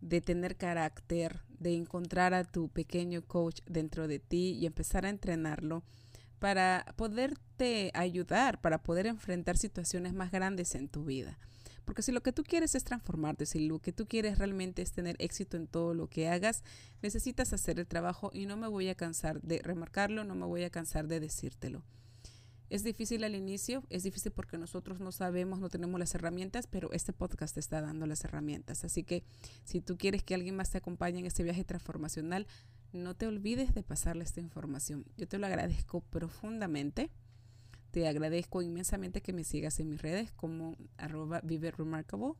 de 0.00 0.20
tener 0.20 0.56
carácter, 0.56 1.40
de 1.48 1.74
encontrar 1.74 2.34
a 2.34 2.44
tu 2.44 2.68
pequeño 2.68 3.22
coach 3.22 3.60
dentro 3.66 4.06
de 4.06 4.20
ti 4.20 4.52
y 4.52 4.66
empezar 4.66 5.06
a 5.06 5.10
entrenarlo 5.10 5.82
para 6.38 6.86
poderte 6.96 7.90
ayudar, 7.94 8.60
para 8.60 8.84
poder 8.84 9.06
enfrentar 9.06 9.56
situaciones 9.56 10.12
más 10.14 10.30
grandes 10.30 10.76
en 10.76 10.88
tu 10.88 11.04
vida. 11.04 11.36
Porque 11.86 12.02
si 12.02 12.12
lo 12.12 12.22
que 12.22 12.32
tú 12.32 12.42
quieres 12.42 12.74
es 12.74 12.84
transformarte, 12.84 13.46
si 13.46 13.66
lo 13.66 13.78
que 13.78 13.92
tú 13.92 14.06
quieres 14.06 14.38
realmente 14.38 14.82
es 14.82 14.92
tener 14.92 15.16
éxito 15.20 15.56
en 15.56 15.68
todo 15.68 15.94
lo 15.94 16.08
que 16.08 16.28
hagas, 16.28 16.64
necesitas 17.00 17.52
hacer 17.54 17.78
el 17.78 17.86
trabajo 17.86 18.30
y 18.34 18.44
no 18.44 18.56
me 18.56 18.66
voy 18.66 18.88
a 18.88 18.96
cansar 18.96 19.40
de 19.40 19.60
remarcarlo, 19.62 20.24
no 20.24 20.34
me 20.34 20.46
voy 20.46 20.64
a 20.64 20.70
cansar 20.70 21.06
de 21.06 21.20
decírtelo. 21.20 21.82
Es 22.68 22.82
difícil 22.82 23.22
al 23.22 23.36
inicio, 23.36 23.84
es 23.90 24.02
difícil 24.02 24.32
porque 24.32 24.58
nosotros 24.58 24.98
no 24.98 25.12
sabemos, 25.12 25.60
no 25.60 25.68
tenemos 25.68 26.00
las 26.00 26.12
herramientas, 26.16 26.66
pero 26.66 26.90
este 26.90 27.12
podcast 27.12 27.54
te 27.54 27.60
está 27.60 27.80
dando 27.80 28.06
las 28.06 28.24
herramientas. 28.24 28.84
Así 28.84 29.04
que 29.04 29.22
si 29.62 29.80
tú 29.80 29.96
quieres 29.96 30.24
que 30.24 30.34
alguien 30.34 30.56
más 30.56 30.70
te 30.70 30.78
acompañe 30.78 31.20
en 31.20 31.26
este 31.26 31.44
viaje 31.44 31.64
transformacional, 31.64 32.48
no 32.92 33.14
te 33.14 33.28
olvides 33.28 33.72
de 33.74 33.84
pasarle 33.84 34.24
esta 34.24 34.40
información. 34.40 35.04
Yo 35.16 35.28
te 35.28 35.38
lo 35.38 35.46
agradezco 35.46 36.00
profundamente. 36.00 37.10
Te 37.96 38.06
agradezco 38.06 38.60
inmensamente 38.60 39.22
que 39.22 39.32
me 39.32 39.42
sigas 39.42 39.80
en 39.80 39.88
mis 39.88 40.02
redes 40.02 40.30
como 40.32 40.76
arroba 40.98 41.40
Vive 41.42 41.70
Remarkable. 41.70 42.34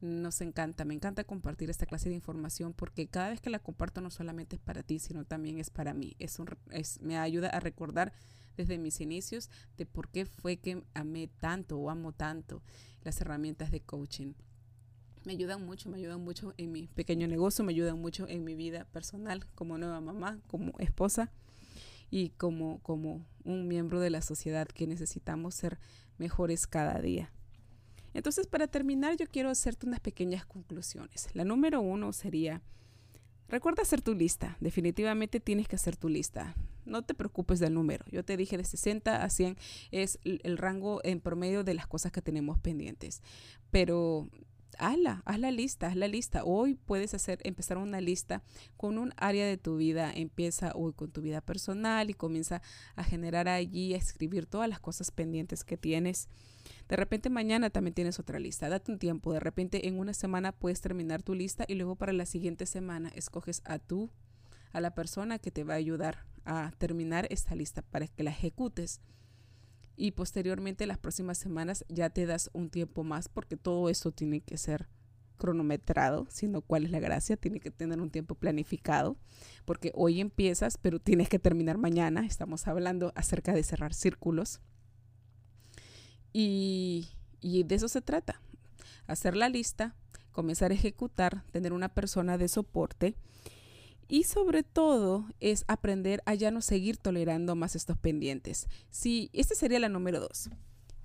Nos 0.00 0.40
encanta, 0.40 0.84
me 0.84 0.94
encanta 0.94 1.22
compartir 1.22 1.70
esta 1.70 1.86
clase 1.86 2.08
de 2.08 2.16
información 2.16 2.72
porque 2.72 3.06
cada 3.06 3.28
vez 3.28 3.40
que 3.40 3.50
la 3.50 3.60
comparto 3.60 4.00
no 4.00 4.10
solamente 4.10 4.56
es 4.56 4.60
para 4.60 4.82
ti, 4.82 4.98
sino 4.98 5.24
también 5.24 5.60
es 5.60 5.70
para 5.70 5.94
mí. 5.94 6.16
Es, 6.18 6.40
es 6.72 7.00
me 7.00 7.16
ayuda 7.16 7.50
a 7.50 7.60
recordar 7.60 8.12
desde 8.56 8.76
mis 8.78 9.00
inicios 9.00 9.48
de 9.76 9.86
por 9.86 10.08
qué 10.08 10.26
fue 10.26 10.56
que 10.56 10.82
amé 10.92 11.30
tanto 11.38 11.78
o 11.78 11.88
amo 11.88 12.10
tanto 12.10 12.60
las 13.04 13.20
herramientas 13.20 13.70
de 13.70 13.78
coaching. 13.78 14.32
Me 15.22 15.34
ayudan 15.34 15.64
mucho, 15.64 15.88
me 15.88 15.98
ayudan 15.98 16.20
mucho 16.20 16.52
en 16.56 16.72
mi 16.72 16.88
pequeño 16.88 17.28
negocio, 17.28 17.64
me 17.64 17.70
ayudan 17.70 18.00
mucho 18.00 18.26
en 18.26 18.42
mi 18.42 18.56
vida 18.56 18.86
personal 18.86 19.46
como 19.54 19.78
nueva 19.78 20.00
mamá, 20.00 20.40
como 20.48 20.72
esposa 20.80 21.30
y 22.14 22.28
como, 22.28 22.78
como 22.84 23.26
un 23.42 23.66
miembro 23.66 23.98
de 23.98 24.08
la 24.08 24.22
sociedad 24.22 24.68
que 24.68 24.86
necesitamos 24.86 25.56
ser 25.56 25.80
mejores 26.16 26.68
cada 26.68 27.00
día. 27.00 27.32
Entonces, 28.12 28.46
para 28.46 28.68
terminar, 28.68 29.16
yo 29.16 29.26
quiero 29.26 29.50
hacerte 29.50 29.88
unas 29.88 29.98
pequeñas 29.98 30.46
conclusiones. 30.46 31.26
La 31.32 31.42
número 31.42 31.80
uno 31.80 32.12
sería, 32.12 32.62
recuerda 33.48 33.82
hacer 33.82 34.00
tu 34.00 34.14
lista. 34.14 34.56
Definitivamente 34.60 35.40
tienes 35.40 35.66
que 35.66 35.74
hacer 35.74 35.96
tu 35.96 36.08
lista. 36.08 36.54
No 36.84 37.02
te 37.02 37.14
preocupes 37.14 37.58
del 37.58 37.74
número. 37.74 38.04
Yo 38.12 38.24
te 38.24 38.36
dije 38.36 38.56
de 38.58 38.64
60 38.64 39.24
a 39.24 39.28
100 39.28 39.56
es 39.90 40.20
el 40.22 40.56
rango 40.56 41.00
en 41.02 41.18
promedio 41.18 41.64
de 41.64 41.74
las 41.74 41.88
cosas 41.88 42.12
que 42.12 42.22
tenemos 42.22 42.60
pendientes. 42.60 43.22
Pero 43.72 44.30
hazla, 44.78 45.22
haz 45.24 45.38
la 45.38 45.50
lista, 45.50 45.86
haz 45.86 45.96
la 45.96 46.08
lista. 46.08 46.44
Hoy 46.44 46.74
puedes 46.74 47.14
hacer, 47.14 47.40
empezar 47.44 47.78
una 47.78 48.00
lista 48.00 48.42
con 48.76 48.98
un 48.98 49.12
área 49.16 49.46
de 49.46 49.56
tu 49.56 49.76
vida. 49.76 50.12
Empieza 50.14 50.72
hoy 50.74 50.92
con 50.92 51.10
tu 51.10 51.20
vida 51.20 51.40
personal 51.40 52.10
y 52.10 52.14
comienza 52.14 52.62
a 52.96 53.04
generar 53.04 53.48
allí, 53.48 53.94
a 53.94 53.96
escribir 53.96 54.46
todas 54.46 54.68
las 54.68 54.80
cosas 54.80 55.10
pendientes 55.10 55.64
que 55.64 55.76
tienes. 55.76 56.28
De 56.88 56.96
repente 56.96 57.30
mañana 57.30 57.70
también 57.70 57.94
tienes 57.94 58.18
otra 58.18 58.38
lista. 58.38 58.68
Date 58.68 58.92
un 58.92 58.98
tiempo. 58.98 59.32
De 59.32 59.40
repente 59.40 59.88
en 59.88 59.98
una 59.98 60.14
semana 60.14 60.52
puedes 60.52 60.80
terminar 60.80 61.22
tu 61.22 61.34
lista 61.34 61.64
y 61.68 61.74
luego 61.74 61.96
para 61.96 62.12
la 62.12 62.26
siguiente 62.26 62.66
semana 62.66 63.10
escoges 63.14 63.62
a 63.64 63.78
tú, 63.78 64.10
a 64.72 64.80
la 64.80 64.94
persona 64.94 65.38
que 65.38 65.50
te 65.50 65.64
va 65.64 65.74
a 65.74 65.78
ayudar 65.78 66.26
a 66.44 66.72
terminar 66.78 67.26
esta 67.30 67.54
lista 67.54 67.82
para 67.82 68.06
que 68.06 68.22
la 68.22 68.30
ejecutes 68.30 69.00
y 69.96 70.12
posteriormente 70.12 70.86
las 70.86 70.98
próximas 70.98 71.38
semanas 71.38 71.84
ya 71.88 72.10
te 72.10 72.26
das 72.26 72.50
un 72.52 72.70
tiempo 72.70 73.04
más 73.04 73.28
porque 73.28 73.56
todo 73.56 73.88
eso 73.88 74.10
tiene 74.10 74.40
que 74.40 74.58
ser 74.58 74.88
cronometrado, 75.36 76.26
sino 76.30 76.62
cuál 76.62 76.84
es 76.84 76.90
la 76.90 77.00
gracia, 77.00 77.36
tiene 77.36 77.60
que 77.60 77.70
tener 77.70 78.00
un 78.00 78.10
tiempo 78.10 78.34
planificado, 78.34 79.16
porque 79.64 79.92
hoy 79.94 80.20
empiezas, 80.20 80.78
pero 80.78 81.00
tienes 81.00 81.28
que 81.28 81.38
terminar 81.38 81.78
mañana, 81.78 82.24
estamos 82.24 82.66
hablando 82.66 83.12
acerca 83.14 83.52
de 83.52 83.62
cerrar 83.62 83.94
círculos. 83.94 84.60
Y, 86.32 87.08
y 87.40 87.62
de 87.64 87.74
eso 87.74 87.88
se 87.88 88.00
trata, 88.00 88.40
hacer 89.06 89.36
la 89.36 89.48
lista, 89.48 89.94
comenzar 90.32 90.70
a 90.70 90.74
ejecutar, 90.74 91.44
tener 91.50 91.72
una 91.72 91.88
persona 91.88 92.38
de 92.38 92.48
soporte 92.48 93.16
y 94.08 94.24
sobre 94.24 94.62
todo 94.62 95.26
es 95.40 95.64
aprender 95.68 96.22
a 96.26 96.34
ya 96.34 96.50
no 96.50 96.60
seguir 96.60 96.96
tolerando 96.96 97.54
más 97.54 97.76
estos 97.76 97.98
pendientes. 97.98 98.68
Si, 98.90 99.30
esta 99.32 99.54
sería 99.54 99.78
la 99.78 99.88
número 99.88 100.20
dos. 100.20 100.50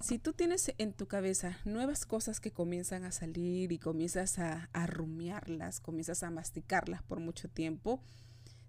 Si 0.02 0.18
tú 0.18 0.32
tienes 0.32 0.74
en 0.78 0.93
tu 0.93 1.08
cabeza 1.08 1.58
nuevas 1.66 2.06
cosas 2.06 2.39
que 2.39 2.52
comienzan 2.52 3.04
a 3.04 3.12
salir 3.12 3.72
y 3.72 3.80
comienzas 3.80 4.39
a, 4.39 4.70
a 4.72 4.88
rumiarlas, 4.88 5.82
comienzas 5.82 6.24
a 6.24 6.32
masticarlas 6.32 7.04
por 7.04 7.20
mucho 7.20 7.50
tiempo, 7.50 8.02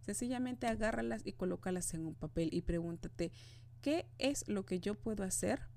sencillamente 0.01 0.67
agárralas 0.67 1.23
y 1.25 1.33
colócalas 1.33 1.95
en 1.95 2.07
un 2.07 2.15
papel 2.15 2.49
y 2.53 2.63
pregúntate, 2.63 3.31
¿qué 3.81 4.07
es 4.19 4.49
lo 4.49 4.67
que 4.67 4.81
yo 4.81 4.97
puedo 4.97 5.23
hacer 5.23 5.69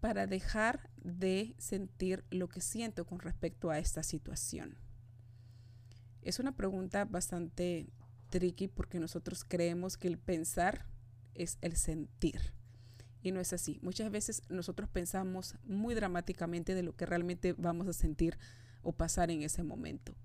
para 0.00 0.26
dejar 0.26 0.90
de 0.96 1.54
sentir 1.58 2.24
lo 2.30 2.48
que 2.48 2.60
siento 2.60 3.06
con 3.06 3.18
respecto 3.18 3.70
a 3.70 3.78
esta 3.78 4.02
situación? 4.02 4.76
Es 6.26 6.40
una 6.40 6.50
pregunta 6.50 7.04
bastante 7.04 7.86
tricky 8.30 8.66
porque 8.66 8.98
nosotros 8.98 9.44
creemos 9.44 9.96
que 9.96 10.08
el 10.08 10.18
pensar 10.18 10.84
es 11.34 11.56
el 11.60 11.76
sentir. 11.76 12.52
Y 13.22 13.30
no 13.30 13.38
es 13.38 13.52
así. 13.52 13.78
Muchas 13.80 14.10
veces 14.10 14.42
nosotros 14.48 14.88
pensamos 14.88 15.54
muy 15.62 15.94
dramáticamente 15.94 16.74
de 16.74 16.82
lo 16.82 16.96
que 16.96 17.06
realmente 17.06 17.52
vamos 17.52 17.86
a 17.86 17.92
sentir 17.92 18.38
o 18.82 18.90
pasar 18.90 19.30
en 19.30 19.42
ese 19.42 19.62
momento. 19.62 20.16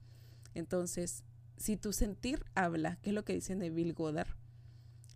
Entonces, 0.55 1.23
si 1.57 1.77
tu 1.77 1.93
sentir 1.93 2.45
habla, 2.55 2.95
que 3.03 3.11
es 3.11 3.13
lo 3.13 3.23
que 3.23 3.33
dice 3.33 3.55
Neville 3.55 3.93
Goddard, 3.93 4.35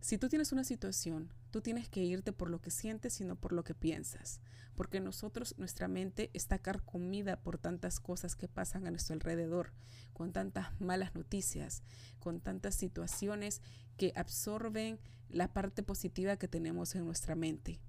si 0.01 0.19
tú 0.19 0.29
tienes 0.29 0.51
una 0.51 0.63
situación, 0.63 1.29
tú 1.55 1.61
tienes 1.61 1.87
que 1.87 2.03
irte 2.03 2.33
por 2.33 2.49
lo 2.49 2.59
que 2.59 2.69
sientes, 2.69 3.21
y 3.21 3.23
no 3.23 3.37
por 3.37 3.53
lo 3.53 3.63
que 3.63 3.73
piensas. 3.73 4.41
Porque 4.75 4.99
nosotros, 4.99 5.55
nuestra 5.57 5.87
mente 5.87 6.29
está 6.33 6.59
carcomida 6.59 7.41
por 7.41 7.57
tantas 7.57 8.01
cosas 8.01 8.35
que 8.35 8.49
pasan 8.49 8.85
a 8.85 8.91
nuestro 8.91 9.13
alrededor, 9.13 9.71
con 10.11 10.33
tantas 10.33 10.77
malas 10.81 11.15
noticias, 11.15 11.81
con 12.19 12.41
tantas 12.41 12.75
situaciones 12.75 13.61
que 13.95 14.11
absorben 14.17 14.99
la 15.29 15.53
parte 15.53 15.81
positiva 15.81 16.35
que 16.35 16.49
tenemos 16.49 16.93
en 16.93 17.05
nuestra 17.05 17.35
mente. 17.35 17.79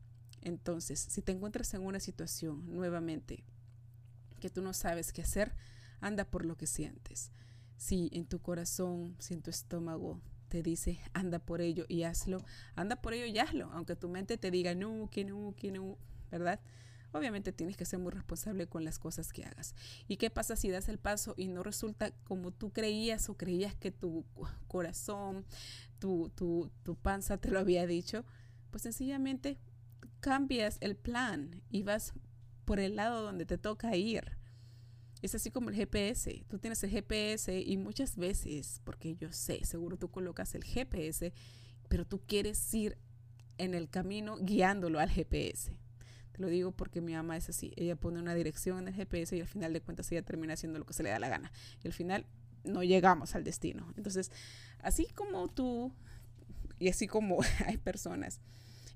Entonces, 0.42 1.00
si 1.00 1.20
te 1.20 1.32
encuentras 1.32 1.74
en 1.74 1.82
una 1.82 1.98
situación 1.98 2.72
nuevamente 2.72 3.42
que 4.38 4.48
tú 4.48 4.62
no 4.62 4.74
sabes 4.74 5.12
qué 5.12 5.22
hacer, 5.22 5.56
anda 6.00 6.24
por 6.24 6.46
lo 6.46 6.56
que 6.56 6.68
sientes. 6.68 7.32
Si 7.78 8.10
en 8.12 8.26
tu 8.26 8.38
corazón, 8.38 9.16
si 9.18 9.34
en 9.34 9.42
tu 9.42 9.50
estómago 9.50 10.20
dice, 10.62 11.00
anda 11.12 11.38
por 11.38 11.60
ello 11.60 11.84
y 11.88 12.04
hazlo, 12.04 12.44
anda 12.74 12.96
por 12.96 13.14
ello 13.14 13.26
y 13.26 13.38
hazlo, 13.38 13.70
aunque 13.72 13.96
tu 13.96 14.08
mente 14.08 14.36
te 14.36 14.50
diga, 14.50 14.74
no, 14.74 15.08
que 15.10 15.24
no, 15.24 15.54
que 15.56 15.70
no, 15.70 15.98
¿verdad? 16.30 16.60
Obviamente 17.12 17.52
tienes 17.52 17.76
que 17.76 17.84
ser 17.84 17.98
muy 17.98 18.12
responsable 18.12 18.66
con 18.66 18.84
las 18.84 18.98
cosas 18.98 19.32
que 19.32 19.44
hagas. 19.44 19.74
¿Y 20.06 20.16
qué 20.16 20.28
pasa 20.28 20.54
si 20.54 20.68
das 20.70 20.88
el 20.88 20.98
paso 20.98 21.34
y 21.36 21.48
no 21.48 21.62
resulta 21.62 22.10
como 22.24 22.50
tú 22.50 22.72
creías 22.72 23.28
o 23.30 23.36
creías 23.36 23.74
que 23.74 23.90
tu 23.90 24.24
corazón, 24.68 25.46
tu, 25.98 26.30
tu, 26.34 26.70
tu 26.82 26.94
panza 26.94 27.38
te 27.38 27.50
lo 27.50 27.58
había 27.58 27.86
dicho? 27.86 28.24
Pues 28.70 28.82
sencillamente 28.82 29.58
cambias 30.20 30.76
el 30.80 30.96
plan 30.96 31.62
y 31.70 31.82
vas 31.82 32.12
por 32.66 32.80
el 32.80 32.96
lado 32.96 33.22
donde 33.22 33.46
te 33.46 33.56
toca 33.56 33.96
ir. 33.96 34.36
Es 35.26 35.34
así 35.34 35.50
como 35.50 35.70
el 35.70 35.74
GPS. 35.74 36.44
Tú 36.48 36.60
tienes 36.60 36.84
el 36.84 36.90
GPS 36.90 37.60
y 37.60 37.76
muchas 37.78 38.16
veces, 38.16 38.80
porque 38.84 39.16
yo 39.16 39.32
sé, 39.32 39.64
seguro 39.64 39.96
tú 39.96 40.08
colocas 40.08 40.54
el 40.54 40.62
GPS, 40.62 41.32
pero 41.88 42.06
tú 42.06 42.20
quieres 42.24 42.72
ir 42.72 42.96
en 43.58 43.74
el 43.74 43.88
camino 43.88 44.36
guiándolo 44.40 45.00
al 45.00 45.10
GPS. 45.10 45.76
Te 46.30 46.42
lo 46.42 46.46
digo 46.46 46.70
porque 46.70 47.00
mi 47.00 47.14
mamá 47.14 47.36
es 47.36 47.48
así. 47.48 47.72
Ella 47.74 47.96
pone 47.96 48.20
una 48.20 48.36
dirección 48.36 48.78
en 48.78 48.86
el 48.86 48.94
GPS 48.94 49.36
y 49.36 49.40
al 49.40 49.48
final 49.48 49.72
de 49.72 49.80
cuentas 49.80 50.12
ella 50.12 50.22
termina 50.22 50.54
haciendo 50.54 50.78
lo 50.78 50.86
que 50.86 50.92
se 50.92 51.02
le 51.02 51.10
da 51.10 51.18
la 51.18 51.28
gana. 51.28 51.50
Y 51.82 51.88
al 51.88 51.92
final 51.92 52.24
no 52.62 52.84
llegamos 52.84 53.34
al 53.34 53.42
destino. 53.42 53.92
Entonces, 53.96 54.30
así 54.78 55.08
como 55.12 55.48
tú 55.48 55.92
y 56.78 56.88
así 56.88 57.08
como 57.08 57.40
hay 57.66 57.78
personas 57.78 58.40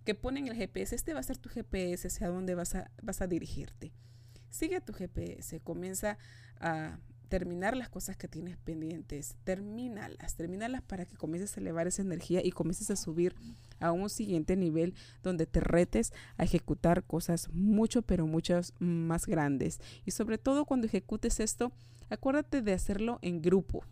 que 0.05 0.14
ponen 0.14 0.47
el 0.47 0.55
GPS, 0.55 0.95
este 0.95 1.12
va 1.12 1.18
a 1.18 1.24
ser 1.24 1.39
tu 1.39 1.49
GPS 1.49 2.07
hacia 2.07 2.28
dónde 2.28 2.55
vas 2.55 2.76
vas 3.03 3.20
a 3.20 3.26
dirigirte. 3.26 3.91
Sigue 4.51 4.81
tu 4.81 4.93
GPS, 4.93 5.61
comienza 5.61 6.19
a 6.61 6.99
terminar 7.31 7.77
las 7.77 7.89
cosas 7.89 8.17
que 8.17 8.29
tienes 8.29 8.59
pendientes, 8.59 9.37
termínalas, 9.45 10.35
termínalas 10.35 10.83
para 10.83 11.07
que 11.07 11.17
comiences 11.17 11.57
a 11.57 11.61
elevar 11.61 11.87
esa 11.87 12.03
energía 12.03 12.45
y 12.45 12.51
comiences 12.51 12.91
a 12.91 12.97
subir 12.97 13.35
a 13.79 13.93
un 13.93 14.11
siguiente 14.11 14.57
nivel 14.57 14.95
donde 15.23 15.47
te 15.47 15.61
retes 15.61 16.13
a 16.37 16.43
ejecutar 16.43 17.05
cosas 17.05 17.49
mucho, 17.53 18.03
pero 18.03 18.27
muchas 18.27 18.75
más 18.81 19.27
grandes. 19.27 19.81
Y 20.05 20.11
sobre 20.11 20.39
todo 20.39 20.65
cuando 20.65 20.89
ejecutes 20.89 21.39
esto, 21.39 21.73
acuérdate 22.11 22.61
de 22.61 22.73
hacerlo 22.73 23.21
en 23.23 23.41
grupo. 23.41 23.85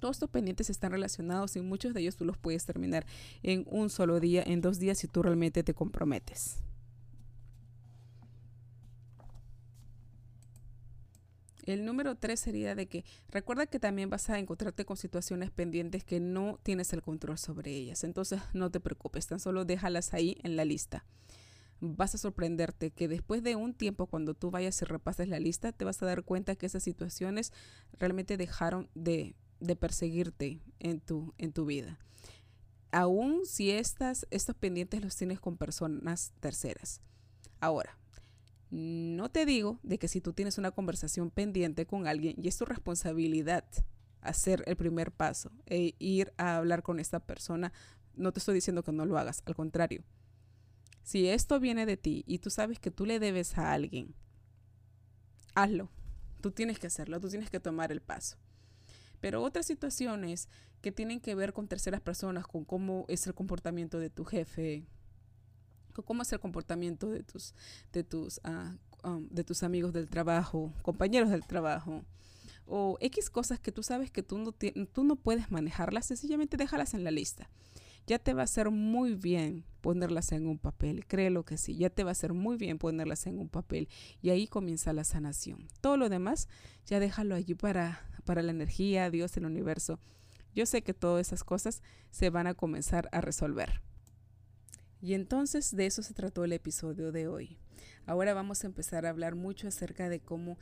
Todos 0.00 0.16
estos 0.16 0.30
pendientes 0.30 0.70
están 0.70 0.92
relacionados 0.92 1.56
y 1.56 1.60
muchos 1.60 1.92
de 1.92 2.00
ellos 2.00 2.16
tú 2.16 2.24
los 2.24 2.38
puedes 2.38 2.64
terminar 2.64 3.06
en 3.42 3.66
un 3.70 3.90
solo 3.90 4.18
día, 4.18 4.42
en 4.44 4.62
dos 4.62 4.78
días, 4.78 4.98
si 4.98 5.08
tú 5.08 5.22
realmente 5.22 5.62
te 5.62 5.74
comprometes. 5.74 6.62
El 11.66 11.84
número 11.84 12.14
tres 12.14 12.38
sería 12.38 12.76
de 12.76 12.86
que 12.86 13.04
recuerda 13.28 13.66
que 13.66 13.80
también 13.80 14.08
vas 14.08 14.30
a 14.30 14.38
encontrarte 14.38 14.84
con 14.84 14.96
situaciones 14.96 15.50
pendientes 15.50 16.04
que 16.04 16.20
no 16.20 16.60
tienes 16.62 16.92
el 16.92 17.02
control 17.02 17.38
sobre 17.38 17.72
ellas. 17.72 18.04
Entonces 18.04 18.40
no 18.54 18.70
te 18.70 18.80
preocupes, 18.80 19.26
tan 19.26 19.40
solo 19.40 19.64
déjalas 19.64 20.14
ahí 20.14 20.38
en 20.44 20.56
la 20.56 20.64
lista. 20.64 21.04
Vas 21.80 22.14
a 22.14 22.18
sorprenderte 22.18 22.92
que 22.92 23.08
después 23.08 23.42
de 23.42 23.56
un 23.56 23.74
tiempo, 23.74 24.06
cuando 24.06 24.32
tú 24.32 24.50
vayas 24.50 24.80
y 24.80 24.84
repases 24.86 25.28
la 25.28 25.40
lista, 25.40 25.72
te 25.72 25.84
vas 25.84 26.00
a 26.02 26.06
dar 26.06 26.22
cuenta 26.22 26.54
que 26.54 26.66
esas 26.66 26.84
situaciones 26.84 27.52
realmente 27.98 28.36
dejaron 28.38 28.88
de, 28.94 29.34
perseguirte 29.78 30.60
en 30.78 31.00
tu, 31.00 31.34
en 31.36 31.52
tu 31.52 31.66
vida. 31.66 31.98
Aún 32.92 33.44
si 33.44 33.72
estas, 33.72 34.26
estos 34.30 34.54
pendientes 34.54 35.02
los 35.02 35.16
tienes 35.16 35.40
con 35.40 35.58
personas 35.58 36.32
terceras. 36.40 37.02
Ahora, 37.60 37.98
no 38.70 39.30
te 39.30 39.46
digo 39.46 39.78
de 39.82 39.98
que 39.98 40.08
si 40.08 40.20
tú 40.20 40.32
tienes 40.32 40.58
una 40.58 40.72
conversación 40.72 41.30
pendiente 41.30 41.86
con 41.86 42.06
alguien 42.06 42.34
y 42.36 42.48
es 42.48 42.56
tu 42.56 42.64
responsabilidad 42.64 43.64
hacer 44.20 44.64
el 44.66 44.76
primer 44.76 45.12
paso 45.12 45.52
e 45.66 45.94
ir 45.98 46.32
a 46.36 46.56
hablar 46.56 46.82
con 46.82 46.98
esta 46.98 47.20
persona, 47.20 47.72
no 48.14 48.32
te 48.32 48.40
estoy 48.40 48.54
diciendo 48.54 48.82
que 48.82 48.92
no 48.92 49.06
lo 49.06 49.18
hagas, 49.18 49.42
al 49.46 49.54
contrario. 49.54 50.02
Si 51.02 51.28
esto 51.28 51.60
viene 51.60 51.86
de 51.86 51.96
ti 51.96 52.24
y 52.26 52.40
tú 52.40 52.50
sabes 52.50 52.80
que 52.80 52.90
tú 52.90 53.06
le 53.06 53.20
debes 53.20 53.56
a 53.56 53.72
alguien, 53.72 54.14
hazlo. 55.54 55.88
Tú 56.40 56.50
tienes 56.50 56.78
que 56.78 56.88
hacerlo, 56.88 57.20
tú 57.20 57.28
tienes 57.28 57.50
que 57.50 57.60
tomar 57.60 57.92
el 57.92 58.00
paso. 58.00 58.36
Pero 59.20 59.42
otras 59.42 59.66
situaciones 59.66 60.48
que 60.80 60.92
tienen 60.92 61.20
que 61.20 61.34
ver 61.34 61.52
con 61.52 61.68
terceras 61.68 62.00
personas, 62.00 62.46
con 62.46 62.64
cómo 62.64 63.06
es 63.08 63.26
el 63.26 63.34
comportamiento 63.34 63.98
de 63.98 64.10
tu 64.10 64.24
jefe, 64.24 64.86
cómo 66.02 66.22
es 66.22 66.32
el 66.32 66.40
comportamiento 66.40 67.10
de 67.10 67.22
tus, 67.22 67.54
de 67.92 68.04
tus, 68.04 68.40
um, 69.04 69.28
de 69.28 69.44
tus 69.44 69.62
amigos 69.62 69.92
del 69.92 70.08
trabajo, 70.08 70.72
compañeros 70.82 71.30
del 71.30 71.46
trabajo, 71.46 72.04
o 72.66 72.98
X 73.00 73.30
cosas 73.30 73.60
que 73.60 73.72
tú 73.72 73.82
sabes 73.82 74.10
que 74.10 74.22
tú 74.22 74.38
no, 74.38 74.52
tú 74.52 75.04
no 75.04 75.16
puedes 75.16 75.50
manejarlas, 75.50 76.06
sencillamente 76.06 76.56
déjalas 76.56 76.94
en 76.94 77.04
la 77.04 77.10
lista. 77.10 77.48
Ya 78.06 78.20
te 78.20 78.34
va 78.34 78.42
a 78.42 78.44
hacer 78.44 78.70
muy 78.70 79.14
bien 79.14 79.64
ponerlas 79.80 80.30
en 80.30 80.46
un 80.46 80.58
papel, 80.58 81.06
créelo 81.06 81.44
que 81.44 81.56
sí, 81.56 81.76
ya 81.76 81.90
te 81.90 82.04
va 82.04 82.10
a 82.10 82.12
hacer 82.12 82.32
muy 82.32 82.56
bien 82.56 82.78
ponerlas 82.78 83.26
en 83.26 83.38
un 83.38 83.48
papel 83.48 83.88
y 84.22 84.30
ahí 84.30 84.46
comienza 84.46 84.92
la 84.92 85.04
sanación. 85.04 85.66
Todo 85.80 85.96
lo 85.96 86.08
demás 86.08 86.48
ya 86.86 87.00
déjalo 87.00 87.34
allí 87.34 87.54
para, 87.54 88.00
para 88.24 88.42
la 88.42 88.52
energía, 88.52 89.10
Dios, 89.10 89.36
el 89.36 89.46
universo. 89.46 89.98
Yo 90.54 90.66
sé 90.66 90.82
que 90.82 90.94
todas 90.94 91.26
esas 91.26 91.44
cosas 91.44 91.82
se 92.10 92.30
van 92.30 92.46
a 92.46 92.54
comenzar 92.54 93.08
a 93.12 93.20
resolver. 93.20 93.82
Y 95.06 95.14
entonces 95.14 95.76
de 95.76 95.86
eso 95.86 96.02
se 96.02 96.14
trató 96.14 96.42
el 96.42 96.52
episodio 96.52 97.12
de 97.12 97.28
hoy. 97.28 97.56
Ahora 98.06 98.34
vamos 98.34 98.64
a 98.64 98.66
empezar 98.66 99.06
a 99.06 99.10
hablar 99.10 99.36
mucho 99.36 99.68
acerca 99.68 100.08
de 100.08 100.18
cómo 100.18 100.58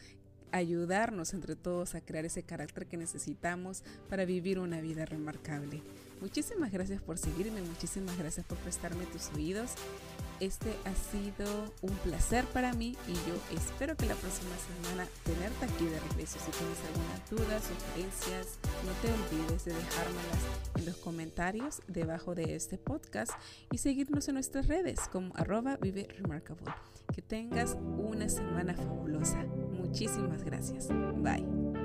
ayudarnos 0.53 1.32
entre 1.32 1.57
todos 1.57 1.95
a 1.95 2.03
crear 2.03 2.26
ese 2.26 2.42
carácter 2.42 2.86
que 2.86 2.99
necesitamos 2.99 3.84
para 4.11 4.26
vivir 4.26 4.59
una 4.59 4.82
vida 4.82 5.07
remarcable. 5.07 5.82
Muchísimas 6.20 6.72
gracias 6.72 7.01
por 7.01 7.16
seguirme, 7.16 7.62
muchísimas 7.62 8.18
gracias 8.18 8.45
por 8.45 8.59
prestarme 8.59 9.07
tus 9.07 9.30
oídos. 9.30 9.70
Este 10.45 10.76
ha 10.84 10.95
sido 10.95 11.72
un 11.80 11.97
placer 12.05 12.45
para 12.45 12.74
mí 12.74 12.99
y 13.09 13.14
yo 13.14 13.34
espero 13.57 13.97
que 13.97 14.05
la 14.05 14.14
próxima 14.14 14.55
semana 14.59 15.09
tenerte 15.24 15.64
aquí 15.64 15.86
de 15.86 15.99
regreso. 15.99 16.38
Si 16.38 16.51
tienes 16.51 16.78
alguna 16.86 17.18
duda, 17.30 17.61
sugerencias, 17.62 18.59
no 18.84 18.92
te 19.01 19.09
olvides 19.11 19.64
de 19.64 19.72
dejármelas 19.72 20.42
en 20.76 20.84
los 20.84 20.97
comentarios 20.97 21.80
debajo 21.88 22.34
de 22.34 22.57
este 22.57 22.76
podcast 22.76 23.32
y 23.72 23.78
seguirnos 23.78 24.28
en 24.28 24.34
nuestras 24.34 24.68
redes 24.68 25.01
como 25.11 25.34
arroba 25.34 25.78
vive. 25.78 26.09
Que 27.14 27.22
tengas 27.22 27.78
una 27.97 28.28
semana 28.28 28.74
fabulosa. 28.74 29.45
Muchísimas 29.72 30.45
gracias. 30.45 30.88
Bye. 31.22 31.84